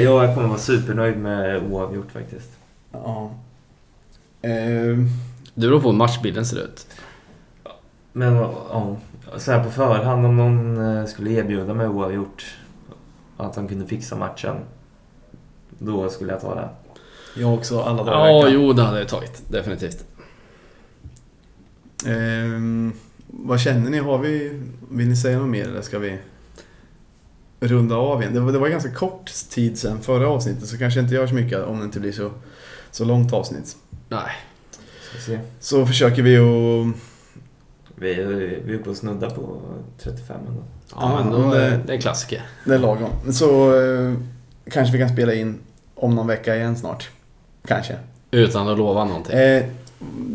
Jag 0.00 0.34
kommer 0.34 0.48
vara 0.48 0.58
supernöjd 0.58 1.16
med 1.18 1.62
oavgjort 1.72 2.12
faktiskt. 2.12 2.50
ja. 2.92 3.30
Eh, 4.42 4.96
Det 5.54 5.66
beror 5.66 5.80
på 5.80 5.90
hur 5.90 5.96
matchbilden 5.96 6.46
ser 6.46 6.64
ut. 6.64 6.86
Men 8.12 8.34
ja, 8.34 8.96
så 9.36 9.52
här 9.52 9.64
på 9.64 9.70
förhand 9.70 10.26
om 10.26 10.36
någon 10.36 10.96
eh, 10.96 11.06
skulle 11.06 11.30
erbjuda 11.30 11.74
mig 11.74 11.88
oavgjort 11.88 12.56
att 13.36 13.54
de 13.54 13.68
kunde 13.68 13.86
fixa 13.86 14.16
matchen. 14.16 14.56
Då 15.78 16.08
skulle 16.08 16.32
jag 16.32 16.40
ta 16.40 16.54
det. 16.54 16.68
jag 17.40 17.54
också, 17.54 17.82
alla 17.82 18.04
dagar 18.04 18.26
Ja, 18.26 18.48
jo 18.48 18.72
det 18.72 18.82
hade 18.82 18.98
jag 18.98 19.08
tagit. 19.08 19.42
Definitivt. 19.48 20.04
Ehm, 22.06 22.92
vad 23.26 23.60
känner 23.60 23.90
ni? 23.90 23.98
Har 23.98 24.18
vi... 24.18 24.62
Vill 24.90 25.08
ni 25.08 25.16
säga 25.16 25.38
något 25.38 25.48
mer 25.48 25.68
eller 25.68 25.82
ska 25.82 25.98
vi... 25.98 26.18
runda 27.60 27.96
av 27.96 28.22
igen. 28.22 28.34
Det 28.34 28.40
var, 28.40 28.52
det 28.52 28.58
var 28.58 28.68
ganska 28.68 28.94
kort 28.94 29.30
tid 29.50 29.78
sedan 29.78 30.00
förra 30.00 30.28
avsnittet 30.28 30.68
så 30.68 30.78
kanske 30.78 31.00
inte 31.00 31.14
gör 31.14 31.26
så 31.26 31.34
mycket 31.34 31.64
om 31.64 31.78
det 31.78 31.84
inte 31.84 32.00
blir 32.00 32.12
så, 32.12 32.30
så 32.90 33.04
långt 33.04 33.32
avsnitt. 33.32 33.76
Nej. 34.08 34.32
Så 35.60 35.86
försöker 35.86 36.22
vi 36.22 36.36
att... 36.36 36.96
Vi, 37.94 38.12
är- 38.14 38.60
vi 38.64 38.72
är 38.74 38.78
uppe 38.78 38.90
och 38.90 38.96
snudda 38.96 39.30
på 39.30 39.60
35 39.98 40.36
ändå. 40.48 40.62
Ja, 40.94 41.22
men 41.22 41.32
då, 41.32 41.38
Ja, 41.56 41.60
det- 41.60 41.80
det 41.86 41.92
är 41.94 42.00
klassiker. 42.00 42.42
Det 42.66 42.74
är 42.74 42.78
lagom. 42.78 43.10
Så 43.32 43.80
eh, 43.82 44.12
kanske 44.70 44.92
vi 44.92 44.98
kan 44.98 45.08
spela 45.08 45.34
in 45.34 45.58
om 45.94 46.14
någon 46.14 46.26
vecka 46.26 46.56
igen 46.56 46.76
snart. 46.76 47.10
Kanske. 47.66 47.96
Utan 48.30 48.68
att 48.68 48.78
lova 48.78 49.04
någonting. 49.04 49.34
Eh, 49.38 49.64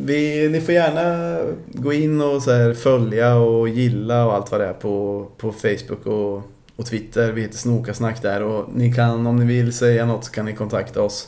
vi, 0.05 0.49
ni 0.49 0.61
får 0.61 0.73
gärna 0.73 1.37
gå 1.67 1.93
in 1.93 2.21
och 2.21 2.41
så 2.41 2.51
här 2.51 2.73
följa 2.73 3.35
och 3.35 3.69
gilla 3.69 4.25
och 4.25 4.33
allt 4.33 4.51
vad 4.51 4.59
det 4.61 4.67
är 4.67 4.73
på, 4.73 5.25
på 5.37 5.51
Facebook 5.51 6.05
och, 6.05 6.41
och 6.75 6.85
Twitter. 6.85 7.31
Vi 7.31 7.41
heter 7.41 7.57
Snokasnack 7.57 8.21
där 8.21 8.41
och 8.43 8.65
ni 8.73 8.93
kan, 8.93 9.27
om 9.27 9.35
ni 9.35 9.45
vill 9.45 9.73
säga 9.73 10.05
något 10.05 10.25
så 10.25 10.31
kan 10.31 10.45
ni 10.45 10.53
kontakta 10.53 11.01
oss 11.01 11.27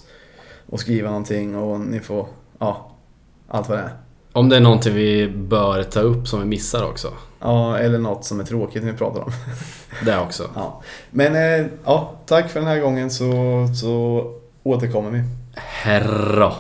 och 0.66 0.80
skriva 0.80 1.10
någonting 1.10 1.56
och 1.56 1.80
ni 1.80 2.00
får, 2.00 2.28
ja, 2.60 2.89
allt 3.50 3.70
vad 3.70 3.78
det 3.78 3.84
är. 3.84 3.94
Om 4.34 4.50
det 4.50 4.56
är 4.56 4.60
någonting 4.60 4.94
vi 4.94 5.28
bör 5.28 5.84
ta 5.84 6.00
upp 6.00 6.28
som 6.28 6.40
vi 6.40 6.46
missar 6.46 6.84
också. 6.84 7.08
Ja, 7.40 7.78
eller 7.78 7.98
något 7.98 8.26
som 8.26 8.40
är 8.40 8.44
tråkigt 8.44 8.84
ni 8.84 8.94
pratar 8.94 9.22
om. 9.22 9.32
Det 10.06 10.18
också. 10.18 10.50
Ja. 10.56 10.82
Men 11.12 11.36
eh, 11.36 11.68
ja, 11.86 12.14
tack 12.26 12.50
för 12.50 12.60
den 12.60 12.70
här 12.70 12.80
gången 12.80 13.12
så, 13.12 13.34
så 13.82 14.24
återkommer 14.64 15.10
vi. 15.10 15.24
Herra. 15.56 16.54